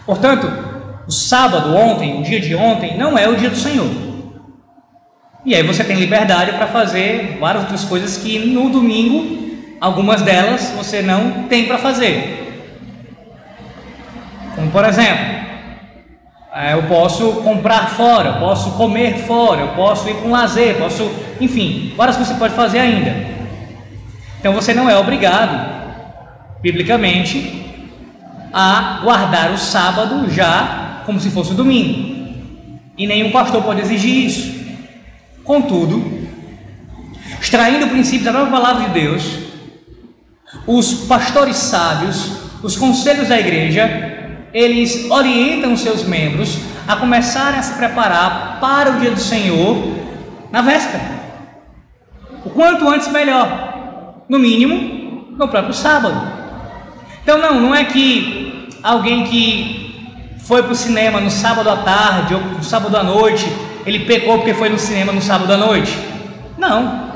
Portanto, 0.04 0.52
o 1.06 1.10
sábado, 1.10 1.74
ontem, 1.74 2.20
o 2.20 2.22
dia 2.22 2.40
de 2.40 2.54
ontem, 2.54 2.98
não 2.98 3.16
é 3.16 3.26
o 3.26 3.36
dia 3.36 3.48
do 3.48 3.56
Senhor. 3.56 4.07
E 5.44 5.54
aí 5.54 5.62
você 5.62 5.84
tem 5.84 5.96
liberdade 5.96 6.52
para 6.52 6.66
fazer 6.66 7.36
várias 7.40 7.62
outras 7.62 7.84
coisas 7.84 8.16
que 8.16 8.38
no 8.38 8.70
domingo 8.70 9.48
algumas 9.80 10.22
delas 10.22 10.72
você 10.76 11.02
não 11.02 11.44
tem 11.44 11.66
para 11.66 11.78
fazer. 11.78 12.62
Como 14.54 14.70
por 14.70 14.84
exemplo, 14.84 15.38
é, 16.52 16.72
eu 16.72 16.82
posso 16.84 17.34
comprar 17.42 17.90
fora, 17.90 18.30
eu 18.30 18.40
posso 18.40 18.72
comer 18.72 19.18
fora, 19.18 19.60
eu 19.60 19.68
posso 19.68 20.08
ir 20.08 20.14
com 20.14 20.30
lazer, 20.30 20.76
posso, 20.76 21.08
enfim, 21.40 21.94
várias 21.96 22.16
coisas 22.16 22.34
você 22.34 22.38
pode 22.38 22.54
fazer 22.54 22.80
ainda. 22.80 23.14
Então 24.40 24.52
você 24.52 24.74
não 24.74 24.90
é 24.90 24.96
obrigado, 24.98 25.68
biblicamente, 26.60 27.64
a 28.52 29.00
guardar 29.02 29.52
o 29.52 29.58
sábado 29.58 30.28
já 30.30 31.02
como 31.06 31.20
se 31.20 31.30
fosse 31.30 31.52
o 31.52 31.54
domingo. 31.54 32.18
E 32.96 33.06
nenhum 33.06 33.30
pastor 33.30 33.62
pode 33.62 33.80
exigir 33.80 34.26
isso. 34.26 34.57
Contudo, 35.48 36.28
extraindo 37.40 37.88
princípios 37.88 38.24
da 38.26 38.32
própria 38.32 38.52
palavra 38.52 38.84
de 38.84 39.00
Deus, 39.00 39.38
os 40.66 41.06
pastores 41.06 41.56
sábios, 41.56 42.32
os 42.62 42.76
conselhos 42.76 43.28
da 43.28 43.40
igreja, 43.40 44.44
eles 44.52 45.10
orientam 45.10 45.72
os 45.72 45.80
seus 45.80 46.02
membros 46.02 46.58
a 46.86 46.96
começarem 46.96 47.58
a 47.58 47.62
se 47.62 47.72
preparar 47.78 48.60
para 48.60 48.90
o 48.90 49.00
dia 49.00 49.10
do 49.10 49.20
Senhor 49.20 49.94
na 50.52 50.60
véspera. 50.60 51.02
O 52.44 52.50
quanto 52.50 52.86
antes 52.86 53.08
melhor. 53.08 54.26
No 54.28 54.38
mínimo, 54.38 55.28
no 55.30 55.48
próprio 55.48 55.72
sábado. 55.72 56.30
Então 57.22 57.38
não, 57.38 57.58
não 57.58 57.74
é 57.74 57.84
que 57.84 58.68
alguém 58.82 59.24
que 59.24 60.28
foi 60.40 60.62
para 60.62 60.72
o 60.72 60.76
cinema 60.76 61.22
no 61.22 61.30
sábado 61.30 61.70
à 61.70 61.76
tarde 61.78 62.34
ou 62.34 62.40
no 62.42 62.62
sábado 62.62 62.94
à 62.94 63.02
noite, 63.02 63.46
ele 63.86 64.00
pecou 64.00 64.38
porque 64.38 64.54
foi 64.54 64.68
no 64.68 64.78
cinema 64.78 65.12
no 65.12 65.22
sábado 65.22 65.52
à 65.52 65.56
noite. 65.56 65.96
Não. 66.56 67.08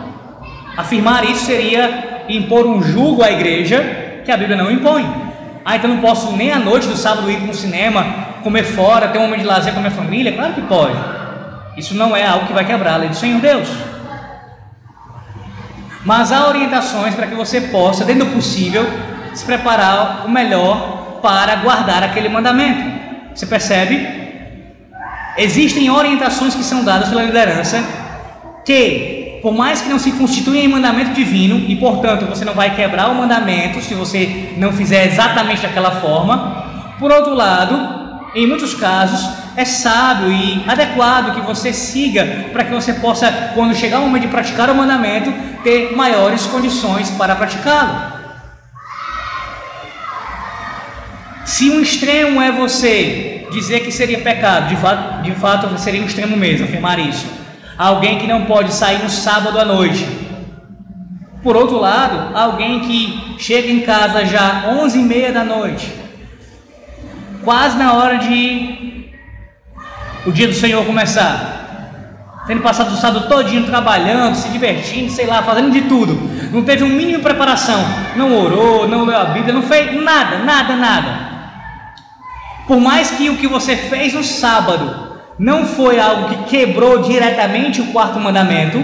Afirmar 0.76 1.24
isso 1.24 1.46
seria 1.46 2.24
impor 2.28 2.66
um 2.66 2.82
julgo 2.82 3.22
à 3.22 3.30
igreja 3.30 4.22
que 4.24 4.30
a 4.30 4.36
Bíblia 4.36 4.56
não 4.56 4.70
impõe. 4.70 5.04
Ah, 5.64 5.76
então 5.76 5.90
não 5.90 5.98
posso 5.98 6.36
nem 6.36 6.50
à 6.50 6.58
noite 6.58 6.88
do 6.88 6.96
sábado 6.96 7.30
ir 7.30 7.38
para 7.40 7.50
o 7.50 7.54
cinema, 7.54 8.04
comer 8.42 8.64
fora, 8.64 9.08
ter 9.08 9.18
um 9.18 9.22
momento 9.22 9.40
de 9.40 9.46
lazer 9.46 9.72
com 9.72 9.78
a 9.78 9.82
minha 9.82 9.94
família? 9.94 10.32
Claro 10.32 10.54
que 10.54 10.62
pode. 10.62 10.96
Isso 11.76 11.94
não 11.94 12.16
é 12.16 12.26
algo 12.26 12.46
que 12.46 12.52
vai 12.52 12.64
quebrar 12.64 12.94
a 12.94 12.96
lei 12.96 13.08
do 13.08 13.16
Senhor 13.16 13.40
Deus. 13.40 13.68
Mas 16.04 16.32
há 16.32 16.48
orientações 16.48 17.14
para 17.14 17.28
que 17.28 17.34
você 17.34 17.60
possa, 17.60 18.04
dentro 18.04 18.26
do 18.26 18.32
possível, 18.32 18.84
se 19.34 19.44
preparar 19.44 20.24
o 20.26 20.28
melhor 20.28 21.20
para 21.22 21.56
guardar 21.56 22.02
aquele 22.02 22.28
mandamento. 22.28 22.82
Você 23.34 23.46
percebe? 23.46 24.21
Existem 25.36 25.90
orientações 25.90 26.54
que 26.54 26.62
são 26.62 26.84
dadas 26.84 27.08
pela 27.08 27.22
liderança 27.22 27.82
que, 28.64 29.38
por 29.42 29.52
mais 29.54 29.80
que 29.80 29.88
não 29.88 29.98
se 29.98 30.12
constituam 30.12 30.56
em 30.56 30.68
mandamento 30.68 31.12
divino, 31.12 31.58
e 31.68 31.74
portanto 31.76 32.26
você 32.26 32.44
não 32.44 32.54
vai 32.54 32.74
quebrar 32.74 33.08
o 33.08 33.14
mandamento 33.14 33.80
se 33.80 33.94
você 33.94 34.52
não 34.56 34.72
fizer 34.72 35.06
exatamente 35.06 35.62
daquela 35.62 35.90
forma, 35.92 36.94
por 36.98 37.10
outro 37.10 37.34
lado, 37.34 38.20
em 38.34 38.46
muitos 38.46 38.74
casos, 38.74 39.28
é 39.56 39.64
sábio 39.64 40.30
e 40.30 40.62
adequado 40.66 41.34
que 41.34 41.40
você 41.40 41.72
siga 41.72 42.46
para 42.52 42.64
que 42.64 42.72
você 42.72 42.94
possa, 42.94 43.30
quando 43.54 43.74
chegar 43.74 43.98
o 43.98 44.02
momento 44.02 44.22
de 44.22 44.28
praticar 44.28 44.70
o 44.70 44.74
mandamento, 44.74 45.32
ter 45.62 45.94
maiores 45.94 46.46
condições 46.46 47.10
para 47.10 47.34
praticá-lo. 47.34 48.21
Se 51.44 51.70
um 51.70 51.80
extremo 51.80 52.40
é 52.40 52.52
você 52.52 53.46
dizer 53.50 53.80
que 53.80 53.92
seria 53.92 54.18
pecado, 54.18 54.68
de 54.68 54.76
fato, 54.76 55.22
de 55.22 55.32
fato 55.32 55.78
seria 55.78 56.02
um 56.02 56.06
extremo 56.06 56.36
mesmo, 56.36 56.64
afirmar 56.64 56.98
isso. 56.98 57.26
Alguém 57.76 58.18
que 58.18 58.26
não 58.26 58.44
pode 58.44 58.72
sair 58.72 59.02
no 59.02 59.10
sábado 59.10 59.58
à 59.58 59.64
noite. 59.64 60.06
Por 61.42 61.56
outro 61.56 61.78
lado, 61.78 62.36
alguém 62.36 62.80
que 62.80 63.34
chega 63.38 63.68
em 63.68 63.80
casa 63.80 64.24
já 64.24 64.66
11 64.68 64.98
e 64.98 65.02
meia 65.02 65.32
da 65.32 65.44
noite, 65.44 65.92
quase 67.42 67.76
na 67.76 67.94
hora 67.94 68.18
de 68.18 69.10
o 70.24 70.30
dia 70.30 70.46
do 70.46 70.54
Senhor 70.54 70.84
começar. 70.86 71.60
Tendo 72.46 72.60
passado 72.60 72.92
o 72.92 72.96
sábado 72.96 73.28
todinho 73.28 73.66
trabalhando, 73.66 74.34
se 74.34 74.48
divertindo, 74.48 75.10
sei 75.10 75.26
lá, 75.26 75.42
fazendo 75.42 75.70
de 75.70 75.82
tudo. 75.82 76.18
Não 76.52 76.62
teve 76.62 76.82
um 76.82 76.88
mínimo 76.88 77.18
de 77.18 77.22
preparação. 77.22 77.84
Não 78.16 78.36
orou, 78.36 78.88
não 78.88 79.04
leu 79.04 79.16
a 79.16 79.26
Bíblia, 79.26 79.54
não 79.54 79.62
fez 79.62 79.94
nada, 80.02 80.38
nada, 80.38 80.76
nada. 80.76 81.21
Por 82.66 82.80
mais 82.80 83.10
que 83.10 83.28
o 83.28 83.36
que 83.36 83.46
você 83.46 83.76
fez 83.76 84.14
no 84.14 84.22
sábado 84.22 85.12
não 85.38 85.66
foi 85.66 85.98
algo 85.98 86.28
que 86.28 86.44
quebrou 86.50 87.02
diretamente 87.02 87.80
o 87.80 87.86
quarto 87.86 88.20
mandamento, 88.20 88.78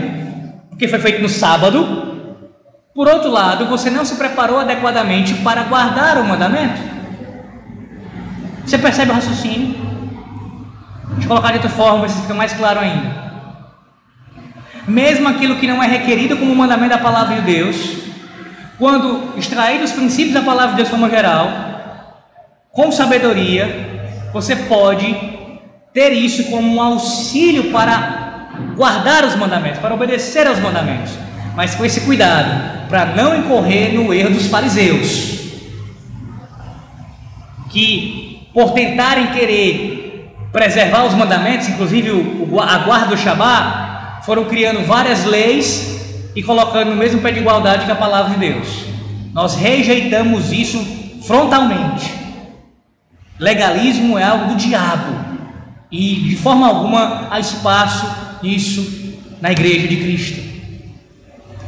porque 0.68 0.88
foi 0.88 0.98
feito 0.98 1.22
no 1.22 1.28
sábado, 1.28 2.08
por 2.94 3.06
outro 3.06 3.30
lado, 3.30 3.66
você 3.66 3.90
não 3.90 4.04
se 4.04 4.16
preparou 4.16 4.58
adequadamente 4.58 5.34
para 5.34 5.62
guardar 5.62 6.18
o 6.18 6.24
mandamento. 6.24 6.80
Você 8.66 8.76
percebe 8.76 9.12
o 9.12 9.14
raciocínio? 9.14 9.76
Deixa 11.10 11.24
eu 11.24 11.28
colocar 11.28 11.48
de 11.48 11.58
outra 11.58 11.70
forma, 11.70 12.02
ver 12.02 12.10
se 12.10 12.20
fica 12.20 12.34
mais 12.34 12.52
claro 12.52 12.80
ainda. 12.80 13.28
Mesmo 14.86 15.28
aquilo 15.28 15.56
que 15.56 15.66
não 15.66 15.82
é 15.82 15.86
requerido 15.86 16.36
como 16.36 16.54
mandamento 16.56 16.90
da 16.90 16.98
palavra 16.98 17.36
de 17.36 17.42
Deus, 17.42 17.98
quando 18.78 19.38
extrair 19.38 19.82
os 19.82 19.92
princípios 19.92 20.34
da 20.34 20.42
palavra 20.42 20.70
de 20.70 20.76
Deus 20.76 20.88
de 20.88 20.90
forma 20.90 21.08
geral, 21.08 21.67
com 22.78 22.92
sabedoria, 22.92 24.06
você 24.32 24.54
pode 24.54 25.12
ter 25.92 26.12
isso 26.12 26.44
como 26.44 26.76
um 26.76 26.80
auxílio 26.80 27.72
para 27.72 28.50
guardar 28.76 29.24
os 29.24 29.34
mandamentos, 29.34 29.80
para 29.80 29.92
obedecer 29.92 30.46
aos 30.46 30.60
mandamentos, 30.60 31.10
mas 31.56 31.74
com 31.74 31.84
esse 31.84 32.02
cuidado, 32.02 32.86
para 32.88 33.06
não 33.06 33.36
incorrer 33.36 33.92
no 33.94 34.14
erro 34.14 34.30
dos 34.30 34.46
fariseus, 34.46 35.40
que 37.68 38.48
por 38.54 38.70
tentarem 38.74 39.32
querer 39.32 40.36
preservar 40.52 41.04
os 41.04 41.14
mandamentos, 41.14 41.68
inclusive 41.68 42.12
a 42.62 42.78
guarda 42.78 43.06
do 43.06 43.16
Shabat, 43.16 44.24
foram 44.24 44.44
criando 44.44 44.86
várias 44.86 45.24
leis 45.24 46.30
e 46.32 46.44
colocando 46.44 46.90
no 46.90 46.96
mesmo 46.96 47.20
pé 47.20 47.32
de 47.32 47.40
igualdade 47.40 47.86
que 47.86 47.90
a 47.90 47.96
palavra 47.96 48.34
de 48.34 48.38
Deus. 48.38 48.84
Nós 49.34 49.56
rejeitamos 49.56 50.52
isso 50.52 50.78
frontalmente. 51.26 52.17
Legalismo 53.38 54.18
é 54.18 54.24
algo 54.24 54.46
do 54.46 54.56
diabo 54.56 55.14
e 55.90 56.16
de 56.16 56.36
forma 56.36 56.66
alguma 56.66 57.28
há 57.30 57.38
espaço 57.38 58.06
nisso 58.42 59.16
na 59.40 59.52
igreja 59.52 59.86
de 59.86 59.96
Cristo. 59.96 60.42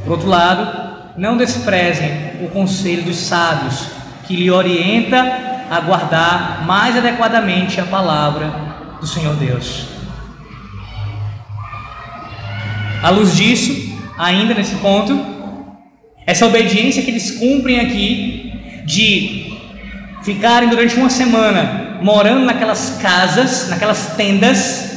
Por 0.02 0.12
outro 0.12 0.28
lado, 0.28 0.90
não 1.16 1.36
desprezem 1.36 2.10
o 2.42 2.48
conselho 2.48 3.04
dos 3.04 3.16
sábios 3.16 3.86
que 4.26 4.34
lhe 4.34 4.50
orienta 4.50 5.66
a 5.70 5.80
guardar 5.80 6.64
mais 6.66 6.96
adequadamente 6.96 7.80
a 7.80 7.84
palavra 7.84 8.52
do 9.00 9.06
Senhor 9.06 9.36
Deus. 9.36 9.86
À 13.02 13.10
luz 13.10 13.36
disso, 13.36 13.96
ainda 14.18 14.54
nesse 14.54 14.74
ponto, 14.76 15.18
essa 16.26 16.46
obediência 16.46 17.02
que 17.02 17.10
eles 17.10 17.30
cumprem 17.38 17.80
aqui 17.80 18.82
de 18.84 19.49
ficarem 20.22 20.68
durante 20.68 20.96
uma 20.96 21.10
semana 21.10 21.98
morando 22.02 22.44
naquelas 22.44 22.98
casas, 23.00 23.68
naquelas 23.68 24.14
tendas, 24.16 24.90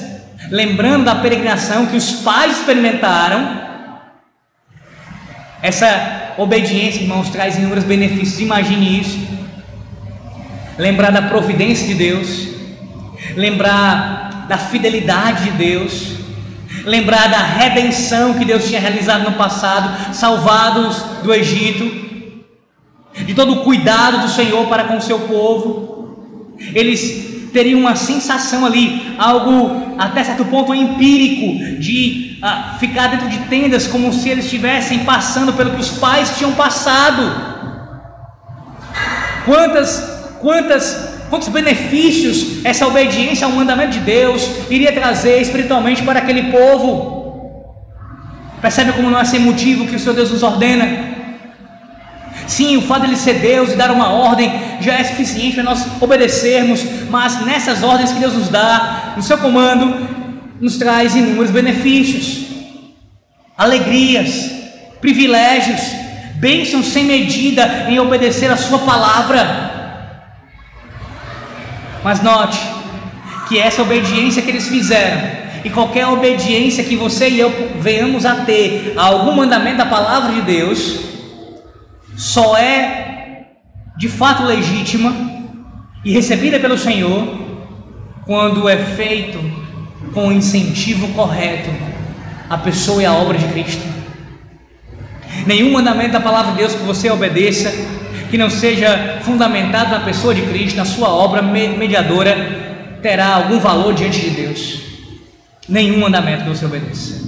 lembrando 0.49 1.05
da 1.05 1.15
peregrinação 1.15 1.85
que 1.85 1.97
os 1.97 2.11
pais 2.21 2.59
experimentaram. 2.59 3.61
Essa 5.61 6.33
obediência, 6.37 7.01
irmãos, 7.01 7.29
traz 7.29 7.57
inúmeros 7.57 7.83
benefícios. 7.83 8.39
Imagine 8.39 8.99
isso. 8.99 9.19
Lembrar 10.77 11.11
da 11.11 11.21
providência 11.21 11.87
de 11.87 11.93
Deus, 11.93 12.47
lembrar 13.35 14.45
da 14.47 14.57
fidelidade 14.57 15.45
de 15.45 15.51
Deus, 15.51 16.13
lembrar 16.83 17.29
da 17.29 17.37
redenção 17.37 18.33
que 18.33 18.43
Deus 18.43 18.65
tinha 18.65 18.79
realizado 18.79 19.23
no 19.23 19.33
passado, 19.33 20.13
salvados 20.13 20.97
do 21.23 21.33
Egito, 21.33 22.02
de 23.15 23.33
todo 23.33 23.53
o 23.53 23.63
cuidado 23.63 24.19
do 24.19 24.29
Senhor 24.29 24.67
para 24.67 24.85
com 24.85 24.97
o 24.97 25.01
seu 25.01 25.19
povo. 25.19 26.53
Eles 26.73 27.49
teriam 27.53 27.79
uma 27.79 27.95
sensação 27.95 28.65
ali, 28.65 29.15
algo 29.17 29.95
até 29.97 30.23
certo 30.23 30.43
ponto 30.45 30.73
empírico, 30.73 31.79
de 31.79 32.39
ah, 32.41 32.77
ficar 32.79 33.07
dentro 33.07 33.29
de 33.29 33.37
tendas 33.47 33.85
como 33.85 34.11
se 34.11 34.29
eles 34.29 34.45
estivessem 34.45 34.99
passando 34.99 35.53
pelo 35.53 35.71
que 35.71 35.81
os 35.81 35.91
pais 35.91 36.35
tinham 36.37 36.53
passado. 36.53 37.53
Quantas, 39.45 40.37
quantas, 40.41 41.19
quantos 41.29 41.49
benefícios 41.49 42.65
essa 42.65 42.87
obediência 42.87 43.45
ao 43.45 43.51
mandamento 43.51 43.91
de 43.91 43.99
Deus 43.99 44.49
iria 44.69 44.91
trazer 44.91 45.39
espiritualmente 45.41 46.01
para 46.01 46.19
aquele 46.19 46.51
povo? 46.51 47.21
Percebe 48.61 48.93
como 48.93 49.09
não 49.09 49.19
é 49.19 49.25
sem 49.25 49.41
motivo 49.41 49.85
que 49.85 49.95
o 49.95 49.99
Senhor 49.99 50.15
Deus 50.15 50.31
nos 50.31 50.41
ordena 50.41 51.13
Sim, 52.47 52.77
o 52.77 52.81
fato 52.81 53.01
de 53.01 53.07
ele 53.07 53.17
ser 53.17 53.35
Deus 53.35 53.71
e 53.71 53.75
dar 53.75 53.91
uma 53.91 54.09
ordem 54.09 54.51
já 54.81 54.93
é 54.93 55.03
suficiente 55.03 55.55
para 55.55 55.63
nós 55.63 55.85
obedecermos, 56.01 56.83
mas 57.09 57.45
nessas 57.45 57.83
ordens 57.83 58.11
que 58.11 58.19
Deus 58.19 58.33
nos 58.33 58.49
dá, 58.49 59.13
no 59.15 59.23
seu 59.23 59.37
comando, 59.37 60.07
nos 60.59 60.77
traz 60.77 61.15
inúmeros 61.15 61.51
benefícios, 61.51 62.47
alegrias, 63.57 64.51
privilégios, 64.99 65.81
bênção 66.35 66.83
sem 66.83 67.05
medida 67.05 67.85
em 67.89 67.99
obedecer 67.99 68.51
a 68.51 68.57
Sua 68.57 68.79
palavra. 68.79 69.71
Mas 72.03 72.21
note 72.21 72.59
que 73.47 73.57
essa 73.57 73.81
obediência 73.81 74.41
que 74.41 74.49
eles 74.49 74.67
fizeram 74.67 75.21
e 75.63 75.69
qualquer 75.69 76.07
obediência 76.07 76.83
que 76.83 76.95
você 76.95 77.29
e 77.29 77.39
eu 77.39 77.71
venhamos 77.79 78.25
a 78.25 78.35
ter 78.37 78.93
a 78.97 79.03
algum 79.03 79.31
mandamento 79.33 79.77
da 79.77 79.85
palavra 79.85 80.33
de 80.33 80.41
Deus, 80.41 81.12
só 82.15 82.57
é 82.57 83.47
de 83.97 84.07
fato 84.09 84.43
legítima 84.43 85.13
e 86.03 86.11
recebida 86.11 86.59
pelo 86.59 86.77
Senhor 86.77 87.37
quando 88.25 88.67
é 88.67 88.77
feito 88.77 89.39
com 90.13 90.27
o 90.27 90.31
incentivo 90.31 91.07
correto 91.09 91.69
à 92.49 92.57
pessoa 92.57 93.01
e 93.01 93.05
à 93.05 93.13
obra 93.13 93.37
de 93.37 93.47
Cristo. 93.47 93.83
Nenhum 95.45 95.71
mandamento 95.71 96.13
da 96.13 96.19
palavra 96.21 96.51
de 96.51 96.59
Deus 96.59 96.73
que 96.73 96.83
você 96.83 97.09
obedeça 97.09 97.71
que 98.29 98.37
não 98.37 98.49
seja 98.49 99.19
fundamentado 99.21 99.91
na 99.91 99.99
pessoa 99.99 100.33
de 100.33 100.41
Cristo, 100.41 100.75
na 100.75 100.85
sua 100.85 101.09
obra 101.09 101.41
mediadora, 101.41 102.97
terá 102.99 103.35
algum 103.35 103.59
valor 103.59 103.93
diante 103.93 104.21
de 104.21 104.29
Deus. 104.31 104.81
Nenhum 105.69 105.99
mandamento 105.99 106.43
que 106.43 106.49
você 106.49 106.65
obedeça. 106.65 107.21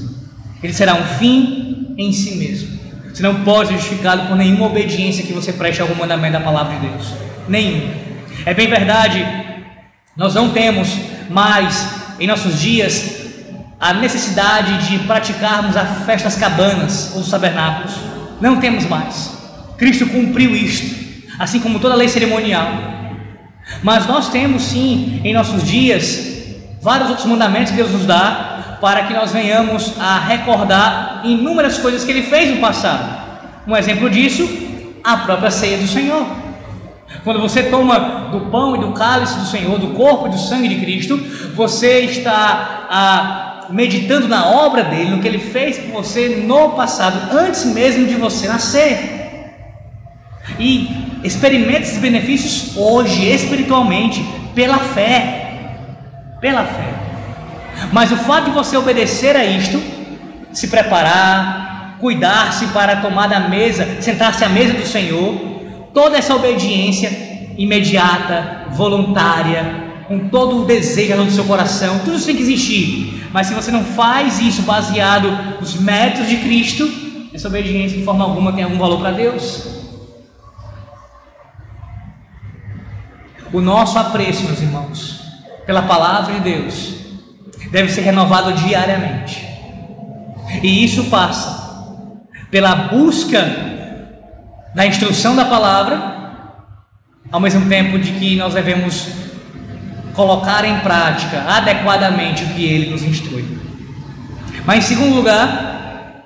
Ele 0.64 0.74
será 0.74 0.96
um 0.96 1.04
fim 1.20 1.94
em 1.98 2.12
si 2.12 2.38
mesmo. 2.38 2.75
Você 3.16 3.24
não 3.24 3.46
pode 3.46 3.70
ser 3.70 3.76
justificado 3.76 4.28
por 4.28 4.36
nenhuma 4.36 4.66
obediência 4.66 5.26
que 5.26 5.32
você 5.32 5.54
preste 5.54 5.82
algum 5.82 5.96
mandamento 5.96 6.34
da 6.34 6.42
palavra 6.42 6.78
de 6.78 6.86
Deus. 6.86 7.14
Nenhum. 7.48 7.90
É 8.46 8.54
bem 8.54 8.68
verdade, 8.68 9.26
nós 10.18 10.36
não 10.36 10.50
temos 10.50 10.90
mais 11.30 11.92
em 12.20 12.28
nossos 12.28 12.60
dias 12.60 13.22
a 13.80 13.94
necessidade 13.94 14.90
de 14.90 15.00
praticarmos 15.06 15.78
as 15.78 16.04
festas 16.06 16.36
cabanas 16.36 17.14
ou 17.16 17.22
os 17.22 17.30
tabernáculos. 17.30 17.94
Não 18.42 18.60
temos 18.60 18.86
mais. 18.86 19.32
Cristo 19.78 20.08
cumpriu 20.08 20.54
isto, 20.54 20.94
assim 21.40 21.62
como 21.62 21.80
toda 21.80 21.94
a 21.94 21.98
lei 21.98 22.10
cerimonial. 22.10 22.68
Mas 23.82 24.06
nós 24.08 24.28
temos 24.28 24.62
sim 24.62 25.22
em 25.24 25.34
nossos 25.34 25.64
dias 25.64 26.36
vários 26.82 27.12
outros 27.12 27.28
mandamentos 27.28 27.72
que 27.72 27.78
Deus 27.78 27.92
nos 27.92 28.06
dá 28.06 28.65
para 28.86 29.06
que 29.06 29.16
nós 29.16 29.32
venhamos 29.32 30.00
a 30.00 30.20
recordar 30.20 31.22
inúmeras 31.24 31.80
coisas 31.80 32.04
que 32.04 32.12
Ele 32.12 32.22
fez 32.22 32.54
no 32.54 32.62
passado. 32.62 33.18
Um 33.68 33.76
exemplo 33.76 34.08
disso, 34.12 34.48
a 35.04 35.18
própria 35.18 35.50
ceia 35.50 35.80
do 35.80 35.88
Senhor. 35.88 36.24
Quando 37.24 37.42
você 37.42 37.64
toma 37.64 38.30
do 38.32 38.42
pão 38.52 38.76
e 38.76 38.80
do 38.82 38.92
cálice 38.92 39.40
do 39.40 39.48
Senhor, 39.48 39.80
do 39.80 39.96
corpo 39.96 40.28
e 40.28 40.30
do 40.30 40.38
sangue 40.38 40.68
de 40.68 40.76
Cristo, 40.76 41.18
você 41.56 42.02
está 42.02 42.86
a, 42.88 43.66
meditando 43.72 44.28
na 44.28 44.46
obra 44.46 44.84
dele, 44.84 45.10
no 45.10 45.20
que 45.20 45.28
ele 45.28 45.40
fez 45.40 45.80
por 45.80 46.04
você 46.04 46.44
no 46.46 46.74
passado, 46.74 47.36
antes 47.36 47.66
mesmo 47.66 48.06
de 48.06 48.14
você 48.14 48.48
nascer 48.48 49.52
e 50.60 51.22
experimente 51.24 51.82
esses 51.82 51.98
benefícios 51.98 52.78
hoje, 52.78 53.26
espiritualmente, 53.26 54.24
pela 54.54 54.78
fé. 54.78 55.72
Pela 56.40 56.66
fé. 56.66 56.95
Mas 57.92 58.12
o 58.12 58.18
fato 58.18 58.46
de 58.46 58.52
você 58.52 58.78
obedecer 58.78 59.36
a 59.36 59.46
isto, 59.46 59.82
se 60.52 60.68
preparar, 60.68 61.98
cuidar-se 62.00 62.68
para 62.68 62.98
tomar 62.98 63.28
da 63.28 63.42
mesa, 63.42 64.02
sentar-se 64.02 64.44
à 64.44 64.50
mesa 64.50 64.74
do 64.74 64.86
Senhor, 64.86 65.34
toda 65.94 66.18
essa 66.18 66.36
obediência 66.36 67.10
imediata, 67.58 68.68
voluntária, 68.72 69.86
com 70.08 70.30
todo 70.30 70.62
o 70.62 70.66
desejo 70.66 71.24
do 71.24 71.32
seu 71.32 71.46
coração, 71.46 72.00
tudo 72.00 72.18
isso 72.18 72.28
tem 72.28 72.36
que 72.36 72.44
existir. 72.44 73.28
Mas 73.32 73.48
se 73.48 73.54
você 73.54 73.72
não 73.72 73.84
faz 73.84 74.40
isso 74.40 74.62
baseado 74.62 75.30
nos 75.60 75.76
métodos 75.76 76.30
de 76.30 76.38
Cristo, 76.38 76.90
essa 77.34 77.48
obediência 77.48 77.98
de 77.98 78.04
forma 78.04 78.24
alguma 78.24 78.54
tem 78.54 78.64
algum 78.64 78.78
valor 78.78 79.00
para 79.00 79.12
Deus. 79.12 79.68
O 83.52 83.62
nosso 83.62 83.98
apreço, 83.98 84.44
meus 84.44 84.62
irmãos, 84.62 85.22
pela 85.66 85.82
palavra 85.82 86.34
de 86.36 86.40
Deus, 86.42 86.95
deve 87.72 87.92
ser 87.92 88.02
renovado 88.02 88.54
diariamente. 88.54 89.48
E 90.62 90.84
isso 90.84 91.06
passa 91.06 91.66
pela 92.52 92.76
busca 92.76 93.44
da 94.74 94.86
instrução 94.86 95.36
da 95.36 95.46
palavra, 95.46 96.16
ao 97.32 97.40
mesmo 97.40 97.68
tempo 97.68 97.98
de 97.98 98.12
que 98.12 98.36
nós 98.36 98.54
devemos 98.54 99.08
colocar 100.14 100.64
em 100.64 100.80
prática 100.80 101.44
adequadamente 101.48 102.44
o 102.44 102.48
que 102.50 102.64
ele 102.64 102.92
nos 102.92 103.04
instrui. 103.04 103.46
Mas 104.66 104.80
em 104.80 104.96
segundo 104.96 105.16
lugar, 105.16 106.26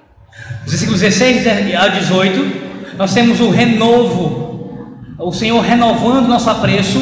os 0.65 0.71
versículos 0.71 1.01
16 1.01 1.75
a 1.75 1.87
18, 1.87 2.95
nós 2.97 3.13
temos 3.13 3.39
o 3.39 3.49
renovo, 3.49 4.87
o 5.17 5.31
Senhor 5.31 5.59
renovando 5.61 6.27
nosso 6.27 6.49
apreço 6.49 6.99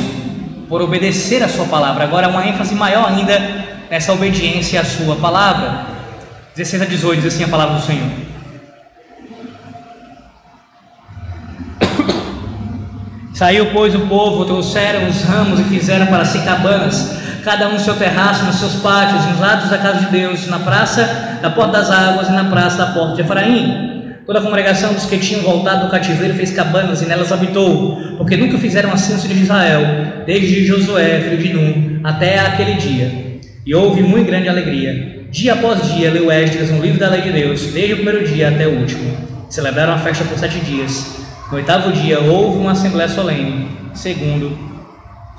por 0.67 0.81
obedecer 0.81 1.43
a 1.43 1.47
sua 1.47 1.65
palavra. 1.65 2.03
Agora, 2.03 2.27
uma 2.27 2.45
ênfase 2.45 2.75
maior 2.75 3.07
ainda 3.07 3.39
nessa 3.89 4.11
obediência 4.13 4.81
à 4.81 4.85
sua 4.85 5.15
palavra. 5.15 5.85
16 6.55 6.81
a 6.81 6.85
18 6.85 7.21
diz 7.21 7.33
assim 7.33 7.43
a 7.43 7.47
palavra 7.47 7.75
do 7.75 7.85
Senhor. 7.85 8.09
Saiu, 13.33 13.71
pois, 13.71 13.95
o 13.95 14.01
povo, 14.07 14.45
trouxeram 14.45 15.07
os 15.07 15.23
ramos 15.23 15.59
e 15.59 15.63
fizeram 15.63 16.07
para 16.07 16.25
si 16.25 16.39
cabanas, 16.39 17.17
cada 17.43 17.69
um 17.69 17.73
no 17.73 17.79
seu 17.79 17.95
terraço, 17.95 18.43
nos 18.45 18.55
seus 18.55 18.75
pátios, 18.75 19.25
nos 19.25 19.39
lados 19.39 19.69
da 19.69 19.77
casa 19.77 19.99
de 20.05 20.11
Deus, 20.11 20.47
na 20.47 20.59
praça 20.59 21.39
da 21.41 21.49
porta 21.49 21.73
das 21.73 21.89
águas 21.91 22.27
e 22.27 22.31
na 22.31 22.45
praça 22.45 22.77
da 22.77 22.87
porta 22.87 23.15
de 23.15 23.21
Efraim. 23.21 23.96
Toda 24.27 24.39
a 24.39 24.41
congregação 24.41 24.93
dos 24.93 25.05
que 25.05 25.17
tinham 25.19 25.41
voltado 25.41 25.85
do 25.85 25.89
cativeiro 25.89 26.33
fez 26.33 26.51
cabanas 26.51 27.01
e 27.01 27.05
nelas 27.05 27.31
habitou, 27.31 27.95
porque 28.17 28.35
nunca 28.35 28.57
fizeram 28.57 28.89
filhos 28.97 29.23
de 29.23 29.41
Israel, 29.41 30.25
desde 30.25 30.65
Josué, 30.65 31.21
filho 31.21 31.37
de 31.37 31.53
Nun, 31.53 32.01
até 32.03 32.37
aquele 32.37 32.73
dia. 32.73 33.39
E 33.65 33.73
houve 33.73 34.03
muito 34.03 34.27
grande 34.27 34.49
alegria. 34.49 35.27
Dia 35.31 35.53
após 35.53 35.93
dia 35.93 36.11
leu 36.11 36.29
Esdras 36.29 36.69
um 36.71 36.81
livro 36.81 36.99
da 36.99 37.07
lei 37.07 37.21
de 37.21 37.31
Deus, 37.31 37.67
desde 37.67 37.93
o 37.93 37.95
primeiro 37.95 38.27
dia 38.27 38.49
até 38.49 38.67
o 38.67 38.77
último. 38.77 39.15
Celebraram 39.49 39.93
a 39.93 39.97
festa 39.97 40.25
por 40.25 40.37
sete 40.37 40.59
dias. 40.59 41.25
No 41.49 41.55
oitavo 41.55 41.93
dia 41.93 42.19
houve 42.19 42.57
uma 42.57 42.73
assembléia 42.73 43.07
solene, 43.07 43.69
segundo 43.93 44.59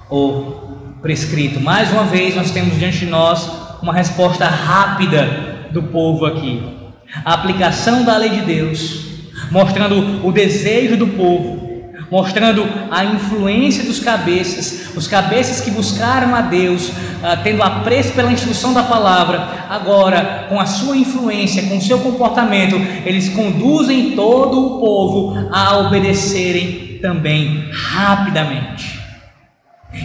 o 0.08 0.96
prescrito. 1.02 1.60
Mais 1.60 1.92
uma 1.92 2.04
vez 2.04 2.34
nós 2.34 2.50
temos 2.52 2.78
diante 2.78 3.00
de 3.00 3.06
nós 3.06 3.50
uma 3.82 3.92
resposta 3.92 4.46
rápida 4.46 5.68
do 5.72 5.82
povo 5.82 6.24
aqui 6.24 6.77
a 7.24 7.34
aplicação 7.34 8.04
da 8.04 8.16
lei 8.16 8.30
de 8.30 8.40
Deus, 8.42 9.06
mostrando 9.50 10.26
o 10.26 10.32
desejo 10.32 10.96
do 10.96 11.06
povo, 11.08 11.68
mostrando 12.10 12.66
a 12.90 13.04
influência 13.04 13.84
dos 13.84 14.00
cabeças, 14.00 14.96
os 14.96 15.06
cabeças 15.06 15.60
que 15.60 15.70
buscaram 15.70 16.34
a 16.34 16.40
Deus, 16.40 16.90
ah, 17.22 17.36
tendo 17.36 17.62
apreço 17.62 18.12
pela 18.12 18.32
instrução 18.32 18.72
da 18.72 18.82
palavra, 18.82 19.66
agora, 19.68 20.46
com 20.48 20.58
a 20.58 20.66
sua 20.66 20.96
influência, 20.96 21.64
com 21.64 21.76
o 21.76 21.82
seu 21.82 21.98
comportamento, 21.98 22.76
eles 23.04 23.28
conduzem 23.28 24.12
todo 24.12 24.58
o 24.58 24.80
povo 24.80 25.48
a 25.52 25.78
obedecerem 25.78 26.98
também 27.02 27.68
rapidamente. 27.72 28.98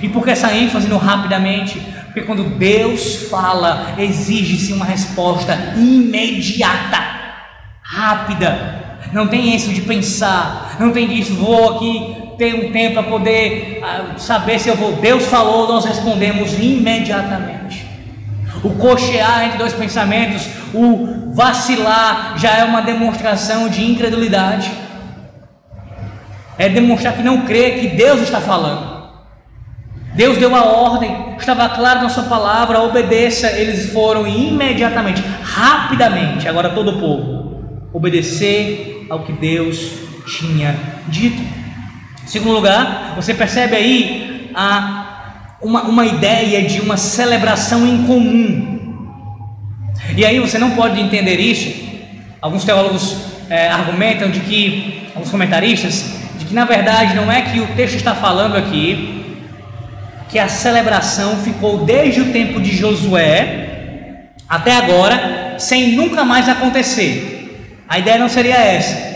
E 0.01 0.09
por 0.09 0.23
que 0.23 0.31
essa 0.31 0.53
ênfase 0.53 0.87
no 0.87 0.97
rapidamente? 0.97 1.81
Porque 2.13 2.27
quando 2.27 2.43
Deus 2.43 3.27
fala, 3.27 3.95
exige-se 3.97 4.71
uma 4.71 4.85
resposta 4.85 5.57
imediata, 5.75 6.99
rápida. 7.81 8.99
Não 9.11 9.27
tem 9.27 9.55
isso 9.55 9.73
de 9.73 9.81
pensar, 9.81 10.75
não 10.79 10.91
tem 10.91 11.07
disso, 11.07 11.33
vou 11.33 11.75
aqui 11.75 12.15
ter 12.37 12.53
um 12.53 12.71
tempo 12.71 12.93
para 12.93 13.03
poder 13.03 13.79
ah, 13.83 14.13
saber 14.17 14.59
se 14.59 14.69
eu 14.69 14.75
vou. 14.75 14.91
Deus 14.93 15.25
falou, 15.25 15.67
nós 15.67 15.85
respondemos 15.85 16.53
imediatamente. 16.53 17.83
O 18.63 18.69
cochear 18.75 19.45
entre 19.45 19.57
dois 19.57 19.73
pensamentos, 19.73 20.47
o 20.71 21.33
vacilar, 21.33 22.37
já 22.37 22.57
é 22.57 22.63
uma 22.63 22.83
demonstração 22.83 23.67
de 23.69 23.83
incredulidade. 23.83 24.71
É 26.59 26.69
demonstrar 26.69 27.15
que 27.15 27.23
não 27.23 27.41
crê 27.41 27.71
que 27.71 27.87
Deus 27.87 28.21
está 28.21 28.39
falando. 28.39 28.92
Deus 30.15 30.37
deu 30.37 30.55
a 30.55 30.63
ordem, 30.63 31.35
estava 31.39 31.67
claro 31.69 32.03
na 32.03 32.09
sua 32.09 32.23
palavra, 32.23 32.81
obedeça. 32.81 33.51
Eles 33.51 33.91
foram 33.91 34.27
imediatamente, 34.27 35.23
rapidamente, 35.41 36.47
agora 36.47 36.69
todo 36.69 36.91
o 36.91 36.99
povo, 36.99 37.87
obedecer 37.91 39.07
ao 39.09 39.23
que 39.23 39.31
Deus 39.31 39.91
tinha 40.27 40.75
dito. 41.07 41.41
Em 41.41 42.27
segundo 42.27 42.53
lugar, 42.53 43.13
você 43.15 43.33
percebe 43.33 43.75
aí 43.75 44.51
a, 44.53 45.55
uma, 45.61 45.83
uma 45.83 46.05
ideia 46.05 46.61
de 46.61 46.79
uma 46.79 46.95
celebração 46.95 47.85
em 47.87 48.05
comum. 48.05 48.69
E 50.15 50.23
aí 50.23 50.39
você 50.39 50.59
não 50.59 50.71
pode 50.71 51.01
entender 51.01 51.39
isso. 51.39 51.83
Alguns 52.39 52.63
teólogos 52.63 53.17
é, 53.49 53.67
argumentam 53.67 54.29
de 54.29 54.41
que, 54.41 55.07
alguns 55.15 55.31
comentaristas, 55.31 56.13
de 56.37 56.45
que 56.45 56.53
na 56.53 56.65
verdade 56.65 57.15
não 57.15 57.31
é 57.31 57.41
que 57.41 57.59
o 57.59 57.67
texto 57.75 57.95
está 57.95 58.13
falando 58.13 58.55
aqui 58.55 59.22
que 60.29 60.39
a 60.39 60.47
celebração 60.47 61.37
ficou 61.37 61.85
desde 61.85 62.21
o 62.21 62.31
tempo 62.31 62.59
de 62.59 62.75
Josué 62.75 64.29
até 64.49 64.75
agora 64.75 65.55
sem 65.57 65.93
nunca 65.93 66.23
mais 66.23 66.49
acontecer. 66.49 67.83
A 67.87 67.99
ideia 67.99 68.17
não 68.17 68.29
seria 68.29 68.55
essa. 68.55 69.13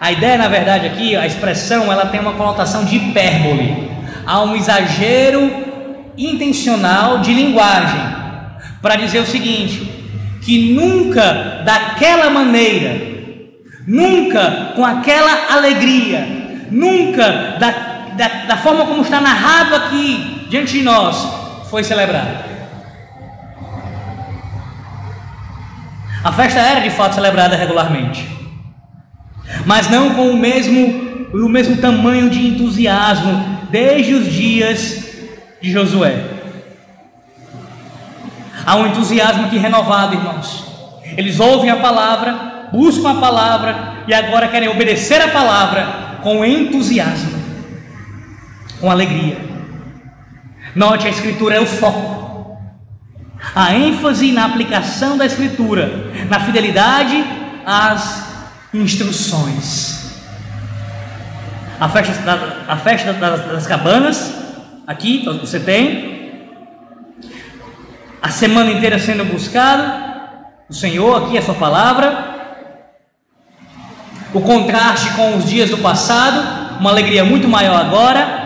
A 0.00 0.12
ideia, 0.12 0.36
na 0.36 0.48
verdade, 0.48 0.86
aqui, 0.86 1.16
a 1.16 1.26
expressão, 1.26 1.90
ela 1.90 2.06
tem 2.06 2.20
uma 2.20 2.32
conotação 2.32 2.84
de 2.84 2.96
hipérbole. 2.96 3.90
Há 4.26 4.42
um 4.42 4.56
exagero 4.56 5.50
intencional 6.16 7.18
de 7.18 7.32
linguagem 7.32 8.00
para 8.82 8.96
dizer 8.96 9.20
o 9.20 9.26
seguinte: 9.26 9.90
que 10.42 10.74
nunca 10.74 11.62
daquela 11.64 12.28
maneira, 12.30 13.00
nunca 13.86 14.72
com 14.74 14.84
aquela 14.84 15.54
alegria, 15.54 16.26
nunca 16.70 17.56
da, 17.58 17.93
da, 18.16 18.28
da 18.46 18.56
forma 18.56 18.86
como 18.86 19.02
está 19.02 19.20
narrado 19.20 19.74
aqui 19.74 20.46
diante 20.48 20.72
de 20.72 20.82
nós, 20.82 21.28
foi 21.70 21.82
celebrado. 21.84 22.54
A 26.22 26.32
festa 26.32 26.58
era 26.58 26.80
de 26.80 26.90
fato 26.90 27.14
celebrada 27.14 27.54
regularmente, 27.54 28.26
mas 29.66 29.90
não 29.90 30.14
com 30.14 30.30
o 30.30 30.36
mesmo, 30.36 31.28
o 31.34 31.48
mesmo 31.48 31.76
tamanho 31.76 32.30
de 32.30 32.46
entusiasmo 32.46 33.58
desde 33.70 34.14
os 34.14 34.32
dias 34.32 35.04
de 35.60 35.70
Josué. 35.70 36.24
Há 38.64 38.76
um 38.76 38.86
entusiasmo 38.86 39.50
que 39.50 39.58
renovado, 39.58 40.14
irmãos. 40.14 40.64
Eles 41.16 41.38
ouvem 41.38 41.70
a 41.70 41.76
palavra, 41.76 42.68
buscam 42.72 43.10
a 43.10 43.20
palavra 43.20 43.94
e 44.06 44.14
agora 44.14 44.48
querem 44.48 44.68
obedecer 44.68 45.20
a 45.20 45.28
palavra 45.28 45.86
com 46.22 46.44
entusiasmo, 46.44 47.43
com 48.80 48.90
alegria. 48.90 49.38
Note, 50.74 51.06
a 51.06 51.10
Escritura 51.10 51.56
é 51.56 51.60
o 51.60 51.66
foco 51.66 52.24
a 53.54 53.74
ênfase 53.74 54.32
na 54.32 54.46
aplicação 54.46 55.16
da 55.16 55.26
Escritura, 55.26 56.10
na 56.28 56.40
fidelidade 56.40 57.24
às 57.66 58.24
instruções. 58.72 60.14
A 61.78 61.88
festa, 61.88 62.22
da, 62.22 62.72
a 62.72 62.76
festa 62.76 63.12
das, 63.12 63.46
das 63.46 63.66
cabanas, 63.66 64.34
aqui 64.86 65.24
você 65.40 65.58
tem, 65.58 66.48
a 68.22 68.30
semana 68.30 68.70
inteira 68.70 68.98
sendo 68.98 69.24
buscado, 69.24 70.04
o 70.68 70.74
Senhor, 70.74 71.24
aqui 71.24 71.36
a 71.36 71.42
Sua 71.42 71.54
palavra, 71.54 72.32
o 74.32 74.40
contraste 74.40 75.10
com 75.10 75.36
os 75.36 75.48
dias 75.48 75.70
do 75.70 75.78
passado, 75.78 76.78
uma 76.80 76.90
alegria 76.90 77.24
muito 77.24 77.46
maior 77.46 77.80
agora. 77.80 78.43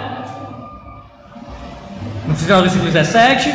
Final 2.39 2.59
do 2.59 2.63
versículo 2.63 2.91
17. 2.91 3.55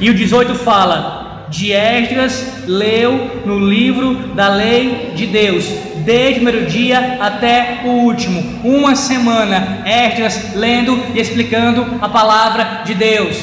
E 0.00 0.10
o 0.10 0.14
18 0.14 0.54
fala: 0.54 1.24
de 1.48 1.72
Esdras 1.72 2.64
leu 2.66 3.42
no 3.44 3.58
livro 3.58 4.14
da 4.34 4.48
lei 4.48 5.12
de 5.14 5.26
Deus, 5.26 5.64
desde 6.04 6.40
o 6.40 6.44
primeiro 6.44 6.66
dia 6.66 7.18
até 7.20 7.82
o 7.84 7.88
último, 7.88 8.60
uma 8.64 8.96
semana, 8.96 9.82
Esdras 9.86 10.54
lendo 10.54 11.00
e 11.14 11.20
explicando 11.20 11.98
a 12.00 12.08
palavra 12.08 12.82
de 12.84 12.94
Deus, 12.94 13.36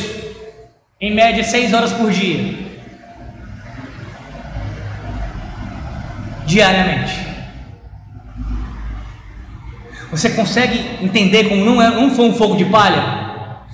em 1.00 1.14
média 1.14 1.44
seis 1.44 1.74
horas 1.74 1.94
por 1.94 2.12
dia, 2.12 2.54
diariamente. 6.46 7.32
Você 10.12 10.32
consegue 10.32 10.98
entender 11.02 11.46
como 11.46 11.64
não, 11.64 11.82
é, 11.82 11.90
não 11.90 12.12
foi 12.12 12.26
um 12.26 12.34
fogo 12.34 12.58
de 12.58 12.66
palha? 12.66 13.31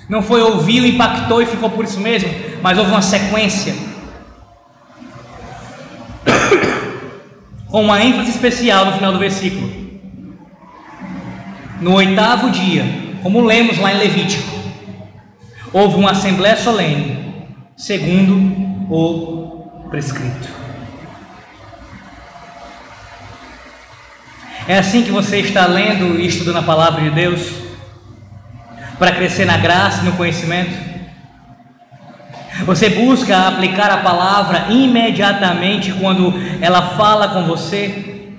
Não 0.08 0.22
foi 0.22 0.40
ouviu, 0.40 0.86
impactou 0.86 1.42
e 1.42 1.46
ficou 1.46 1.68
por 1.70 1.84
isso 1.84 2.00
mesmo, 2.00 2.30
mas 2.62 2.78
houve 2.78 2.90
uma 2.90 3.02
sequência. 3.02 3.74
Com 7.66 7.82
uma 7.82 8.02
ênfase 8.02 8.30
especial 8.30 8.86
no 8.86 8.92
final 8.92 9.12
do 9.12 9.18
versículo. 9.18 9.70
No 11.80 11.94
oitavo 11.94 12.50
dia, 12.50 12.84
como 13.22 13.42
lemos 13.42 13.78
lá 13.78 13.92
em 13.92 13.98
Levítico, 13.98 14.50
houve 15.72 15.96
uma 15.96 16.12
assembléia 16.12 16.56
solene, 16.56 17.46
segundo 17.76 18.34
o 18.90 19.88
prescrito. 19.90 20.48
É 24.66 24.78
assim 24.78 25.02
que 25.02 25.10
você 25.10 25.38
está 25.40 25.66
lendo 25.66 26.18
e 26.18 26.26
estudando 26.26 26.58
a 26.58 26.62
palavra 26.62 27.02
de 27.02 27.10
Deus? 27.10 27.67
Para 28.98 29.12
crescer 29.12 29.44
na 29.44 29.56
graça 29.56 30.02
e 30.02 30.04
no 30.04 30.12
conhecimento? 30.12 30.88
Você 32.64 32.90
busca 32.90 33.46
aplicar 33.46 33.90
a 33.90 33.98
palavra 33.98 34.66
imediatamente 34.70 35.92
quando 35.92 36.34
ela 36.60 36.82
fala 36.96 37.28
com 37.28 37.44
você? 37.44 38.30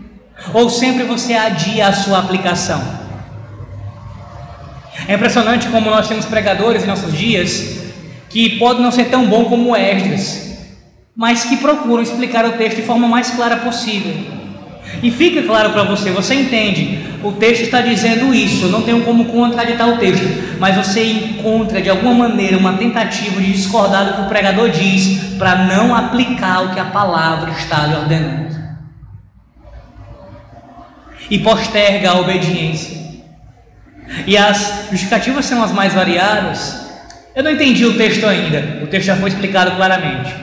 Ou 0.54 0.70
sempre 0.70 1.04
você 1.04 1.34
adia 1.34 1.88
a 1.88 1.94
sua 1.94 2.20
aplicação? 2.20 3.00
É 5.08 5.14
impressionante 5.14 5.68
como 5.70 5.90
nós 5.90 6.08
temos 6.08 6.26
pregadores 6.26 6.84
em 6.84 6.88
nossos 6.88 7.18
dias 7.18 7.80
que 8.30 8.58
podem 8.58 8.84
não 8.84 8.92
ser 8.92 9.06
tão 9.06 9.26
bom 9.26 9.46
como 9.46 9.76
Esdras, 9.76 10.50
mas 11.16 11.46
que 11.46 11.58
procuram 11.58 12.04
explicar 12.04 12.46
o 12.46 12.52
texto 12.52 12.78
de 12.78 12.84
forma 12.84 13.08
mais 13.08 13.32
clara 13.32 13.58
possível. 13.58 14.14
E 15.02 15.10
fica 15.12 15.42
claro 15.44 15.72
para 15.72 15.84
você, 15.84 16.12
você 16.12 16.36
entende, 16.36 17.09
o 17.24 17.34
texto 17.34 17.64
está 17.64 17.82
dizendo 17.82 18.34
isso, 18.34 18.68
não 18.68 18.82
tenho 18.82 19.04
como 19.04 19.26
contraditar 19.26 19.90
o 19.90 19.98
texto, 19.98 20.26
mas 20.60 20.76
você 20.76 21.04
encontra 21.04 21.82
de 21.82 21.90
alguma 21.90 22.14
maneira 22.14 22.58
uma 22.58 22.74
tentativa 22.74 23.42
de 23.42 23.52
discordar 23.52 24.06
do 24.06 24.14
que 24.14 24.22
o 24.22 24.30
pregador 24.30 24.70
diz, 24.70 25.36
para 25.38 25.56
não 25.66 25.94
aplicar 25.94 26.64
o 26.64 26.74
que 26.74 26.80
a 26.80 26.86
palavra 26.86 27.52
está 27.52 27.86
lhe 27.88 27.96
ordenando. 27.96 28.58
E 31.30 31.38
posterga 31.40 32.12
a 32.12 32.20
obediência. 32.20 32.98
E 34.26 34.38
as 34.38 34.88
justificativas 34.90 35.46
são 35.46 35.62
as 35.62 35.72
mais 35.72 35.94
variadas. 35.94 36.88
Eu 37.36 37.44
não 37.44 37.52
entendi 37.52 37.86
o 37.86 37.98
texto 37.98 38.26
ainda, 38.26 38.80
o 38.84 38.88
texto 38.88 39.08
já 39.08 39.16
foi 39.16 39.30
explicado 39.30 39.72
claramente. 39.72 40.34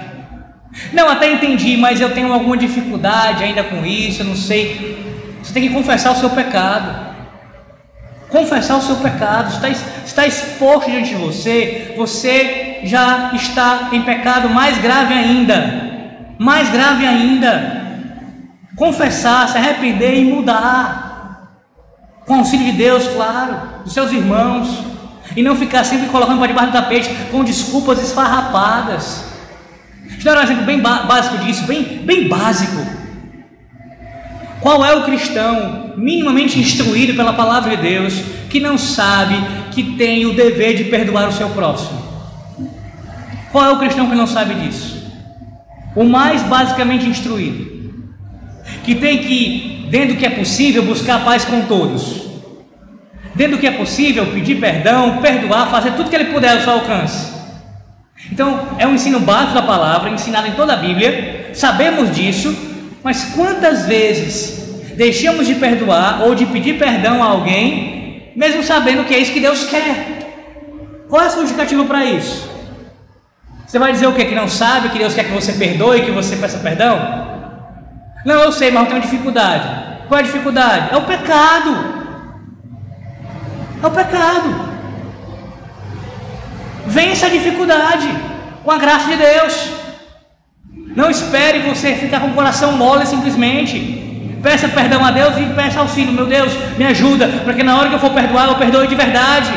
Não, 0.92 1.08
até 1.08 1.32
entendi, 1.32 1.76
mas 1.76 2.00
eu 2.00 2.10
tenho 2.10 2.32
alguma 2.32 2.56
dificuldade 2.56 3.42
ainda 3.42 3.64
com 3.64 3.84
isso, 3.84 4.22
eu 4.22 4.26
não 4.26 4.36
sei. 4.36 5.05
Você 5.46 5.54
tem 5.54 5.68
que 5.68 5.74
confessar 5.74 6.10
o 6.10 6.16
seu 6.16 6.30
pecado. 6.30 7.14
Confessar 8.28 8.78
o 8.78 8.82
seu 8.82 8.96
pecado, 8.96 9.52
está, 9.52 9.68
está 9.68 10.26
exposto 10.26 10.90
diante 10.90 11.10
de 11.10 11.14
você, 11.14 11.94
você 11.96 12.80
já 12.82 13.30
está 13.32 13.90
em 13.92 14.02
pecado 14.02 14.48
mais 14.50 14.76
grave 14.78 15.14
ainda. 15.14 16.34
Mais 16.36 16.68
grave 16.68 17.06
ainda. 17.06 17.80
Confessar, 18.74 19.48
se 19.48 19.56
arrepender 19.56 20.18
e 20.18 20.24
mudar. 20.24 21.52
Com 22.26 22.34
o 22.34 22.38
auxílio 22.38 22.66
de 22.66 22.72
Deus, 22.72 23.06
claro, 23.06 23.84
dos 23.84 23.94
seus 23.94 24.10
irmãos. 24.10 24.82
E 25.36 25.42
não 25.44 25.54
ficar 25.54 25.84
sempre 25.84 26.08
colocando 26.08 26.38
para 26.38 26.48
debaixo 26.48 26.72
do 26.72 26.76
tapete 26.76 27.14
com 27.30 27.44
desculpas 27.44 28.02
esfarrapadas. 28.02 29.24
Deixa 30.02 30.28
eu 30.28 30.34
dar 30.34 30.40
um 30.40 30.44
exemplo 30.44 30.64
bem 30.64 30.80
básico 30.80 31.38
disso, 31.38 31.64
bem, 31.66 31.84
bem 32.04 32.28
básico. 32.28 32.95
Qual 34.60 34.84
é 34.84 34.94
o 34.94 35.04
cristão 35.04 35.92
minimamente 35.96 36.58
instruído 36.58 37.14
pela 37.14 37.32
palavra 37.32 37.76
de 37.76 37.82
Deus 37.82 38.14
que 38.48 38.60
não 38.60 38.78
sabe 38.78 39.34
que 39.72 39.96
tem 39.96 40.26
o 40.26 40.34
dever 40.34 40.76
de 40.76 40.84
perdoar 40.84 41.28
o 41.28 41.32
seu 41.32 41.48
próximo? 41.50 42.02
Qual 43.52 43.64
é 43.64 43.72
o 43.72 43.78
cristão 43.78 44.08
que 44.08 44.14
não 44.14 44.26
sabe 44.26 44.54
disso? 44.54 44.96
O 45.94 46.04
mais 46.04 46.42
basicamente 46.42 47.06
instruído, 47.06 48.04
que 48.84 48.94
tem 48.94 49.18
que, 49.18 49.88
dentro 49.90 50.14
do 50.14 50.18
que 50.18 50.26
é 50.26 50.30
possível, 50.30 50.82
buscar 50.82 51.24
paz 51.24 51.44
com 51.44 51.62
todos, 51.62 52.26
dentro 53.34 53.56
do 53.56 53.60
que 53.60 53.66
é 53.66 53.70
possível, 53.70 54.26
pedir 54.26 54.56
perdão, 54.56 55.18
perdoar, 55.18 55.70
fazer 55.70 55.92
tudo 55.92 56.10
que 56.10 56.16
ele 56.16 56.32
puder 56.32 56.56
ao 56.56 56.60
seu 56.60 56.72
alcance. 56.72 57.34
Então, 58.30 58.68
é 58.78 58.86
um 58.86 58.94
ensino 58.94 59.20
básico 59.20 59.54
da 59.54 59.62
palavra, 59.62 60.10
ensinado 60.10 60.48
em 60.48 60.52
toda 60.52 60.72
a 60.72 60.76
Bíblia, 60.76 61.50
sabemos 61.54 62.14
disso, 62.14 62.54
mas 63.06 63.24
quantas 63.36 63.86
vezes 63.86 64.82
deixamos 64.96 65.46
de 65.46 65.54
perdoar 65.54 66.22
ou 66.22 66.34
de 66.34 66.44
pedir 66.44 66.76
perdão 66.76 67.22
a 67.22 67.26
alguém, 67.26 68.32
mesmo 68.34 68.64
sabendo 68.64 69.04
que 69.04 69.14
é 69.14 69.18
isso 69.18 69.32
que 69.32 69.38
Deus 69.38 69.62
quer? 69.62 71.04
Qual 71.08 71.22
é 71.22 71.26
a 71.26 71.30
sua 71.30 71.42
justificativa 71.42 71.84
para 71.84 72.04
isso? 72.04 72.50
Você 73.64 73.78
vai 73.78 73.92
dizer 73.92 74.08
o 74.08 74.12
que? 74.12 74.24
Que 74.24 74.34
não 74.34 74.48
sabe 74.48 74.88
que 74.88 74.98
Deus 74.98 75.14
quer 75.14 75.22
que 75.22 75.30
você 75.30 75.52
perdoe, 75.52 76.02
que 76.02 76.10
você 76.10 76.34
peça 76.34 76.58
perdão? 76.58 76.98
Não, 78.24 78.40
eu 78.40 78.50
sei, 78.50 78.72
mas 78.72 78.82
eu 78.82 78.88
tenho 78.88 79.02
dificuldade. 79.02 79.68
Qual 80.08 80.18
é 80.18 80.24
a 80.24 80.26
dificuldade? 80.26 80.88
É 80.92 80.96
o 80.96 81.02
pecado. 81.02 81.76
É 83.84 83.86
o 83.86 83.90
pecado. 83.92 84.48
Vença 86.86 87.26
a 87.26 87.30
dificuldade 87.30 88.08
com 88.64 88.70
a 88.72 88.78
graça 88.78 89.06
de 89.06 89.16
Deus. 89.16 89.85
Não 90.96 91.10
espere 91.10 91.58
você 91.58 91.92
ficar 91.94 92.20
com 92.20 92.28
o 92.28 92.34
coração 92.34 92.72
mole 92.72 93.04
simplesmente. 93.04 94.38
Peça 94.42 94.66
perdão 94.66 95.04
a 95.04 95.10
Deus 95.10 95.36
e 95.36 95.42
peça 95.54 95.80
auxílio. 95.80 96.10
Meu 96.10 96.24
Deus, 96.24 96.50
me 96.78 96.86
ajuda, 96.86 97.28
para 97.44 97.52
que 97.52 97.62
na 97.62 97.76
hora 97.76 97.90
que 97.90 97.94
eu 97.96 97.98
for 97.98 98.12
perdoar, 98.12 98.48
eu 98.48 98.54
perdoe 98.54 98.86
de 98.86 98.94
verdade. 98.94 99.52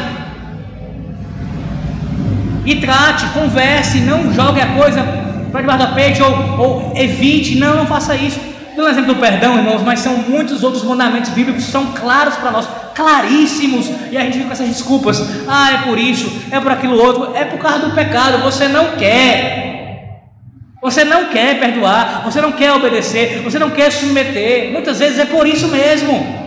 E 2.65 2.75
trate, 2.75 3.25
converse, 3.27 4.01
não 4.01 4.33
jogue 4.33 4.59
a 4.59 4.67
coisa 4.67 5.01
para 5.49 5.61
debaixo 5.61 5.85
da 5.85 5.93
peixe 5.93 6.21
ou, 6.21 6.59
ou 6.59 6.93
evite. 6.97 7.57
Não, 7.57 7.77
não 7.77 7.87
faça 7.87 8.15
isso. 8.17 8.39
Um 8.77 8.87
exemplo 8.87 9.13
do 9.13 9.19
perdão, 9.19 9.57
irmãos, 9.57 9.81
mas 9.81 9.99
são 9.99 10.17
muitos 10.17 10.61
outros 10.61 10.83
mandamentos 10.83 11.31
bíblicos 11.31 11.65
que 11.65 11.71
são 11.71 11.87
claros 11.87 12.35
para 12.35 12.51
nós, 12.51 12.67
claríssimos, 12.95 13.89
e 14.09 14.17
a 14.17 14.21
gente 14.21 14.33
fica 14.33 14.45
com 14.45 14.53
essas 14.53 14.67
desculpas. 14.67 15.21
Ah, 15.47 15.71
é 15.73 15.77
por 15.79 15.97
isso, 15.97 16.31
é 16.49 16.59
por 16.59 16.71
aquilo 16.71 16.97
outro, 16.97 17.35
é 17.35 17.43
por 17.43 17.59
causa 17.59 17.79
do 17.79 17.91
pecado, 17.91 18.41
você 18.41 18.67
não 18.69 18.91
quer. 18.91 19.68
Você 20.81 21.03
não 21.03 21.25
quer 21.25 21.59
perdoar, 21.59 22.21
você 22.23 22.39
não 22.39 22.53
quer 22.53 22.71
obedecer, 22.71 23.41
você 23.41 23.59
não 23.59 23.69
quer 23.69 23.91
submeter. 23.91 24.71
Muitas 24.71 24.99
vezes 24.99 25.19
é 25.19 25.25
por 25.25 25.45
isso 25.45 25.67
mesmo. 25.67 26.39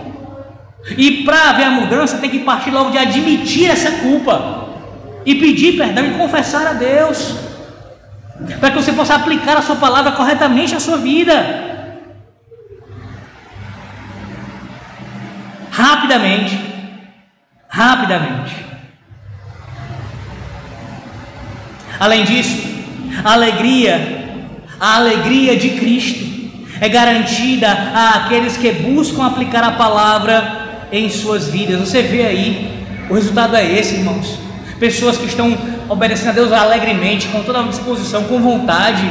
E 0.96 1.22
para 1.24 1.50
haver 1.50 1.66
a 1.66 1.70
mudança, 1.70 2.18
tem 2.18 2.30
que 2.30 2.40
partir 2.40 2.70
logo 2.70 2.90
de 2.90 2.98
admitir 2.98 3.70
essa 3.70 3.90
culpa 3.90 4.68
e 5.24 5.34
pedir 5.34 5.76
perdão 5.76 6.06
e 6.06 6.14
confessar 6.14 6.66
a 6.66 6.72
Deus, 6.72 7.36
para 8.58 8.70
que 8.70 8.76
você 8.76 8.92
possa 8.92 9.14
aplicar 9.14 9.56
a 9.56 9.62
sua 9.62 9.76
palavra 9.76 10.12
corretamente 10.12 10.74
à 10.74 10.80
sua 10.80 10.96
vida. 10.96 11.70
Rapidamente, 15.70 16.58
rapidamente. 17.68 18.66
Além 22.00 22.24
disso, 22.24 22.66
a 23.24 23.34
alegria, 23.34 24.21
a 24.82 24.96
alegria 24.96 25.56
de 25.56 25.68
Cristo 25.78 26.24
é 26.80 26.88
garantida 26.88 27.68
a 27.68 28.24
aqueles 28.24 28.56
que 28.56 28.72
buscam 28.72 29.24
aplicar 29.24 29.62
a 29.62 29.70
palavra 29.70 30.88
em 30.90 31.08
suas 31.08 31.46
vidas. 31.46 31.78
Você 31.78 32.02
vê 32.02 32.26
aí, 32.26 32.84
o 33.08 33.14
resultado 33.14 33.54
é 33.54 33.64
esse, 33.64 33.94
irmãos. 33.94 34.40
Pessoas 34.80 35.16
que 35.16 35.26
estão 35.26 35.56
obedecendo 35.88 36.30
a 36.30 36.32
Deus 36.32 36.50
alegremente, 36.50 37.28
com 37.28 37.44
toda 37.44 37.60
a 37.60 37.62
disposição, 37.62 38.24
com 38.24 38.40
vontade. 38.40 39.08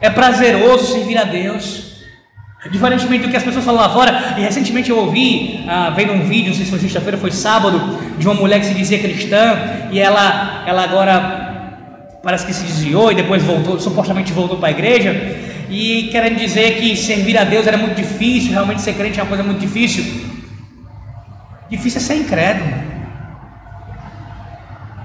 É 0.00 0.10
prazeroso 0.10 0.92
servir 0.92 1.16
a 1.16 1.22
Deus. 1.22 1.90
Diferentemente 2.68 3.26
do 3.26 3.30
que 3.30 3.36
as 3.36 3.44
pessoas 3.44 3.64
falam 3.64 3.80
lá 3.80 3.90
fora, 3.90 4.34
e 4.36 4.40
recentemente 4.40 4.90
eu 4.90 4.98
ouvi, 4.98 5.64
ah, 5.68 5.90
vendo 5.94 6.14
um 6.14 6.24
vídeo, 6.24 6.48
não 6.48 6.56
sei 6.56 6.64
se 6.64 6.70
foi 6.72 6.80
sexta-feira, 6.80 7.16
foi 7.16 7.30
sábado, 7.30 7.96
de 8.18 8.26
uma 8.26 8.34
mulher 8.34 8.58
que 8.58 8.66
se 8.66 8.74
dizia 8.74 8.98
cristã, 8.98 9.56
e 9.92 10.00
ela, 10.00 10.64
ela 10.66 10.82
agora 10.82 11.39
parece 12.22 12.46
que 12.46 12.52
se 12.52 12.64
desviou 12.64 13.10
e 13.10 13.14
depois 13.14 13.42
voltou, 13.42 13.78
supostamente 13.78 14.32
voltou 14.32 14.58
para 14.58 14.68
a 14.68 14.72
igreja, 14.72 15.12
e 15.70 16.08
querendo 16.10 16.38
dizer 16.38 16.80
que 16.80 16.96
servir 16.96 17.38
a 17.38 17.44
Deus 17.44 17.66
era 17.66 17.76
muito 17.76 17.94
difícil, 17.94 18.52
realmente 18.52 18.82
ser 18.82 18.94
crente 18.94 19.20
é 19.20 19.22
uma 19.22 19.28
coisa 19.28 19.44
muito 19.44 19.60
difícil. 19.60 20.04
Difícil 21.70 22.00
é 22.00 22.02
ser 22.02 22.14
incrédulo. 22.16 22.74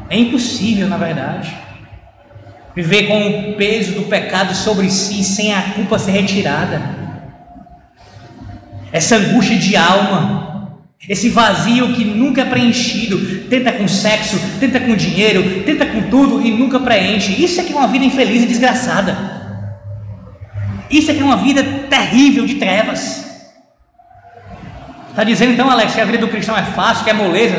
É 0.10 0.18
impossível, 0.18 0.88
na 0.88 0.98
verdade. 0.98 1.56
Viver 2.76 3.08
com 3.08 3.52
o 3.52 3.54
peso 3.54 3.94
do 3.94 4.04
pecado 4.04 4.56
sobre 4.56 4.90
si 4.90 5.24
sem 5.24 5.54
a 5.54 5.62
culpa 5.74 6.00
ser 6.00 6.12
retirada. 6.12 6.82
Essa 8.92 9.18
angústia 9.18 9.58
de 9.58 9.76
alma, 9.76 10.80
esse 11.08 11.30
vazio 11.30 11.94
que 11.94 12.04
nunca 12.04 12.42
é 12.42 12.46
preenchido, 12.46 13.35
tenta 13.50 13.72
com 13.72 13.88
sexo, 13.88 14.40
tenta 14.60 14.80
com 14.80 14.96
dinheiro, 14.96 15.64
tenta 15.64 15.86
com 15.86 16.04
tudo 16.04 16.46
e 16.46 16.52
nunca 16.52 16.80
preenche. 16.80 17.44
Isso 17.44 17.60
é 17.60 17.64
que 17.64 17.74
é 17.74 17.76
uma 17.76 17.88
vida 17.88 18.06
infeliz 18.06 18.44
e 18.44 18.48
desgraçada. 18.48 19.36
Isso 20.90 21.12
aqui 21.12 21.22
é 21.22 21.24
uma 21.24 21.38
vida 21.38 21.64
terrível 21.90 22.46
de 22.46 22.56
trevas. 22.56 23.26
Está 25.10 25.24
dizendo 25.24 25.54
então, 25.54 25.70
Alex, 25.70 25.94
que 25.94 26.02
a 26.02 26.06
vida 26.06 26.18
do 26.18 26.28
cristão 26.28 26.58
é 26.58 26.64
fácil, 26.64 27.04
que 27.04 27.10
é 27.10 27.14
moleza? 27.14 27.58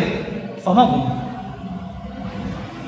De 0.57 0.63
forma 0.63 0.83
alguma. 0.83 1.17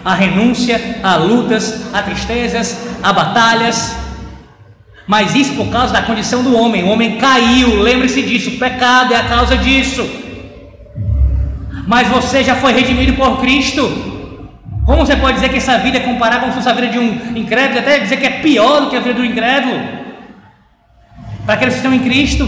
Há 0.05 0.14
renúncia, 0.14 0.99
há 1.03 1.16
lutas, 1.16 1.86
há 1.92 2.03
tristezas, 2.03 2.78
há 3.03 3.12
batalhas. 3.12 3.96
Mas 5.07 5.34
isso 5.34 5.55
por 5.55 5.68
causa 5.68 5.92
da 5.92 6.03
condição 6.03 6.42
do 6.42 6.55
homem. 6.55 6.84
O 6.84 6.88
homem 6.88 7.16
caiu, 7.16 7.80
lembre-se 7.80 8.22
disso. 8.22 8.51
O 8.51 8.59
pecado 8.59 9.14
é 9.14 9.16
a 9.16 9.24
causa 9.24 9.57
disso. 9.57 10.28
Mas 11.89 12.07
você 12.07 12.45
já 12.45 12.55
foi 12.55 12.74
redimido 12.74 13.14
por 13.14 13.41
Cristo. 13.41 13.80
Como 14.84 15.07
você 15.07 15.16
pode 15.16 15.36
dizer 15.36 15.49
que 15.49 15.57
essa 15.57 15.78
vida 15.78 15.97
é 15.97 16.01
comparável 16.01 16.53
com 16.53 16.68
a 16.68 16.72
vida 16.74 16.89
de 16.89 16.99
um 16.99 17.34
incrédulo, 17.34 17.78
até 17.78 17.99
dizer 17.99 18.18
que 18.18 18.26
é 18.26 18.30
pior 18.43 18.82
do 18.82 18.91
que 18.91 18.97
a 18.97 19.01
vida 19.01 19.14
do 19.14 19.24
incrédulo? 19.24 19.80
Para 21.47 21.55
aqueles 21.55 21.74
que 21.74 21.80
estão 21.80 21.95
em 21.95 22.01
Cristo, 22.01 22.47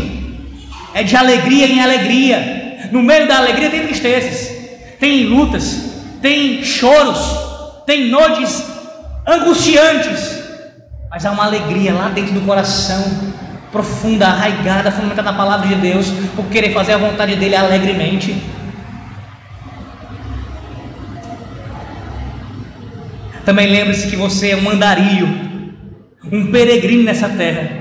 é 0.93 1.03
de 1.03 1.17
alegria 1.17 1.67
em 1.67 1.81
alegria. 1.81 2.89
No 2.93 3.03
meio 3.03 3.27
da 3.27 3.39
alegria 3.39 3.71
tem 3.71 3.87
tristezas, 3.87 4.55
tem 4.99 5.25
lutas, 5.25 5.91
tem 6.21 6.63
choros, 6.63 7.19
tem 7.87 8.09
noites 8.09 8.63
angustiantes, 9.27 10.39
mas 11.11 11.25
há 11.25 11.31
uma 11.31 11.47
alegria 11.47 11.95
lá 11.95 12.11
dentro 12.11 12.35
do 12.35 12.43
coração, 12.43 13.03
profunda, 13.73 14.27
arraigada, 14.27 14.91
fundamentada 14.91 15.33
na 15.33 15.37
palavra 15.39 15.67
de 15.67 15.77
Deus, 15.77 16.09
por 16.37 16.45
querer 16.47 16.75
fazer 16.75 16.93
a 16.93 16.99
vontade 16.99 17.37
dele 17.37 17.57
alegremente. 17.57 18.60
Também 23.45 23.69
lembre-se 23.69 24.09
que 24.09 24.17
você 24.17 24.51
é 24.51 24.57
um 24.57 24.69
andarilho, 24.71 25.29
um 26.31 26.51
peregrino 26.51 27.05
nessa 27.05 27.29
terra. 27.29 27.81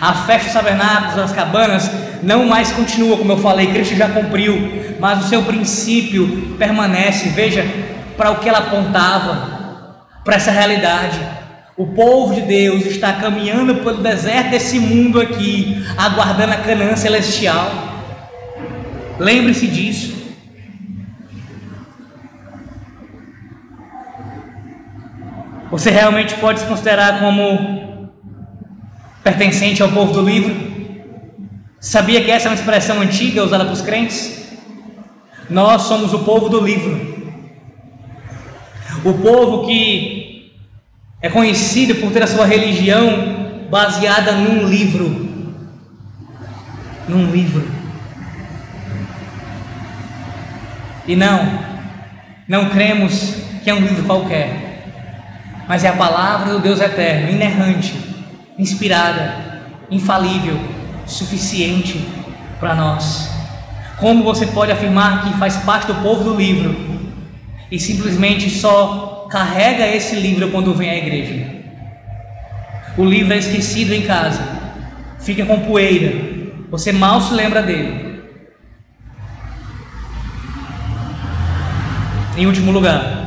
A 0.00 0.12
festa 0.12 0.44
dos 0.44 0.52
tabernáculos, 0.52 1.16
das 1.16 1.32
cabanas, 1.32 1.90
não 2.22 2.46
mais 2.46 2.70
continua, 2.70 3.16
como 3.16 3.32
eu 3.32 3.38
falei, 3.38 3.68
Cristo 3.68 3.96
já 3.96 4.08
cumpriu, 4.08 4.96
mas 5.00 5.24
o 5.24 5.28
seu 5.28 5.42
princípio 5.42 6.54
permanece. 6.58 7.30
Veja 7.30 7.64
para 8.16 8.30
o 8.30 8.36
que 8.36 8.48
ela 8.48 8.58
apontava, 8.58 10.06
para 10.22 10.36
essa 10.36 10.50
realidade. 10.50 11.18
O 11.76 11.86
povo 11.86 12.34
de 12.34 12.42
Deus 12.42 12.84
está 12.84 13.14
caminhando 13.14 13.76
pelo 13.76 14.02
deserto 14.02 14.50
desse 14.50 14.78
mundo 14.78 15.18
aqui, 15.18 15.82
aguardando 15.96 16.52
a 16.52 16.56
Canaã 16.56 16.94
celestial. 16.94 17.70
Lembre-se 19.18 19.66
disso. 19.66 20.19
Você 25.70 25.90
realmente 25.90 26.34
pode 26.34 26.60
se 26.60 26.66
considerar 26.66 27.20
como 27.20 28.10
pertencente 29.22 29.82
ao 29.82 29.90
povo 29.90 30.12
do 30.12 30.22
livro. 30.22 30.54
Sabia 31.78 32.22
que 32.22 32.30
essa 32.30 32.48
é 32.48 32.50
uma 32.50 32.56
expressão 32.56 33.00
antiga 33.00 33.44
usada 33.44 33.64
para 33.64 33.72
os 33.72 33.80
crentes? 33.80 34.58
Nós 35.48 35.82
somos 35.82 36.12
o 36.12 36.20
povo 36.20 36.48
do 36.48 36.60
livro. 36.60 37.10
O 39.04 39.14
povo 39.14 39.66
que 39.66 40.52
é 41.22 41.28
conhecido 41.28 41.94
por 41.96 42.10
ter 42.12 42.22
a 42.22 42.26
sua 42.26 42.46
religião 42.46 43.66
baseada 43.70 44.32
num 44.32 44.66
livro. 44.66 45.28
Num 47.08 47.30
livro. 47.30 47.66
E 51.06 51.14
não, 51.16 51.60
não 52.46 52.68
cremos 52.70 53.36
que 53.62 53.70
é 53.70 53.74
um 53.74 53.80
livro 53.80 54.04
qualquer, 54.04 54.69
mas 55.70 55.84
é 55.84 55.88
a 55.88 55.92
palavra 55.92 56.54
do 56.54 56.58
Deus 56.58 56.80
eterno, 56.80 57.30
inerrante, 57.30 57.94
inspirada, 58.58 59.60
infalível, 59.88 60.58
suficiente 61.06 62.04
para 62.58 62.74
nós. 62.74 63.30
Como 63.96 64.24
você 64.24 64.48
pode 64.48 64.72
afirmar 64.72 65.22
que 65.22 65.38
faz 65.38 65.58
parte 65.58 65.86
do 65.86 65.94
povo 66.02 66.24
do 66.24 66.34
livro 66.34 66.74
e 67.70 67.78
simplesmente 67.78 68.50
só 68.50 69.28
carrega 69.30 69.86
esse 69.86 70.16
livro 70.16 70.50
quando 70.50 70.74
vem 70.74 70.90
à 70.90 70.96
igreja? 70.96 71.46
O 72.96 73.04
livro 73.04 73.32
é 73.32 73.38
esquecido 73.38 73.94
em 73.94 74.02
casa, 74.02 74.42
fica 75.20 75.46
com 75.46 75.60
poeira, 75.60 76.12
você 76.68 76.90
mal 76.90 77.20
se 77.20 77.32
lembra 77.32 77.62
dele. 77.62 78.24
Em 82.36 82.44
último 82.44 82.72
lugar, 82.72 83.19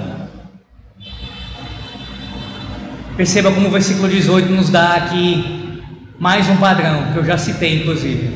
Perceba 3.15 3.51
como 3.51 3.67
o 3.67 3.71
versículo 3.71 4.09
18 4.09 4.51
nos 4.51 4.69
dá 4.71 4.95
aqui 4.95 5.83
mais 6.17 6.49
um 6.49 6.57
padrão, 6.57 7.11
que 7.11 7.17
eu 7.19 7.23
já 7.23 7.37
citei 7.37 7.81
inclusive. 7.81 8.35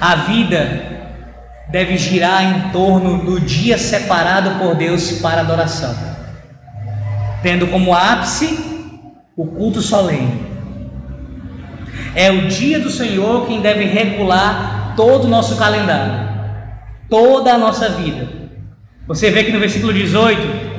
A 0.00 0.16
vida 0.16 1.12
deve 1.70 1.96
girar 1.96 2.42
em 2.42 2.72
torno 2.72 3.18
do 3.18 3.38
dia 3.38 3.78
separado 3.78 4.58
por 4.58 4.74
Deus 4.74 5.20
para 5.20 5.42
adoração, 5.42 5.94
tendo 7.44 7.68
como 7.68 7.94
ápice 7.94 8.58
o 9.36 9.46
culto 9.46 9.80
solene. 9.80 10.48
É 12.16 12.32
o 12.32 12.48
dia 12.48 12.80
do 12.80 12.90
Senhor 12.90 13.46
quem 13.46 13.60
deve 13.60 13.84
regular 13.84 14.94
todo 14.96 15.26
o 15.26 15.28
nosso 15.28 15.56
calendário, 15.56 16.28
toda 17.08 17.52
a 17.52 17.58
nossa 17.58 17.88
vida. 17.90 18.28
Você 19.06 19.30
vê 19.30 19.44
que 19.44 19.52
no 19.52 19.60
versículo 19.60 19.92
18 19.92 20.73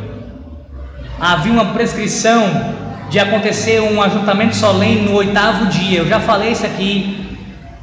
havia 1.20 1.51
uma 1.51 1.74
prescrição 1.74 2.76
de 3.09 3.20
acontecer 3.20 3.82
um 3.82 4.01
ajuntamento 4.01 4.55
solene 4.55 5.01
no 5.01 5.13
oitavo 5.13 5.68
dia. 5.68 5.99
Eu 5.99 6.07
já 6.07 6.20
falei 6.20 6.51
isso 6.51 6.66
aqui 6.66 7.38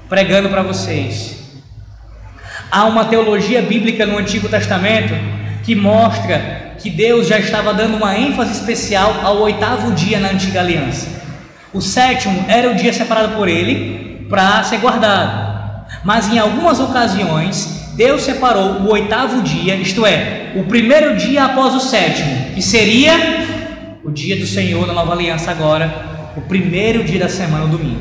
pregando 0.08 0.48
para 0.48 0.62
vocês. 0.62 1.40
Há 2.70 2.84
uma 2.84 3.04
teologia 3.04 3.62
bíblica 3.62 4.04
no 4.06 4.18
Antigo 4.18 4.48
Testamento 4.48 5.14
que 5.62 5.74
mostra 5.74 6.74
que 6.78 6.90
Deus 6.90 7.28
já 7.28 7.38
estava 7.38 7.72
dando 7.72 7.96
uma 7.96 8.18
ênfase 8.18 8.52
especial 8.52 9.20
ao 9.22 9.38
oitavo 9.38 9.92
dia 9.92 10.18
na 10.18 10.30
antiga 10.30 10.60
aliança. 10.60 11.08
O 11.72 11.80
sétimo 11.80 12.44
era 12.48 12.70
o 12.70 12.74
dia 12.74 12.92
separado 12.92 13.36
por 13.36 13.48
ele 13.48 14.26
para 14.28 14.62
ser 14.64 14.78
guardado. 14.78 15.86
Mas 16.02 16.28
em 16.28 16.38
algumas 16.38 16.80
ocasiões, 16.80 17.81
Deus 17.95 18.22
separou 18.22 18.80
o 18.80 18.90
oitavo 18.90 19.43
dia, 19.43 19.74
isto 19.74 20.07
é, 20.07 20.53
o 20.57 20.64
primeiro 20.64 21.16
dia 21.16 21.45
após 21.45 21.74
o 21.74 21.80
sétimo, 21.80 22.55
que 22.55 22.62
seria 22.62 23.12
o 24.03 24.11
dia 24.11 24.36
do 24.36 24.47
Senhor 24.47 24.86
da 24.86 24.93
nova 24.93 25.12
aliança 25.12 25.51
agora, 25.51 26.32
o 26.36 26.40
primeiro 26.40 27.05
dia 27.05 27.20
da 27.20 27.28
semana, 27.28 27.64
o 27.64 27.68
domingo. 27.68 28.01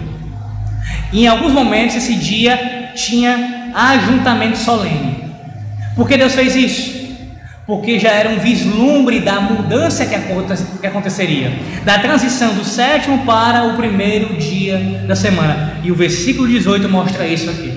Em 1.14 1.28
alguns 1.28 1.52
momentos 1.52 1.96
esse 1.98 2.16
dia 2.16 2.92
tinha 2.96 3.72
ajuntamento 3.76 4.58
solene. 4.58 5.26
Por 5.96 6.08
que 6.08 6.18
Deus 6.18 6.34
fez 6.34 6.56
isso? 6.56 7.02
Porque 7.68 8.00
já 8.00 8.12
era 8.12 8.30
um 8.30 8.39
vislumbre 8.39 9.20
da 9.20 9.39
mudança 9.39 10.06
que 10.06 10.88
aconteceria, 10.88 11.54
da 11.84 12.00
transição 12.00 12.54
do 12.54 12.64
sétimo 12.64 13.26
para 13.26 13.66
o 13.66 13.76
primeiro 13.76 14.36
dia 14.36 15.04
da 15.08 15.16
semana. 15.16 15.74
E 15.84 15.92
o 15.92 15.96
versículo 15.96 16.48
18 16.48 16.88
mostra 16.89 17.28
isso 17.28 17.50
aqui. 17.50 17.70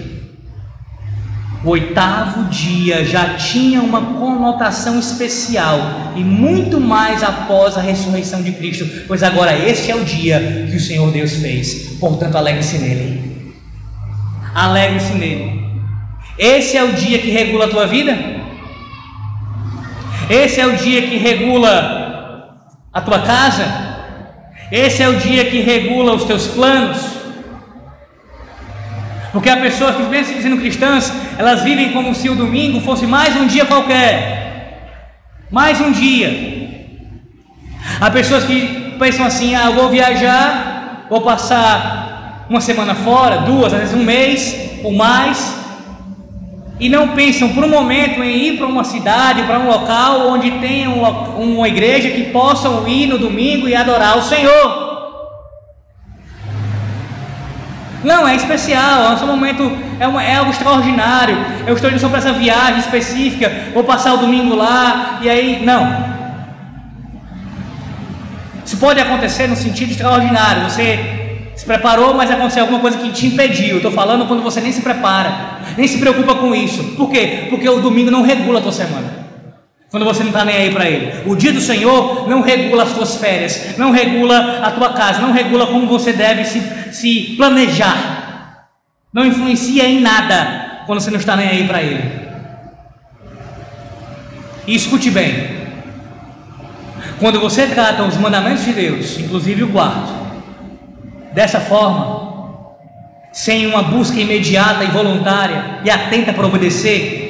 O 1.64 1.70
oitavo 1.70 2.44
dia 2.50 3.06
já 3.06 3.36
tinha 3.36 3.80
uma 3.80 4.00
conotação 4.18 4.98
especial 4.98 5.78
e 6.14 6.22
muito 6.22 6.78
mais 6.78 7.22
após 7.22 7.78
a 7.78 7.80
ressurreição 7.80 8.42
de 8.42 8.52
Cristo, 8.52 8.86
pois 9.08 9.22
agora 9.22 9.56
este 9.56 9.90
é 9.90 9.96
o 9.96 10.04
dia 10.04 10.66
que 10.70 10.76
o 10.76 10.80
Senhor 10.80 11.10
Deus 11.10 11.32
fez. 11.36 11.96
Portanto, 11.98 12.36
alegre-se 12.36 12.76
nele. 12.76 13.54
Alegre-se 14.54 15.14
nele. 15.14 15.64
Esse 16.38 16.76
é 16.76 16.84
o 16.84 16.92
dia 16.92 17.18
que 17.18 17.30
regula 17.30 17.64
a 17.64 17.68
tua 17.68 17.86
vida? 17.86 18.14
Esse 20.28 20.60
é 20.60 20.66
o 20.66 20.76
dia 20.76 21.00
que 21.00 21.16
regula 21.16 22.58
a 22.92 23.00
tua 23.00 23.20
casa? 23.20 23.64
Esse 24.70 25.02
é 25.02 25.08
o 25.08 25.16
dia 25.16 25.46
que 25.46 25.62
regula 25.62 26.14
os 26.14 26.24
teus 26.24 26.46
planos? 26.48 27.23
Porque 29.34 29.50
há 29.50 29.56
pessoas 29.56 29.96
que, 29.96 30.02
mesmo 30.04 30.28
se 30.28 30.34
dizendo 30.34 30.58
cristãs, 30.58 31.12
elas 31.36 31.62
vivem 31.62 31.90
como 31.90 32.14
se 32.14 32.30
o 32.30 32.36
domingo 32.36 32.80
fosse 32.80 33.04
mais 33.04 33.34
um 33.34 33.48
dia 33.48 33.64
qualquer. 33.64 35.00
Mais 35.50 35.80
um 35.80 35.90
dia. 35.90 36.30
Há 38.00 38.12
pessoas 38.12 38.44
que 38.44 38.94
pensam 38.96 39.26
assim: 39.26 39.56
ah, 39.56 39.64
eu 39.66 39.74
vou 39.74 39.88
viajar, 39.88 41.06
vou 41.10 41.20
passar 41.20 42.46
uma 42.48 42.60
semana 42.60 42.94
fora, 42.94 43.38
duas, 43.38 43.74
às 43.74 43.80
vezes 43.80 43.96
um 43.96 44.04
mês 44.04 44.70
ou 44.84 44.92
mais, 44.92 45.58
e 46.78 46.88
não 46.88 47.08
pensam 47.08 47.48
por 47.48 47.64
um 47.64 47.68
momento 47.68 48.22
em 48.22 48.36
ir 48.36 48.56
para 48.56 48.68
uma 48.68 48.84
cidade, 48.84 49.42
para 49.42 49.58
um 49.58 49.66
local 49.66 50.28
onde 50.28 50.48
tenha 50.60 50.88
uma 50.90 51.66
igreja 51.66 52.08
que 52.10 52.30
possam 52.30 52.86
ir 52.86 53.08
no 53.08 53.18
domingo 53.18 53.68
e 53.68 53.74
adorar 53.74 54.16
o 54.16 54.22
Senhor. 54.22 54.83
Não, 58.04 58.28
é 58.28 58.36
especial, 58.36 59.12
é 59.12 59.24
um 59.24 59.26
momento, 59.26 59.72
é, 59.98 60.06
uma, 60.06 60.22
é 60.22 60.36
algo 60.36 60.50
extraordinário. 60.50 61.36
Eu 61.66 61.74
estou 61.74 61.90
indo 61.90 61.98
só 61.98 62.08
para 62.08 62.18
essa 62.18 62.32
viagem 62.34 62.80
específica, 62.80 63.50
vou 63.72 63.82
passar 63.82 64.12
o 64.12 64.18
domingo 64.18 64.54
lá, 64.54 65.18
e 65.22 65.30
aí, 65.30 65.64
não. 65.64 66.14
Isso 68.64 68.76
pode 68.76 69.00
acontecer 69.00 69.46
no 69.46 69.56
sentido 69.56 69.92
extraordinário. 69.92 70.64
Você 70.64 71.50
se 71.56 71.64
preparou, 71.64 72.12
mas 72.12 72.30
aconteceu 72.30 72.62
alguma 72.62 72.80
coisa 72.80 72.98
que 72.98 73.10
te 73.10 73.26
impediu. 73.26 73.76
Estou 73.76 73.90
falando 73.90 74.26
quando 74.26 74.42
você 74.42 74.60
nem 74.60 74.70
se 74.70 74.82
prepara, 74.82 75.60
nem 75.76 75.88
se 75.88 75.98
preocupa 75.98 76.34
com 76.34 76.54
isso. 76.54 76.84
Por 76.96 77.10
quê? 77.10 77.46
Porque 77.48 77.68
o 77.68 77.80
domingo 77.80 78.10
não 78.10 78.22
regula 78.22 78.58
a 78.58 78.62
tua 78.62 78.72
semana. 78.72 79.23
Quando 79.94 80.06
você 80.06 80.24
não 80.24 80.30
está 80.30 80.44
nem 80.44 80.56
aí 80.56 80.72
para 80.72 80.90
ele. 80.90 81.22
O 81.24 81.36
dia 81.36 81.52
do 81.52 81.60
Senhor 81.60 82.28
não 82.28 82.40
regula 82.42 82.82
as 82.82 82.94
tuas 82.94 83.14
férias, 83.14 83.78
não 83.78 83.92
regula 83.92 84.58
a 84.60 84.72
tua 84.72 84.92
casa, 84.92 85.20
não 85.20 85.30
regula 85.30 85.68
como 85.68 85.86
você 85.86 86.12
deve 86.12 86.44
se, 86.44 86.60
se 86.92 87.34
planejar. 87.36 88.66
Não 89.12 89.24
influencia 89.24 89.88
em 89.88 90.00
nada 90.00 90.82
quando 90.84 90.98
você 90.98 91.12
não 91.12 91.20
está 91.20 91.36
nem 91.36 91.46
aí 91.46 91.68
para 91.68 91.80
ele. 91.80 92.10
E 94.66 94.74
escute 94.74 95.12
bem. 95.12 95.68
Quando 97.20 97.38
você 97.38 97.68
trata 97.68 98.02
os 98.02 98.16
mandamentos 98.16 98.64
de 98.64 98.72
Deus, 98.72 99.16
inclusive 99.20 99.62
o 99.62 99.70
quarto, 99.70 100.12
dessa 101.32 101.60
forma, 101.60 102.74
sem 103.30 103.68
uma 103.68 103.84
busca 103.84 104.18
imediata 104.18 104.82
e 104.82 104.88
voluntária 104.88 105.78
e 105.84 105.90
atenta 105.90 106.32
para 106.32 106.46
obedecer, 106.48 107.23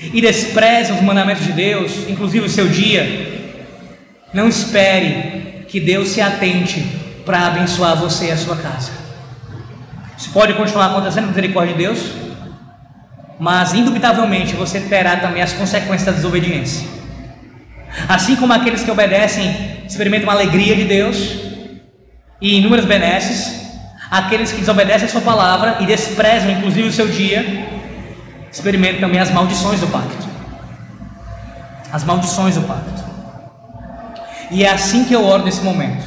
e 0.00 0.20
despreza 0.20 0.94
os 0.94 1.00
mandamentos 1.00 1.44
de 1.44 1.52
Deus, 1.52 2.08
inclusive 2.08 2.46
o 2.46 2.48
seu 2.48 2.68
dia, 2.68 3.48
não 4.32 4.48
espere 4.48 5.64
que 5.68 5.80
Deus 5.80 6.08
se 6.08 6.20
atente 6.20 6.80
para 7.24 7.46
abençoar 7.46 7.96
você 7.96 8.26
e 8.26 8.30
a 8.30 8.36
sua 8.36 8.56
casa. 8.56 8.92
Isso 10.16 10.30
pode 10.30 10.54
continuar 10.54 10.86
acontecendo 10.86 11.28
misericórdia 11.28 11.74
de 11.74 11.82
Deus, 11.82 12.12
mas 13.38 13.74
indubitavelmente 13.74 14.54
você 14.54 14.80
terá 14.80 15.16
também 15.16 15.42
as 15.42 15.52
consequências 15.52 16.04
da 16.04 16.12
desobediência. 16.12 16.86
Assim 18.08 18.36
como 18.36 18.52
aqueles 18.52 18.82
que 18.82 18.90
obedecem 18.90 19.84
experimentam 19.86 20.30
a 20.30 20.32
alegria 20.32 20.76
de 20.76 20.84
Deus 20.84 21.38
e 22.40 22.58
inúmeras 22.58 22.84
benesses, 22.84 23.66
aqueles 24.10 24.52
que 24.52 24.60
desobedecem 24.60 25.06
a 25.06 25.10
sua 25.10 25.20
palavra 25.20 25.78
e 25.80 25.86
desprezam 25.86 26.50
inclusive 26.50 26.88
o 26.88 26.92
seu 26.92 27.08
dia, 27.08 27.77
experimente 28.50 29.00
também 29.00 29.20
as 29.20 29.30
maldições 29.30 29.80
do 29.80 29.86
pacto. 29.86 30.28
As 31.92 32.04
maldições 32.04 32.54
do 32.54 32.62
pacto. 32.62 33.04
E 34.50 34.64
é 34.64 34.70
assim 34.70 35.04
que 35.04 35.14
eu 35.14 35.24
oro 35.24 35.44
nesse 35.44 35.62
momento. 35.62 36.04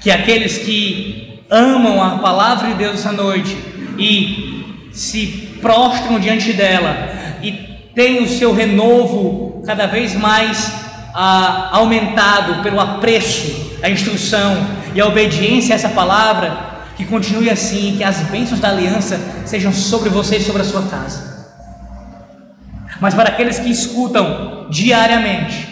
Que 0.00 0.10
aqueles 0.10 0.58
que 0.58 1.44
amam 1.50 2.02
a 2.02 2.18
palavra 2.18 2.68
de 2.68 2.74
Deus 2.74 2.94
essa 2.94 3.12
noite 3.12 3.56
e 3.98 4.90
se 4.92 5.58
prostram 5.60 6.18
diante 6.18 6.52
dela 6.52 7.08
e 7.42 7.52
têm 7.94 8.22
o 8.22 8.28
seu 8.28 8.52
renovo 8.54 9.62
cada 9.64 9.86
vez 9.86 10.14
mais 10.14 10.72
ah, 11.14 11.70
aumentado 11.72 12.62
pelo 12.62 12.80
apreço, 12.80 13.78
a 13.82 13.88
instrução 13.88 14.66
e 14.94 15.00
a 15.00 15.06
obediência 15.06 15.74
a 15.74 15.76
essa 15.76 15.88
palavra, 15.88 16.73
que 16.96 17.04
continue 17.04 17.50
assim, 17.50 17.94
que 17.96 18.04
as 18.04 18.18
bênçãos 18.22 18.60
da 18.60 18.68
aliança 18.68 19.20
sejam 19.44 19.72
sobre 19.72 20.08
você 20.08 20.36
e 20.36 20.42
sobre 20.42 20.62
a 20.62 20.64
sua 20.64 20.82
casa. 20.82 21.34
Mas 23.00 23.14
para 23.14 23.30
aqueles 23.30 23.58
que 23.58 23.70
escutam 23.70 24.68
diariamente, 24.70 25.68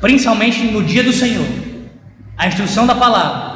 principalmente 0.00 0.62
no 0.64 0.82
dia 0.82 1.02
do 1.02 1.12
Senhor, 1.12 1.46
a 2.36 2.48
instrução 2.48 2.86
da 2.86 2.94
palavra, 2.94 3.52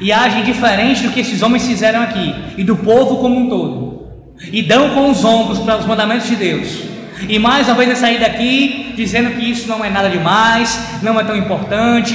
e 0.00 0.12
agem 0.12 0.44
diferente 0.44 1.02
do 1.02 1.10
que 1.10 1.20
esses 1.20 1.42
homens 1.42 1.66
fizeram 1.66 2.02
aqui, 2.02 2.34
e 2.56 2.64
do 2.64 2.76
povo 2.76 3.16
como 3.16 3.38
um 3.38 3.48
todo, 3.48 4.06
e 4.40 4.62
dão 4.62 4.90
com 4.90 5.10
os 5.10 5.24
ombros 5.24 5.58
para 5.58 5.78
os 5.78 5.86
mandamentos 5.86 6.28
de 6.28 6.36
Deus, 6.36 6.92
e 7.28 7.38
mais 7.38 7.68
uma 7.68 7.76
vez 7.76 7.90
é 7.90 7.94
sair 7.94 8.18
daqui 8.18 8.94
dizendo 8.96 9.30
que 9.30 9.50
isso 9.50 9.68
não 9.68 9.84
é 9.84 9.90
nada 9.90 10.08
demais, 10.08 11.02
não 11.02 11.18
é 11.20 11.24
tão 11.24 11.36
importante, 11.36 12.14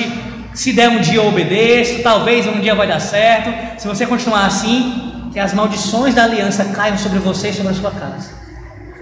se 0.57 0.73
der 0.73 0.89
um 0.89 0.99
dia 0.99 1.17
eu 1.17 1.27
obedeço, 1.27 2.01
talvez 2.01 2.47
um 2.47 2.59
dia 2.59 2.73
vai 2.73 2.87
dar 2.87 2.99
certo. 2.99 3.79
Se 3.79 3.87
você 3.87 4.07
continuar 4.07 4.47
assim, 4.47 5.29
que 5.31 5.39
as 5.39 5.53
maldições 5.53 6.15
da 6.15 6.23
aliança 6.23 6.65
caiam 6.65 6.97
sobre 6.97 7.19
você 7.19 7.49
e 7.49 7.53
sobre 7.53 7.73
a 7.73 7.75
sua 7.75 7.91
casa, 7.91 8.31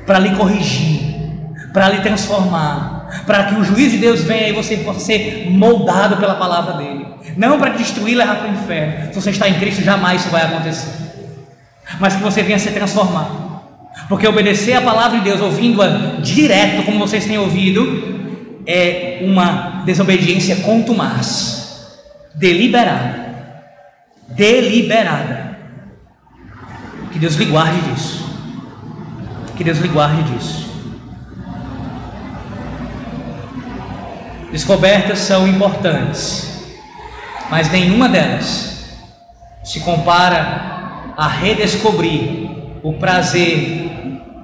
para 0.05 0.19
lhe 0.19 0.35
corrigir, 0.35 1.15
para 1.71 1.87
lhe 1.87 2.01
transformar, 2.01 3.23
para 3.25 3.45
que 3.45 3.55
o 3.55 3.63
juiz 3.63 3.93
de 3.93 3.99
Deus 3.99 4.21
venha 4.21 4.49
e 4.49 4.51
você 4.51 4.75
possa 4.75 4.99
ser 4.99 5.49
moldado 5.49 6.17
pela 6.17 6.35
palavra 6.35 6.73
dele, 6.73 7.07
não 7.37 7.57
para 7.57 7.69
destruir 7.69 8.15
e 8.15 8.17
levar 8.17 8.35
para 8.35 8.49
o 8.49 8.53
inferno. 8.53 9.13
Se 9.13 9.21
você 9.21 9.29
está 9.29 9.47
em 9.47 9.53
Cristo, 9.53 9.81
jamais 9.81 10.19
isso 10.19 10.29
vai 10.31 10.41
acontecer, 10.41 10.91
mas 12.01 12.17
que 12.17 12.21
você 12.21 12.43
venha 12.43 12.59
ser 12.59 12.71
transformado. 12.71 13.45
Porque 14.09 14.27
obedecer 14.27 14.73
a 14.73 14.81
palavra 14.81 15.19
de 15.19 15.23
Deus, 15.23 15.39
ouvindo-a 15.39 16.19
direto, 16.19 16.83
como 16.83 16.99
vocês 16.99 17.23
têm 17.23 17.37
ouvido, 17.37 18.24
é 18.65 19.19
uma 19.21 19.83
desobediência 19.85 20.57
contumaz, 20.57 21.99
deliberada. 22.33 23.25
Deliberada. 24.29 25.57
Que 27.11 27.19
Deus 27.19 27.35
lhe 27.35 27.45
guarde 27.45 27.79
disso. 27.81 28.25
Que 29.55 29.63
Deus 29.63 29.77
lhe 29.77 29.87
guarde 29.87 30.23
disso. 30.23 30.65
Descobertas 34.51 35.19
são 35.19 35.47
importantes, 35.47 36.63
mas 37.49 37.69
nenhuma 37.71 38.07
delas 38.07 38.85
se 39.63 39.81
compara 39.81 41.13
a 41.17 41.27
redescobrir 41.27 42.49
o 42.81 42.93
prazer 42.93 43.91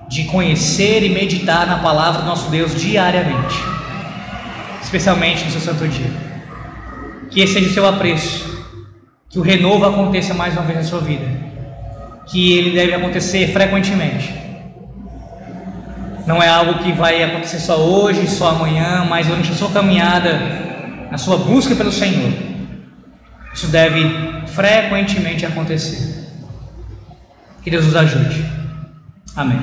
de 0.09 0.25
conhecer 0.25 1.03
e 1.03 1.09
meditar 1.09 1.65
na 1.65 1.79
palavra 1.79 2.23
do 2.23 2.27
nosso 2.27 2.49
Deus 2.49 2.75
diariamente 2.75 3.80
especialmente 4.81 5.45
no 5.45 5.51
seu 5.51 5.61
santo 5.61 5.87
dia. 5.87 6.11
Que 7.29 7.41
esse 7.41 7.53
seja 7.53 7.69
o 7.69 7.73
seu 7.73 7.87
apreço, 7.87 8.65
que 9.29 9.39
o 9.39 9.41
renovo 9.41 9.85
aconteça 9.85 10.33
mais 10.33 10.53
uma 10.53 10.63
vez 10.63 10.77
na 10.79 10.83
sua 10.83 10.99
vida, 10.99 11.25
que 12.27 12.57
ele 12.57 12.71
deve 12.71 12.93
acontecer 12.93 13.51
frequentemente. 13.53 14.33
Não 16.27 16.41
é 16.41 16.47
algo 16.47 16.83
que 16.83 16.91
vai 16.91 17.23
acontecer 17.23 17.59
só 17.59 17.77
hoje, 17.77 18.27
só 18.27 18.49
amanhã, 18.49 19.05
mas 19.09 19.27
durante 19.27 19.51
a 19.51 19.55
sua 19.55 19.69
caminhada, 19.71 20.39
na 21.09 21.17
sua 21.17 21.37
busca 21.37 21.75
pelo 21.75 21.91
Senhor. 21.91 22.31
Isso 23.53 23.67
deve 23.67 24.03
frequentemente 24.47 25.45
acontecer. 25.45 26.27
Que 27.63 27.69
Deus 27.69 27.85
nos 27.85 27.95
ajude. 27.95 28.45
Amém. 29.35 29.59